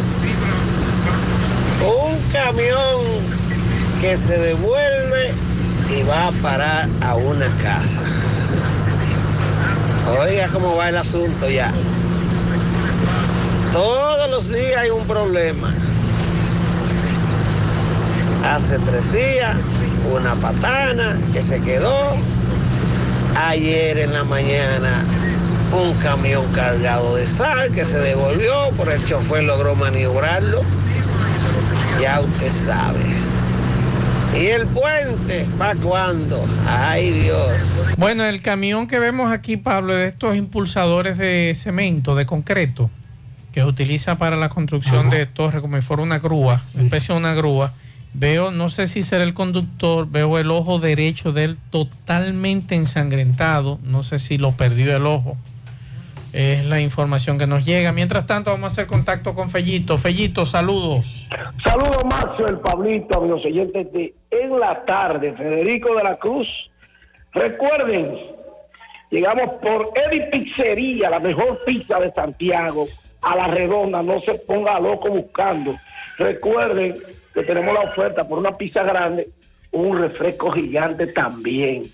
[1.82, 3.00] Un camión
[4.00, 5.32] que se devuelve
[5.96, 8.02] y va a parar a una casa.
[10.18, 11.72] Oiga cómo va el asunto ya.
[13.72, 15.72] Todos los días hay un problema.
[18.44, 19.56] Hace tres días,
[20.12, 22.16] una patana que se quedó.
[23.36, 25.04] Ayer en la mañana,
[25.72, 30.62] un camión cargado de sal que se devolvió, por el chofer logró maniobrarlo.
[32.00, 33.29] Ya usted sabe.
[34.34, 35.44] ¿Y el puente?
[35.58, 36.44] ¿Para cuándo?
[36.66, 37.94] Ay Dios.
[37.98, 42.90] Bueno, el camión que vemos aquí, Pablo, es de estos impulsadores de cemento, de concreto,
[43.52, 47.14] que se utiliza para la construcción de torres, como si fuera una grúa, una especie
[47.14, 47.72] de una grúa.
[48.12, 53.78] Veo, no sé si será el conductor, veo el ojo derecho de él totalmente ensangrentado.
[53.84, 55.36] No sé si lo perdió el ojo.
[56.32, 57.92] Es la información que nos llega.
[57.92, 59.98] Mientras tanto, vamos a hacer contacto con Fellito.
[59.98, 61.28] Fellito, saludos.
[61.64, 66.46] Saludos, Macho, el Pablito, amigos oyentes de En la Tarde, Federico de la Cruz.
[67.32, 68.16] Recuerden,
[69.10, 72.86] llegamos por Eddie Pizzería, la mejor pizza de Santiago,
[73.22, 75.76] a la redonda, no se ponga loco buscando.
[76.18, 76.94] Recuerden
[77.34, 79.28] que tenemos la oferta por una pizza grande,
[79.72, 81.84] un refresco gigante también.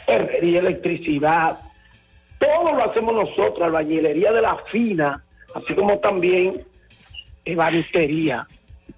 [0.07, 1.59] Herrería, electricidad.
[2.39, 5.23] Todo lo hacemos nosotros, albañilería de la fina,
[5.55, 6.65] así como también
[7.45, 8.47] ebanistería.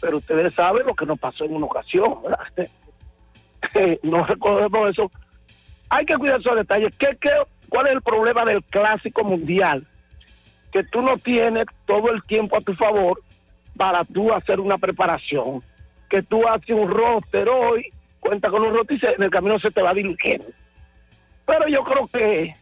[0.00, 2.68] Pero ustedes saben lo que nos pasó en una ocasión, ¿verdad?
[4.02, 5.10] no recordemos eso.
[5.88, 6.94] Hay que cuidar esos detalles.
[6.96, 7.30] ¿Qué, qué,
[7.68, 9.86] ¿Cuál es el problema del clásico mundial?
[10.72, 13.22] Que tú no tienes todo el tiempo a tu favor
[13.76, 15.62] para tú hacer una preparación.
[16.08, 19.70] Que tú haces un roster hoy, cuenta con un roster y en el camino se
[19.70, 20.46] te va diluyendo.
[21.46, 22.54] Pero yo creo que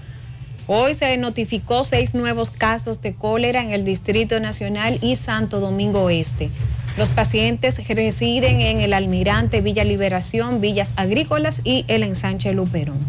[0.67, 6.09] Hoy se notificó seis nuevos casos de cólera en el Distrito Nacional y Santo Domingo
[6.09, 6.49] Este.
[6.97, 12.99] Los pacientes residen en el Almirante, Villa Liberación, Villas Agrícolas y el Ensanche Luperón.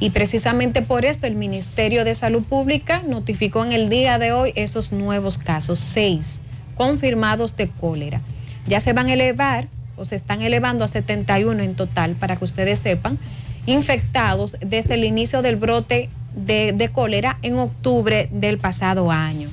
[0.00, 4.52] Y precisamente por esto el Ministerio de Salud Pública notificó en el día de hoy
[4.54, 6.42] esos nuevos casos, seis
[6.76, 8.20] confirmados de cólera.
[8.66, 12.44] Ya se van a elevar o se están elevando a 71 en total, para que
[12.44, 13.18] ustedes sepan,
[13.66, 19.48] infectados desde el inicio del brote de, de cólera en octubre del pasado año.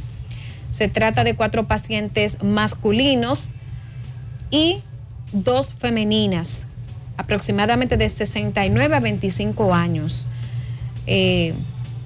[0.72, 3.53] Se trata de cuatro pacientes masculinos
[4.49, 4.80] y
[5.31, 6.65] dos femeninas,
[7.18, 10.27] aproximadamente de 69 a 25 años.
[11.07, 11.53] Eh,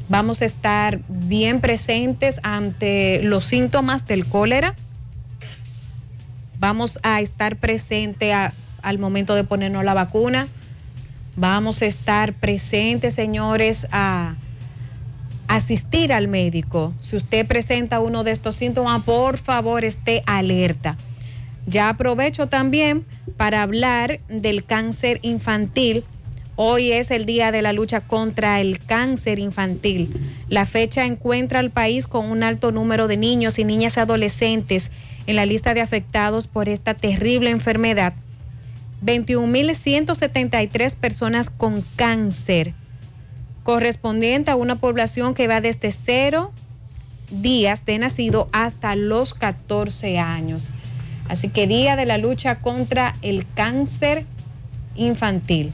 [0.10, 4.76] vamos a estar bien presentes ante los síntomas del cólera.
[6.60, 10.48] Vamos a estar presente a- al momento de ponernos la vacuna.
[11.36, 14.36] Vamos a estar presentes, señores, a
[15.48, 16.94] asistir al médico.
[17.00, 20.98] Si usted presenta uno de estos síntomas, por favor esté alerta.
[21.68, 23.06] Ya aprovecho también
[23.38, 26.04] para hablar del cáncer infantil.
[26.58, 30.10] Hoy es el día de la lucha contra el cáncer infantil.
[30.48, 34.90] La fecha encuentra al país con un alto número de niños y niñas adolescentes
[35.28, 38.14] en la lista de afectados por esta terrible enfermedad.
[39.04, 42.74] 21.173 personas con cáncer,
[43.64, 46.54] correspondiente a una población que va desde cero
[47.32, 50.72] días de nacido hasta los 14 años.
[51.28, 54.26] Así que día de la lucha contra el cáncer
[54.96, 55.72] infantil.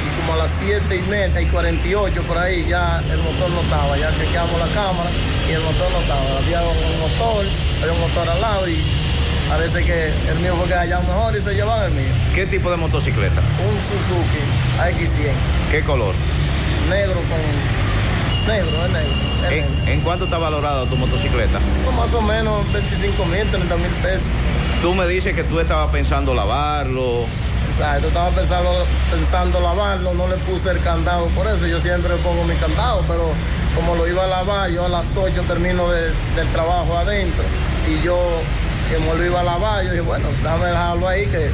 [0.06, 3.62] y como a las 7 y media y 48 por ahí ya el motor no
[3.62, 5.10] estaba, ya chequeamos la cámara
[5.50, 6.22] y el motor no estaba.
[6.38, 7.46] Había un motor,
[7.82, 8.78] había un motor al lado y
[9.50, 12.14] parece que el mío fue que allá mejor y se llevan el mío.
[12.36, 13.42] ¿Qué tipo de motocicleta?
[13.42, 14.46] Un Suzuki
[14.86, 16.14] AX100, ¿Qué color?
[16.92, 17.89] negro con
[18.48, 19.14] negro, es negro.
[19.46, 19.68] es negro.
[19.84, 21.60] ¿En, en cuánto está valorada tu motocicleta?
[21.86, 24.28] Pues más o menos 25 mil, 30 mil pesos.
[24.82, 27.26] Tú me dices que tú estabas pensando lavarlo.
[27.74, 32.44] Exacto, estaba pensando, pensando lavarlo, no le puse el candado, por eso yo siempre pongo
[32.44, 33.32] mi candado, pero
[33.74, 37.44] como lo iba a lavar, yo a las 8 termino de- del trabajo adentro
[37.88, 38.18] y yo
[38.90, 39.84] me lo iba a lavar.
[39.86, 41.52] Yo dije, bueno, dame dejarlo ahí que,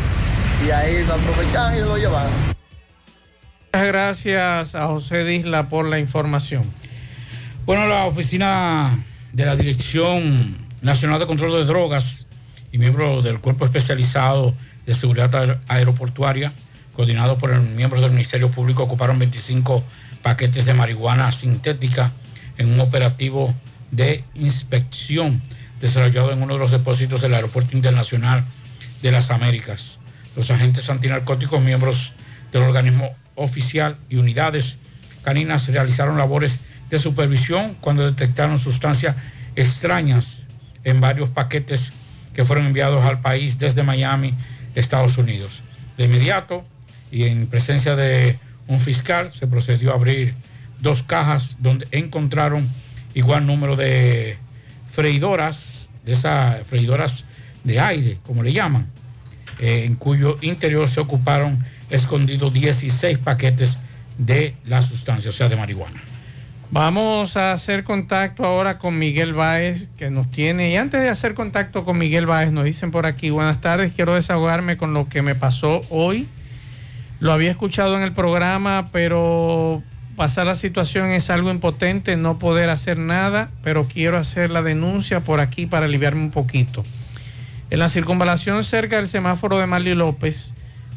[0.66, 2.55] y ahí lo aprovechan y lo llevaron.
[3.76, 6.64] Muchas gracias a José Disla por la información.
[7.66, 9.04] Bueno, la oficina
[9.34, 12.26] de la Dirección Nacional de Control de Drogas
[12.72, 14.54] y miembro del Cuerpo Especializado
[14.86, 16.54] de Seguridad Aeroportuaria,
[16.96, 19.84] coordinado por miembros del Ministerio Público, ocuparon 25
[20.22, 22.14] paquetes de marihuana sintética
[22.58, 23.54] en un operativo
[23.92, 25.42] de inspección
[25.82, 28.46] desarrollado en uno de los depósitos del Aeropuerto Internacional
[29.02, 30.00] de las Américas.
[30.38, 32.14] Los agentes antinarcóticos, miembros
[32.56, 34.78] del organismo oficial y unidades
[35.24, 39.18] caninas realizaron labores de supervisión cuando detectaron sustancias
[39.58, 40.44] extrañas
[40.86, 41.92] en varios paquetes
[42.34, 44.34] que fueron enviados al país desde Miami,
[44.74, 45.64] Estados Unidos.
[45.98, 46.64] De inmediato
[47.12, 48.38] y en presencia de
[48.68, 50.34] un fiscal se procedió a abrir
[50.80, 52.70] dos cajas donde encontraron
[53.16, 54.38] igual número de
[54.92, 57.26] freidoras, de esas freidoras
[57.66, 58.88] de aire, como le llaman,
[59.60, 63.78] eh, en cuyo interior se ocuparon escondidos 16 paquetes
[64.18, 66.02] de la sustancia, o sea, de marihuana.
[66.72, 70.72] Vamos a hacer contacto ahora con Miguel Báez, que nos tiene.
[70.72, 74.16] Y antes de hacer contacto con Miguel Báez, nos dicen por aquí, buenas tardes, quiero
[74.16, 76.28] desahogarme con lo que me pasó hoy.
[77.20, 79.84] Lo había escuchado en el programa, pero
[80.16, 85.22] pasar la situación es algo impotente, no poder hacer nada, pero quiero hacer la denuncia
[85.22, 86.84] por aquí para aliviarme un poquito.
[87.70, 90.54] En la circunvalación cerca del semáforo de Marley López,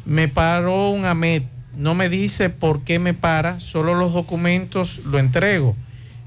[0.09, 1.43] me paró un AMET
[1.77, 5.75] no me dice por qué me para, solo los documentos lo entrego.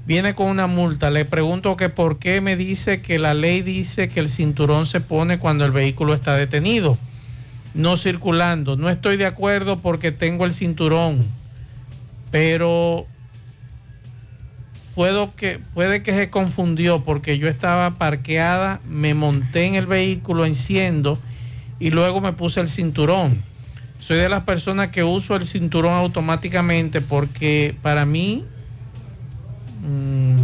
[0.07, 4.07] Viene con una multa, le pregunto que por qué me dice que la ley dice
[4.07, 6.97] que el cinturón se pone cuando el vehículo está detenido,
[7.73, 8.77] no circulando.
[8.77, 11.23] No estoy de acuerdo porque tengo el cinturón,
[12.31, 13.05] pero
[14.95, 20.45] puedo que, puede que se confundió porque yo estaba parqueada, me monté en el vehículo,
[20.45, 21.19] enciendo
[21.81, 23.52] y luego me puse el cinturón
[24.03, 28.43] soy de las personas que uso el cinturón automáticamente porque para mí
[29.81, 30.43] mm,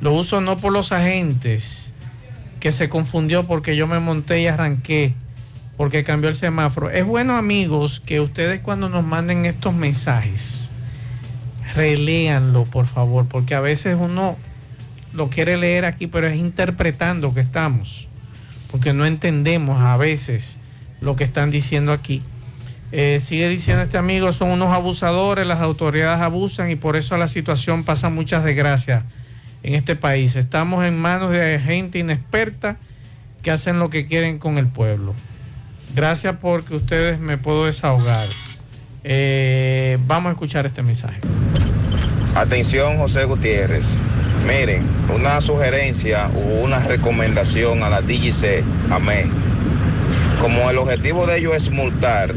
[0.00, 1.92] lo uso no por los agentes
[2.58, 5.14] que se confundió porque yo me monté y arranqué
[5.76, 6.90] porque cambió el semáforo.
[6.90, 10.72] Es bueno amigos que ustedes cuando nos manden estos mensajes
[11.76, 14.36] reléanlo por favor porque a veces uno
[15.12, 18.08] lo quiere leer aquí pero es interpretando que estamos
[18.68, 20.58] porque no entendemos a veces
[21.00, 22.22] lo que están diciendo aquí.
[22.92, 27.28] Eh, sigue diciendo este amigo, son unos abusadores, las autoridades abusan y por eso la
[27.28, 29.04] situación pasa muchas desgracias
[29.62, 30.34] en este país.
[30.36, 32.78] Estamos en manos de gente inexperta
[33.42, 35.14] que hacen lo que quieren con el pueblo.
[35.94, 38.28] Gracias porque ustedes me puedo desahogar.
[39.04, 41.20] Eh, vamos a escuchar este mensaje.
[42.34, 43.98] Atención José Gutiérrez.
[44.46, 44.82] Miren,
[45.14, 49.49] una sugerencia o una recomendación a la DGC, amén
[50.40, 52.34] como el objetivo de ellos es multar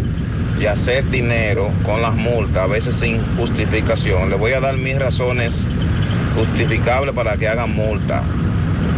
[0.60, 5.00] y hacer dinero con las multas, a veces sin justificación, les voy a dar mis
[5.00, 5.68] razones
[6.36, 8.22] justificables para que hagan multa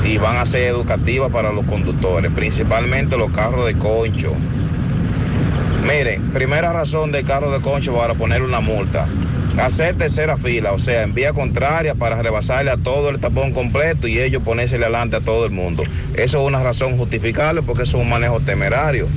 [0.03, 4.33] y van a ser educativas para los conductores, principalmente los carros de concho.
[5.87, 9.05] Miren, primera razón del carro de concho para poner una multa
[9.59, 14.07] hacer tercera fila, o sea, en vía contraria para rebasarle a todo el tapón completo
[14.07, 15.83] y ellos ponérsele adelante a todo el mundo.
[16.15, 19.07] Eso es una razón justificable porque eso es un manejo temerario.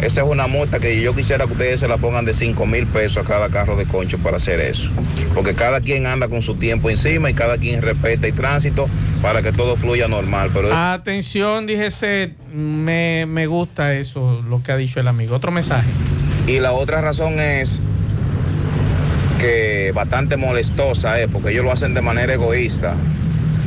[0.00, 2.86] Esa es una multa que yo quisiera que ustedes se la pongan de 5 mil
[2.86, 4.90] pesos a cada carro de concho para hacer eso.
[5.34, 8.88] Porque cada quien anda con su tiempo encima y cada quien respeta el tránsito
[9.20, 10.50] para que todo fluya normal.
[10.54, 10.72] Pero...
[10.72, 11.88] Atención, dije,
[12.54, 15.36] me, me gusta eso, lo que ha dicho el amigo.
[15.36, 15.90] Otro mensaje.
[16.46, 17.78] Y la otra razón es
[19.40, 22.94] que bastante molestosa es, porque ellos lo hacen de manera egoísta,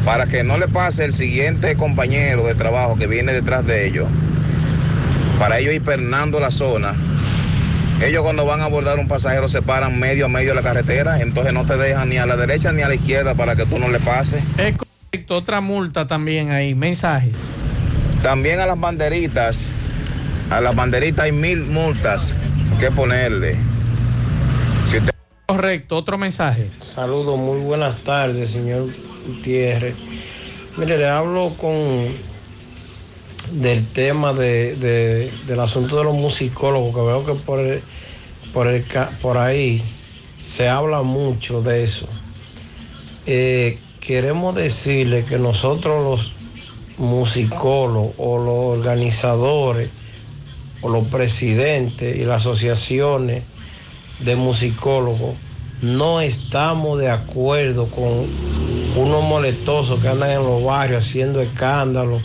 [0.06, 4.08] para que no le pase el siguiente compañero de trabajo que viene detrás de ellos,
[5.40, 6.94] para ellos ir pernando la zona.
[8.02, 11.22] Ellos cuando van a abordar un pasajero se paran medio a medio de la carretera,
[11.22, 13.80] entonces no te dejan ni a la derecha ni a la izquierda para que tú
[13.80, 14.44] no le pases.
[14.58, 17.50] Es correcto, otra multa también ahí, mensajes.
[18.22, 19.72] También a las banderitas,
[20.52, 22.36] a las banderitas hay mil multas
[22.80, 23.58] que ponerle.
[25.46, 26.70] Correcto, otro mensaje.
[26.82, 28.88] Saludos, muy buenas tardes, señor
[29.28, 29.94] Gutiérrez.
[30.78, 32.08] Mire, le hablo con
[33.52, 37.60] del tema de, del asunto de los musicólogos, que veo que por,
[38.54, 38.86] por, el,
[39.22, 39.84] por ahí
[40.44, 42.08] se habla mucho de eso.
[43.26, 46.32] Eh, queremos decirle que nosotros los
[46.98, 49.90] musicólogos o los organizadores
[50.82, 53.44] o los presidentes y las asociaciones
[54.24, 55.36] de musicólogos,
[55.82, 58.26] no estamos de acuerdo con
[58.96, 62.22] unos molestosos que andan en los barrios haciendo escándalos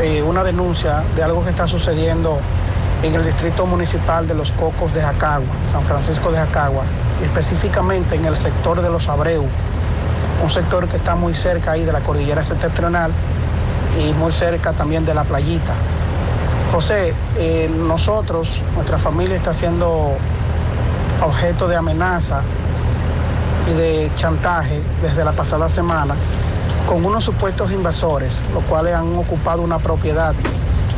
[0.00, 2.40] eh, una denuncia de algo que está sucediendo
[3.06, 6.82] en el distrito municipal de Los Cocos de Jacagua, San Francisco de Jacagua,
[7.20, 9.44] y específicamente en el sector de Los Abreu,
[10.42, 13.12] un sector que está muy cerca ahí de la cordillera septentrional
[13.96, 15.72] y muy cerca también de la playita.
[16.72, 20.16] José, eh, nosotros, nuestra familia está siendo
[21.22, 22.40] objeto de amenaza
[23.70, 26.16] y de chantaje desde la pasada semana
[26.88, 30.34] con unos supuestos invasores, los cuales han ocupado una propiedad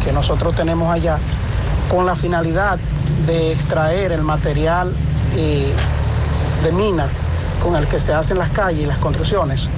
[0.03, 1.19] que nosotros tenemos allá
[1.89, 2.79] con la finalidad
[3.27, 4.93] de extraer el material
[5.37, 5.73] eh,
[6.63, 7.09] de mina
[7.63, 9.69] con el que se hacen las calles y las construcciones.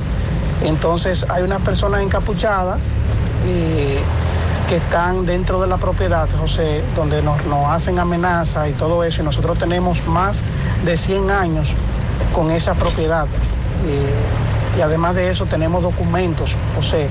[0.63, 2.79] Entonces hay unas personas encapuchadas
[3.47, 3.99] eh,
[4.69, 9.23] que están dentro de la propiedad, José, donde nos, nos hacen amenazas y todo eso,
[9.23, 10.43] y nosotros tenemos más
[10.85, 11.73] de 100 años
[12.35, 13.27] con esa propiedad.
[13.87, 17.09] Eh, y además de eso tenemos documentos, José,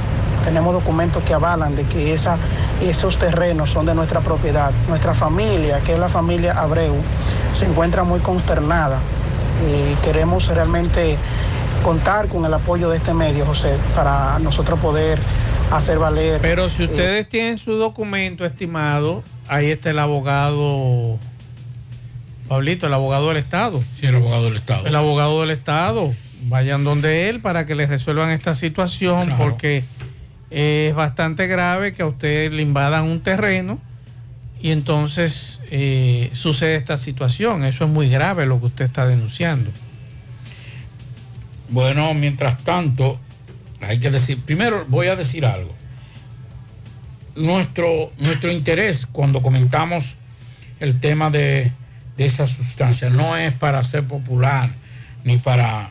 [0.49, 2.35] tenemos documentos que avalan de que esa,
[2.81, 4.71] esos terrenos son de nuestra propiedad.
[4.88, 6.95] Nuestra familia, que es la familia Abreu,
[7.53, 8.97] se encuentra muy consternada
[9.63, 11.17] y queremos realmente
[11.84, 15.19] contar con el apoyo de este medio, José, para nosotros poder
[15.71, 16.41] hacer valer.
[16.41, 21.19] Pero si eh, ustedes tienen su documento estimado, ahí está el abogado,
[22.47, 23.84] Pablito, el abogado del Estado.
[23.99, 24.88] Sí, el abogado del Estado.
[24.88, 26.11] El abogado del Estado.
[26.45, 29.43] Vayan donde él para que les resuelvan esta situación Claro.
[29.43, 29.84] porque
[30.51, 33.80] es bastante grave que a usted le invadan un terreno
[34.61, 37.63] y entonces eh, sucede esta situación.
[37.63, 39.71] Eso es muy grave lo que usted está denunciando.
[41.69, 43.19] Bueno, mientras tanto,
[43.81, 45.73] hay que decir, primero voy a decir algo.
[47.35, 50.17] Nuestro, nuestro interés cuando comentamos
[50.80, 51.71] el tema de,
[52.17, 54.69] de esa sustancia no es para ser popular
[55.23, 55.89] ni para...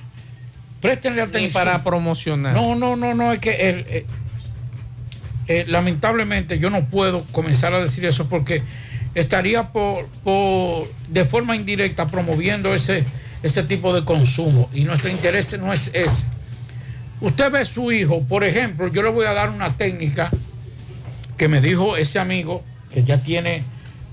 [0.80, 1.52] Préstenle atención.
[1.52, 2.54] para promocionar.
[2.54, 4.06] No, no, no, no, es que el, eh,
[5.48, 8.62] eh, lamentablemente yo no puedo comenzar a decir eso porque
[9.14, 10.06] estaría por,
[11.08, 13.04] de forma indirecta promoviendo ese,
[13.42, 16.24] ese tipo de consumo y nuestro interés no es ese.
[17.20, 20.30] Usted ve su hijo, por ejemplo, yo le voy a dar una técnica
[21.36, 22.62] que me dijo ese amigo
[22.92, 23.64] que ya tiene,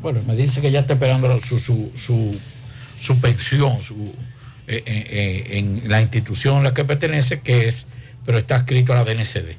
[0.02, 2.40] bueno, me dice que ya está esperando su, su, su,
[3.00, 3.78] su pensión,
[4.68, 7.86] eh, eh, en la institución a la que pertenece, que es,
[8.26, 9.58] pero está escrito a la DNCD.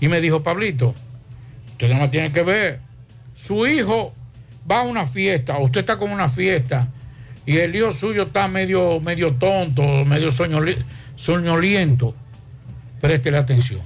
[0.00, 0.94] Y me dijo, Pablito,
[1.76, 2.80] usted no tiene que ver,
[3.34, 4.14] su hijo
[4.70, 6.88] va a una fiesta, usted está con una fiesta,
[7.44, 10.82] y el hijo suyo está medio, medio tonto, medio soñoli-
[11.14, 12.14] soñoliento,
[13.00, 13.80] préstele atención.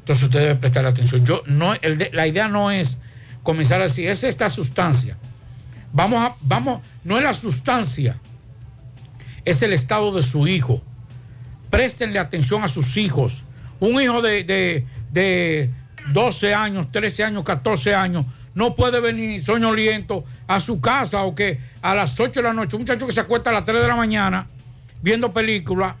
[0.00, 1.24] Entonces usted debe prestar atención.
[1.24, 1.74] Yo, no,
[2.12, 2.98] la idea no es
[3.44, 5.16] comenzar a decir, es esta sustancia.
[5.92, 8.16] Vamos a, vamos, no es la sustancia,
[9.44, 10.82] es el estado de su hijo.
[11.70, 13.44] Préstenle atención a sus hijos.
[13.78, 15.70] Un hijo de, de, de
[16.08, 21.60] 12 años, 13 años, 14 años, no puede venir soñoliento a su casa o que
[21.80, 23.88] a las 8 de la noche, un muchacho que se acuesta a las 3 de
[23.88, 24.46] la mañana
[25.00, 25.96] viendo películas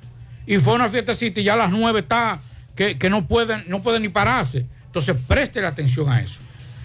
[0.46, 2.40] y fue a una fiestecita y ya a las 9 está
[2.74, 4.66] que, que no, pueden, no puede ni pararse.
[4.86, 6.40] Entonces préstele atención a eso.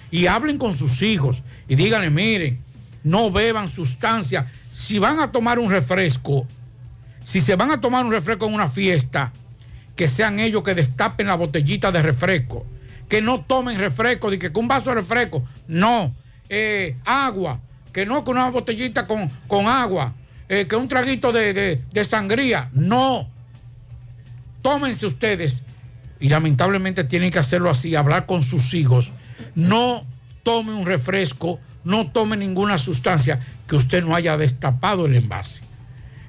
[0.09, 2.59] Y hablen con sus hijos y díganle, miren,
[3.03, 4.45] no beban sustancias.
[4.71, 6.47] Si van a tomar un refresco,
[7.23, 9.33] si se van a tomar un refresco en una fiesta,
[9.95, 12.65] que sean ellos que destapen la botellita de refresco.
[13.07, 15.43] Que no tomen refresco, de que con un vaso de refresco.
[15.67, 16.13] No.
[16.49, 17.59] Eh, agua.
[17.93, 20.13] Que no con una botellita con, con agua.
[20.49, 22.69] Eh, que un traguito de, de- de sangría.
[22.73, 23.29] No.
[24.61, 25.63] Tómense ustedes.
[26.19, 29.11] Y lamentablemente tienen que hacerlo así, hablar con sus hijos.
[29.55, 30.03] No
[30.43, 35.61] tome un refresco, no tome ninguna sustancia que usted no haya destapado el envase.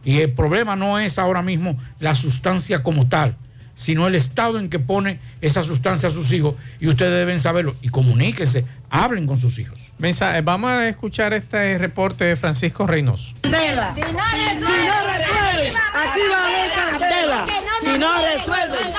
[0.05, 3.37] Y el problema no es ahora mismo la sustancia como tal,
[3.79, 7.77] sino el estado en que pone esa sustancia a sus hijos y ustedes deben saberlo
[7.81, 9.93] y comuníquense, hablen con sus hijos.
[10.03, 13.35] Eh, vamos a escuchar este reporte de Francisco Reynoso.
[13.43, 13.95] Candela.
[13.95, 17.47] Si no resuelve, aquí va a haber candela.
[17.81, 18.95] Si no resuelve, aquí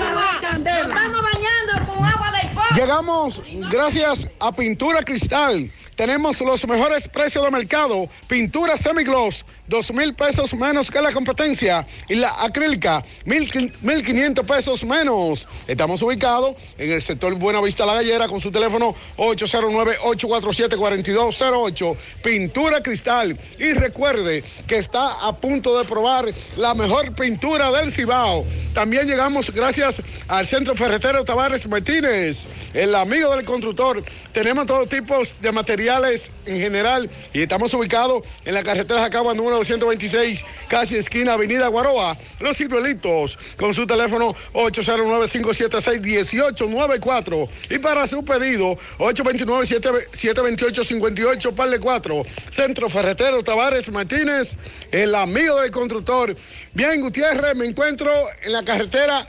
[0.00, 0.88] va a haber candela.
[0.88, 2.74] Estamos bañando con agua del pozo.
[2.74, 5.70] Llegamos gracias a Pintura Cristal.
[5.96, 8.06] Tenemos los mejores precios de mercado.
[8.28, 11.86] Pintura semigloss, dos mil pesos menos que la competencia.
[12.06, 13.50] Y la acrílica, mil,
[13.80, 15.48] mil quinientos pesos menos.
[15.66, 21.96] Estamos ubicados en el sector Buenavista La Gallera con su teléfono 809-847-4208.
[22.22, 23.40] Pintura Cristal.
[23.58, 26.26] Y recuerde que está a punto de probar
[26.58, 28.44] la mejor pintura del Cibao.
[28.74, 34.04] También llegamos gracias al Centro Ferretero Tavares Martínez, el amigo del constructor.
[34.32, 39.58] Tenemos todos tipos de materiales en general y estamos ubicados en la carretera Jacagua número
[39.58, 47.48] 226, casi esquina Avenida Guaroa, Los Ciruelitos, con su teléfono 809-576-1894.
[47.70, 52.22] Y para su pedido, 829-728-58, par de 4.
[52.50, 54.56] Centro Ferretero Tavares Martínez,
[54.90, 56.34] el amigo del constructor.
[56.74, 58.10] Bien, Gutiérrez, me encuentro
[58.42, 59.24] en la carretera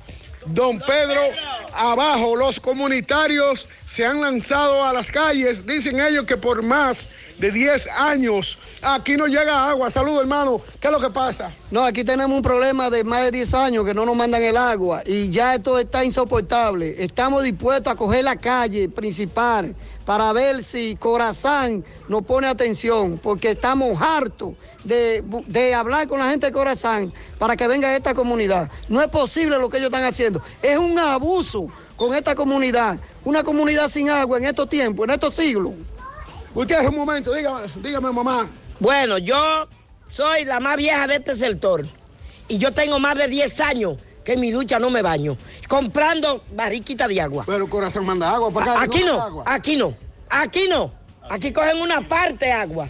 [0.49, 1.21] Don Pedro,
[1.73, 5.65] abajo, los comunitarios se han lanzado a las calles.
[5.65, 9.91] Dicen ellos que por más de 10 años aquí no llega agua.
[9.91, 10.61] Saludos, hermano.
[10.79, 11.51] ¿Qué es lo que pasa?
[11.69, 14.55] No, aquí tenemos un problema de más de 10 años que no nos mandan el
[14.55, 16.95] agua y ya esto está insoportable.
[17.03, 19.75] Estamos dispuestos a coger la calle principal
[20.07, 24.53] para ver si Corazán nos pone atención, porque estamos hartos
[24.85, 28.71] de, de hablar con la gente de Corazán para que venga a esta comunidad.
[28.87, 30.41] No es posible lo que ellos están haciendo.
[30.61, 31.67] Es un abuso
[31.97, 32.97] con esta comunidad.
[33.25, 35.73] Una comunidad sin agua en estos tiempos, en estos siglos.
[36.55, 38.47] Usted un momento, dígame, dígame mamá.
[38.79, 39.67] Bueno, yo
[40.09, 41.85] soy la más vieja de este sector
[42.47, 43.97] y yo tengo más de 10 años
[44.27, 45.37] que en mi ducha no me baño,
[45.69, 47.45] comprando barriquita de agua.
[47.47, 48.81] Pero corazón manda agua para acá.
[48.81, 49.95] Aquí no aquí no,
[50.29, 50.91] aquí no.
[51.29, 52.89] Aquí cogen una parte agua,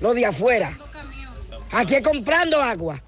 [0.00, 0.78] lo de afuera.
[1.72, 3.02] Aquí es comprando agua.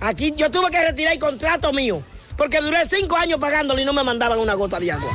[0.00, 2.02] Aquí yo tuve que retirar el contrato mío,
[2.36, 5.12] porque duré cinco años pagándolo y no me mandaban una gota de agua.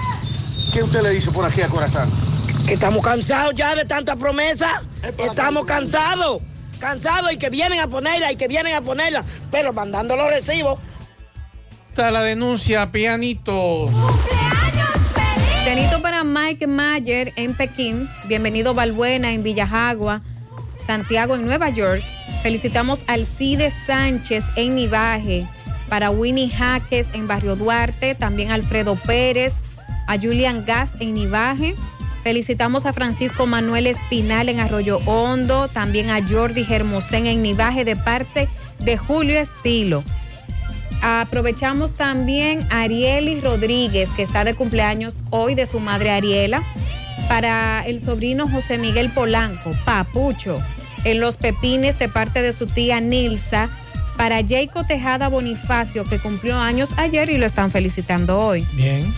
[0.71, 2.09] ¿Qué usted le dice por aquí a Corazán?
[2.65, 4.83] Que estamos cansados ya de tanta promesa.
[5.17, 6.41] Estamos cansados,
[6.79, 10.79] cansados y que vienen a ponerla y que vienen a ponerla, pero mandando los recibos.
[12.01, 13.85] Está la denuncia, pianito.
[15.63, 18.09] Pianito para Mike Mayer en Pekín.
[18.27, 20.23] Bienvenido Balbuena en Villajagua.
[20.87, 22.01] Santiago en Nueva York.
[22.41, 25.45] Felicitamos al Cide Sánchez en Nivaje.
[25.89, 28.15] Para Winnie Jaques en Barrio Duarte.
[28.15, 29.53] También Alfredo Pérez.
[30.07, 31.75] A Julian Gas en Nivaje.
[32.23, 35.67] Felicitamos a Francisco Manuel Espinal en Arroyo Hondo.
[35.67, 38.49] También a Jordi Germosén en Nivaje de parte
[38.79, 40.03] de Julio Estilo.
[41.01, 46.63] Aprovechamos también a Arielis Rodríguez, que está de cumpleaños hoy de su madre Ariela,
[47.27, 50.59] para el sobrino José Miguel Polanco, Papucho,
[51.03, 53.69] en Los Pepines de parte de su tía Nilsa,
[54.17, 58.65] para Jayco Tejada Bonifacio, que cumplió años ayer y lo están felicitando hoy.
[58.73, 59.11] Bien.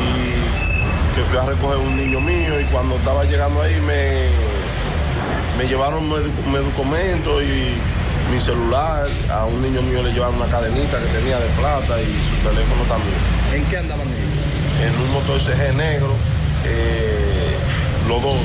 [0.00, 4.30] y que fui a recoger un niño mío y cuando estaba llegando ahí me,
[5.58, 6.16] me llevaron mi,
[6.50, 7.74] mi documento y
[8.30, 12.06] mi celular, a un niño mío le llevaron una cadenita que tenía de plata y
[12.06, 13.16] su teléfono también.
[13.54, 14.84] ¿En qué andaban ellos?
[14.84, 16.12] En un motor CG negro,
[16.64, 17.56] eh,
[18.06, 18.36] los dos.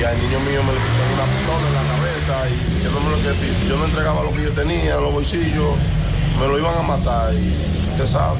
[0.00, 3.16] Y al niño mío me le pusieron una pistola en la cabeza y diciéndome lo
[3.16, 5.74] que si yo no entregaba lo que yo tenía, los bolsillos,
[6.40, 7.52] me lo iban a matar y
[7.92, 8.38] usted sabe.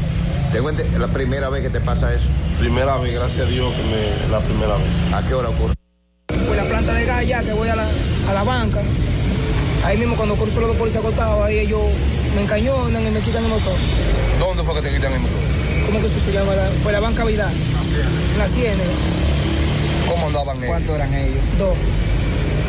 [0.52, 2.28] Tengo ente- la primera vez que te pasa eso.
[2.58, 4.86] Primera vez, gracias a Dios que me la primera vez.
[5.12, 5.74] ¿A qué hora ocurre?
[6.46, 7.86] Por la planta de gas ya que voy a la,
[8.30, 8.80] a la banca.
[9.89, 11.81] Ahí mismo cuando cruzo los dos policías acostados, ahí ellos
[12.36, 13.73] me encañonan y me quitan el motor.
[14.39, 15.39] ¿Dónde fue que te quitan el motor?
[15.86, 16.55] ¿Cómo que eso se llama?
[16.55, 17.51] La- Por la banca Vidal.
[18.36, 18.85] La ciénaga.
[20.10, 20.69] ¿Cómo andaban ellos?
[20.69, 21.43] ¿Cuántos eran ellos?
[21.59, 21.74] Dos.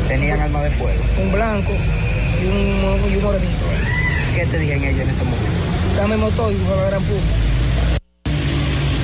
[0.08, 1.04] ¿Tenían arma de fuego?
[1.22, 1.72] Un blanco
[2.42, 3.66] y un, y un morenito.
[4.36, 5.46] ¿Qué te dijeron ellos en ese momento?
[5.98, 7.20] Dame el motor y fue a la gran puta.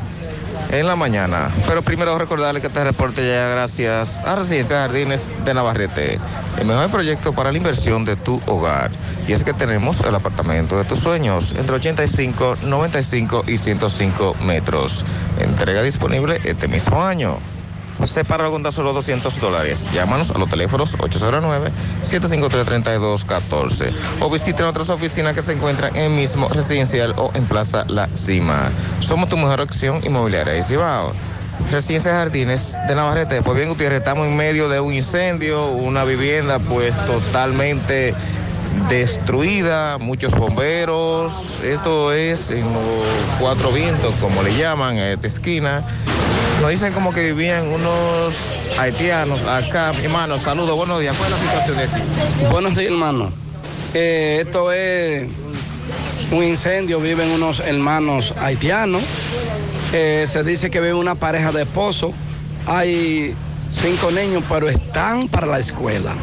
[0.71, 1.51] en la mañana.
[1.67, 6.19] Pero primero recordarle que este reporte llega gracias a Residencia Jardines de Navarrete,
[6.59, 8.91] el mejor proyecto para la inversión de tu hogar.
[9.27, 15.05] Y es que tenemos el apartamento de tus sueños entre 85, 95 y 105 metros.
[15.39, 17.39] Entrega disponible este mismo año.
[18.05, 19.89] Separa con tan solo 200 dólares.
[19.93, 27.15] Llámanos a los teléfonos 809-753-3214 o visiten otras oficinas que se encuentran en mismo residencial
[27.17, 28.71] o en Plaza La Cima.
[29.01, 31.13] Somos tu mejor opción inmobiliaria de Cibao.
[31.71, 33.43] Residencia Jardines de Navarrete.
[33.43, 38.15] Pues bien, Gutiérrez, estamos en medio de un incendio, una vivienda pues totalmente
[38.89, 41.33] destruida, muchos bomberos.
[41.63, 43.05] Esto es en los
[43.39, 45.85] cuatro vientos, como le llaman, a esta esquina.
[46.63, 49.91] Nos dicen como que vivían unos haitianos acá.
[50.01, 51.17] Hermano, saludos, buenos días.
[51.17, 52.01] ¿Cuál es la situación de aquí?
[52.53, 53.33] Buenos días, hermano.
[53.93, 55.29] Eh, esto es
[56.31, 59.03] un incendio, viven unos hermanos haitianos.
[59.93, 62.13] Eh, se dice que vive una pareja de esposos.
[62.67, 63.35] Hay
[63.69, 66.15] cinco niños, pero están para la escuela.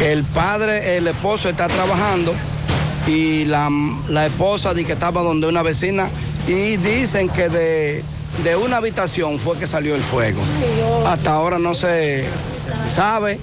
[0.00, 2.34] El padre, el esposo está trabajando
[3.06, 3.70] y la,
[4.08, 6.08] la esposa dice que estaba donde una vecina
[6.48, 8.04] y dicen que de,
[8.44, 10.40] de una habitación fue que salió el fuego.
[11.06, 12.24] Hasta ahora no se
[12.88, 13.38] sabe.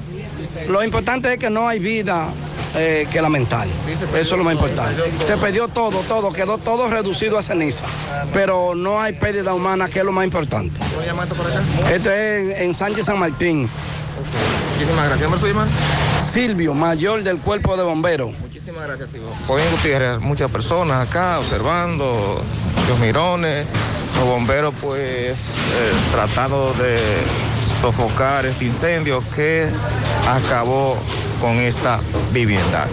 [0.68, 2.30] Lo importante es que no hay vida
[2.76, 3.68] eh, que lamentar.
[3.88, 5.02] Eso es lo más importante.
[5.26, 7.84] Se perdió todo, todo, quedó todo reducido a ceniza.
[8.34, 10.80] Pero no hay pérdida humana, que es lo más importante.
[10.80, 11.62] ¿Cómo llama esto por acá?
[11.92, 13.70] Esto es en Sánchez San Martín.
[14.74, 15.30] Muchísimas gracias.
[15.30, 15.68] ¿Cómo se llama?
[16.20, 18.32] Silvio, mayor del cuerpo de bomberos.
[18.40, 19.30] Muchísimas gracias, Silvio.
[19.48, 22.44] Gutiérrez, muchas personas acá observando,
[22.80, 23.66] muchos mirones,
[24.18, 26.98] los bomberos pues eh, tratando de
[27.81, 29.68] sofocar este incendio que
[30.27, 30.98] acabó
[31.39, 31.99] con esta
[32.31, 32.88] vivienda.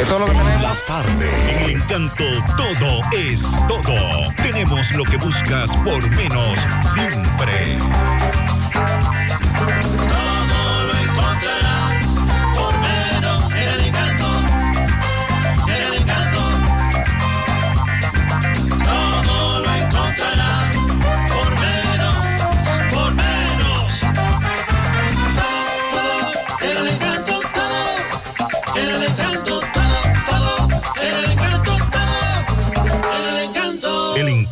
[0.00, 0.62] Esto es lo que tenemos.
[0.62, 1.34] Las tardes.
[1.48, 2.24] En el encanto
[2.56, 4.32] todo es todo.
[4.36, 6.58] Tenemos lo que buscas por menos
[6.94, 7.78] siempre.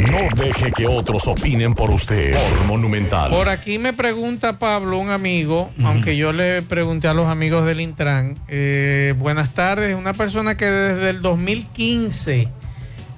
[0.00, 2.34] No deje que otros opinen por usted.
[2.34, 3.30] Por Monumental.
[3.30, 7.80] Por aquí me pregunta Pablo, un amigo, aunque yo le pregunté a los amigos del
[7.80, 12.48] Intran, eh, buenas tardes, una persona que desde el 2015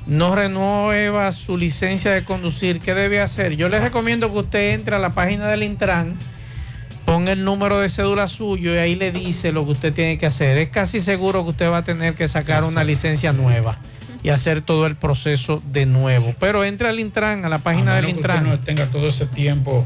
[0.07, 3.57] no renueva su licencia de conducir, ¿qué debe hacer?
[3.57, 6.15] Yo le recomiendo que usted entre a la página del Intran,
[7.07, 10.27] ponga el número de cédula suyo y ahí le dice lo que usted tiene que
[10.27, 10.59] hacer.
[10.59, 13.79] Es casi seguro que usted va a tener que sacar una licencia nueva
[14.27, 16.35] y hacer todo el proceso de nuevo.
[16.41, 18.59] Pero entre al Intran, a la página A del menos que usted Intran.
[18.59, 19.85] no tenga todo ese tiempo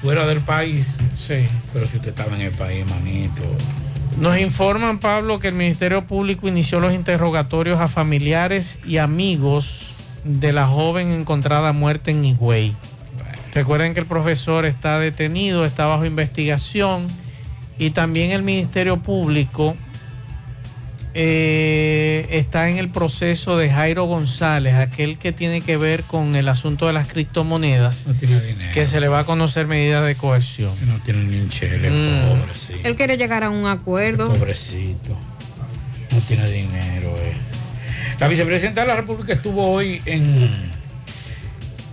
[0.00, 1.00] fuera del país.
[1.16, 1.42] Sí.
[1.72, 3.42] Pero si usted estaba en el país, manito.
[4.20, 9.88] Nos informan, Pablo, que el Ministerio Público inició los interrogatorios a familiares y amigos
[10.22, 12.76] de la joven encontrada muerta en Higüey.
[13.54, 17.08] Recuerden que el profesor está detenido, está bajo investigación
[17.76, 19.74] y también el Ministerio Público
[21.14, 26.48] eh, está en el proceso de Jairo González, aquel que tiene que ver con el
[26.48, 28.72] asunto de las criptomonedas, No tiene dinero.
[28.72, 30.72] que se le va a conocer medidas de coerción.
[30.86, 32.40] No tiene ni un chele, Mm.
[32.40, 32.78] pobrecito.
[32.88, 34.28] Él quiere llegar a un acuerdo.
[34.28, 35.16] Pobrecito.
[36.12, 37.14] No tiene dinero.
[37.18, 37.32] eh.
[38.18, 40.70] La vicepresidenta de la República estuvo hoy en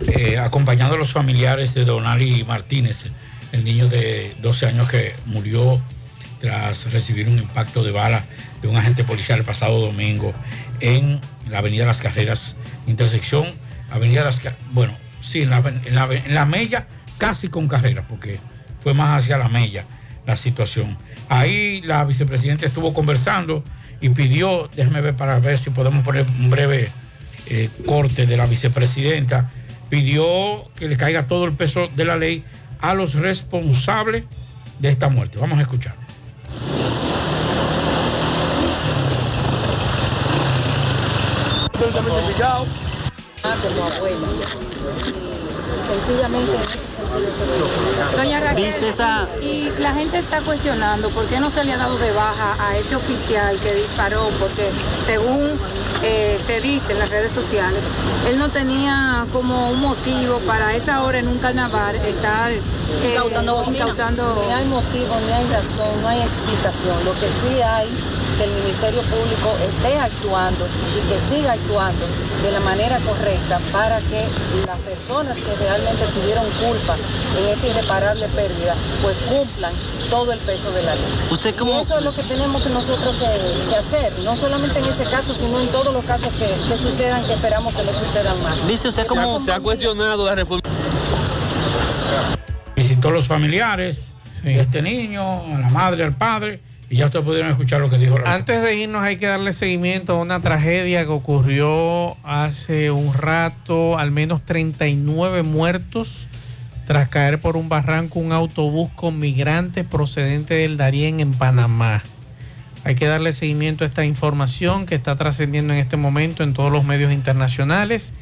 [0.08, 3.06] eh, acompañando a los familiares de Donali Martínez,
[3.52, 5.82] el niño de 12 años que murió
[6.40, 8.24] tras recibir un impacto de bala
[8.62, 10.34] de un agente policial el pasado domingo
[10.80, 11.20] en
[11.50, 12.56] la Avenida Las Carreras,
[12.88, 13.46] intersección
[13.92, 18.06] Avenida Las Carreras, bueno, sí, en la, en la- en la Mella, casi con carreras,
[18.08, 18.40] porque
[18.84, 19.84] fue más hacia la Mella
[20.26, 20.98] la situación.
[21.30, 23.64] Ahí la vicepresidenta estuvo conversando
[24.02, 26.90] y pidió, déjame ver para ver si podemos poner un breve
[27.48, 29.50] eh, corte de la vicepresidenta,
[29.90, 32.44] pidió que le caiga todo el peso de la ley
[32.82, 34.26] a los responsables
[34.80, 35.38] de esta muerte.
[35.40, 35.96] Vamos a escuchar.
[43.62, 44.28] Como abuela.
[45.88, 46.52] Sencillamente
[48.18, 51.78] Doña Raquel, Dice esa- y la gente está cuestionando por qué no se le ha
[51.78, 54.70] dado de baja a ese oficial que disparó, porque
[55.06, 55.52] según
[56.04, 57.82] eh, se dice en las redes sociales,
[58.28, 62.62] él no tenía como un motivo para esa hora en un carnaval estar eh,
[63.12, 67.04] Incautando incautando- Ni hay motivo, ni hay razón, no hay explicación.
[67.06, 67.88] Lo que sí hay
[68.38, 72.06] que el Ministerio Público esté actuando y que siga actuando
[72.44, 74.24] de la manera correcta para que
[74.66, 76.96] las personas que realmente tuvieron culpa
[77.38, 79.74] en esta irreparable pérdida, pues cumplan
[80.10, 81.06] todo el peso de la ley.
[81.32, 84.86] Usted Y eso es lo que tenemos que nosotros que, que hacer, no solamente en
[84.86, 88.42] ese caso, sino en todos los casos que, que sucedan, que esperamos que no sucedan
[88.44, 88.68] más.
[88.68, 90.70] Dice usted como se ha cuestionado la República.
[92.76, 94.10] Visitó los familiares
[94.44, 97.98] de este niño, a la madre, al padre, y ya ustedes pudieron escuchar lo que
[97.98, 102.92] dijo la Antes de irnos hay que darle seguimiento a una tragedia que ocurrió hace
[102.92, 106.28] un rato, al menos 39 muertos
[106.88, 112.02] tras caer por un barranco un autobús con migrantes procedente del Darién en Panamá.
[112.86, 116.72] Hay que darle seguimiento a esta información que está trascendiendo en este momento en todos
[116.72, 118.14] los medios internacionales.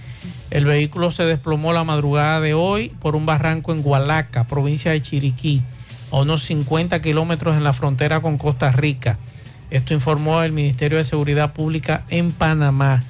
[0.49, 5.01] El vehículo se desplomó la madrugada de hoy por un barranco en Hualaca, provincia de
[5.03, 5.61] Chiriquí,
[6.21, 9.17] unos 50 kilómetros en la frontera con Costa Rica.
[9.71, 13.03] Esto informó el Ministerio de Seguridad Pública en Panamá.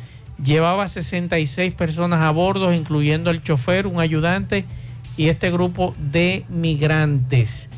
[0.44, 4.66] Llevaba 66 personas a bordo, incluyendo el chofer, un ayudante
[5.18, 7.70] y este grupo de migrantes.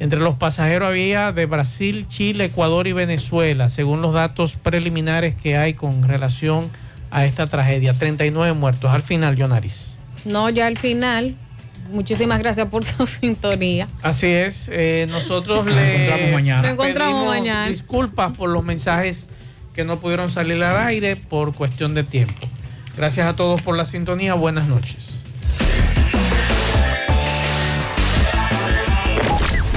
[0.00, 5.56] Entre los pasajeros había de Brasil, Chile, Ecuador y Venezuela, según los datos preliminares que
[5.56, 6.68] hay con relación
[7.10, 7.94] a esta tragedia.
[7.94, 8.90] 39 muertos.
[8.90, 9.98] Al final, Yonaris.
[10.24, 11.36] No, ya al final.
[11.94, 13.86] Muchísimas gracias por su sintonía.
[14.02, 16.62] Así es, eh, nosotros Nos le encontramos mañana.
[16.62, 17.68] Nos encontramos mañana.
[17.68, 19.28] disculpas por los mensajes
[19.74, 22.46] que no pudieron salir al aire por cuestión de tiempo.
[22.96, 25.22] Gracias a todos por la sintonía, buenas noches.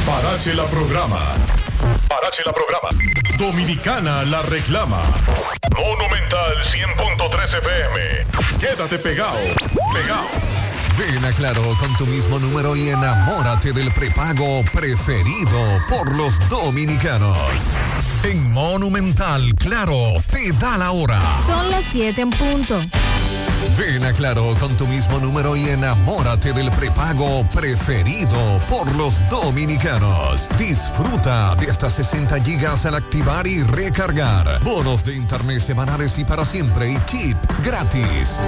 [0.06, 1.20] Parache la programa.
[2.08, 2.90] Parache la programa.
[3.38, 5.02] Dominicana la reclama.
[5.76, 8.60] Monumental 100.13 FM.
[8.60, 9.38] Quédate pegado.
[9.94, 10.57] Pegado.
[10.98, 17.38] Ven a Claro con tu mismo número y enamórate del prepago preferido por los dominicanos.
[18.24, 21.22] En Monumental, Claro, te da la hora.
[21.46, 22.82] Son las 7 en punto.
[23.78, 30.50] Ven a Claro con tu mismo número y enamórate del prepago preferido por los dominicanos.
[30.58, 34.64] Disfruta de hasta 60 gigas al activar y recargar.
[34.64, 38.40] Bonos de internet semanales y para siempre y chip gratis.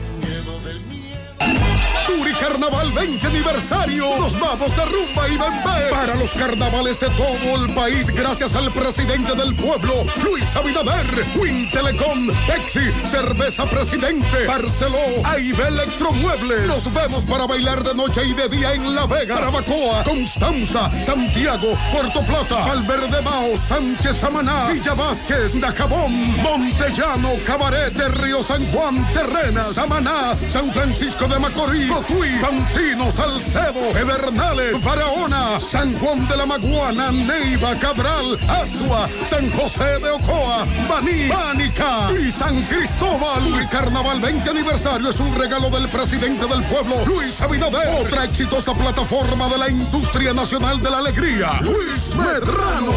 [2.63, 4.17] Carnaval 20 aniversario.
[4.17, 8.71] Nos vamos de rumba y bembé para los carnavales de todo el país gracias al
[8.71, 16.65] presidente del pueblo, Luis Abinader, Win Telecom, Exi, Cerveza Presidente, Barceló, AIB Electromuebles.
[16.67, 21.77] Nos vemos para bailar de noche y de día en La Vega, Carabacoa, Constanza, Santiago,
[21.91, 29.63] Puerto Plata, Valverde-Mao, Sánchez Samaná, Villa Vázquez, Dajabón, Montellano, Cabaret de Río San Juan, Terrena,
[29.63, 37.11] Samaná, San Francisco de Macorís, Cotuí, Fantino, Salcedo, Pedernales, Barahona, San Juan de la Maguana,
[37.11, 43.43] Neiva, Cabral, Asua, San José de Ocoa, Baní, Pánica y San Cristóbal.
[43.59, 48.05] Y Carnaval 20 aniversario es un regalo del presidente del pueblo, Luis Abinader.
[48.05, 52.93] Otra exitosa plataforma de la industria nacional de la alegría, Luis Medrano.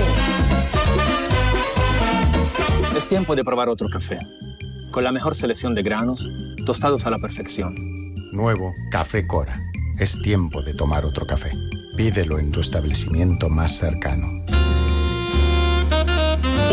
[2.94, 4.18] Es tiempo de probar otro café.
[4.90, 6.28] Con la mejor selección de granos,
[6.66, 8.05] tostados a la perfección.
[8.36, 9.58] Nuevo Café Cora.
[9.98, 11.52] Es tiempo de tomar otro café.
[11.96, 14.28] Pídelo en tu establecimiento más cercano.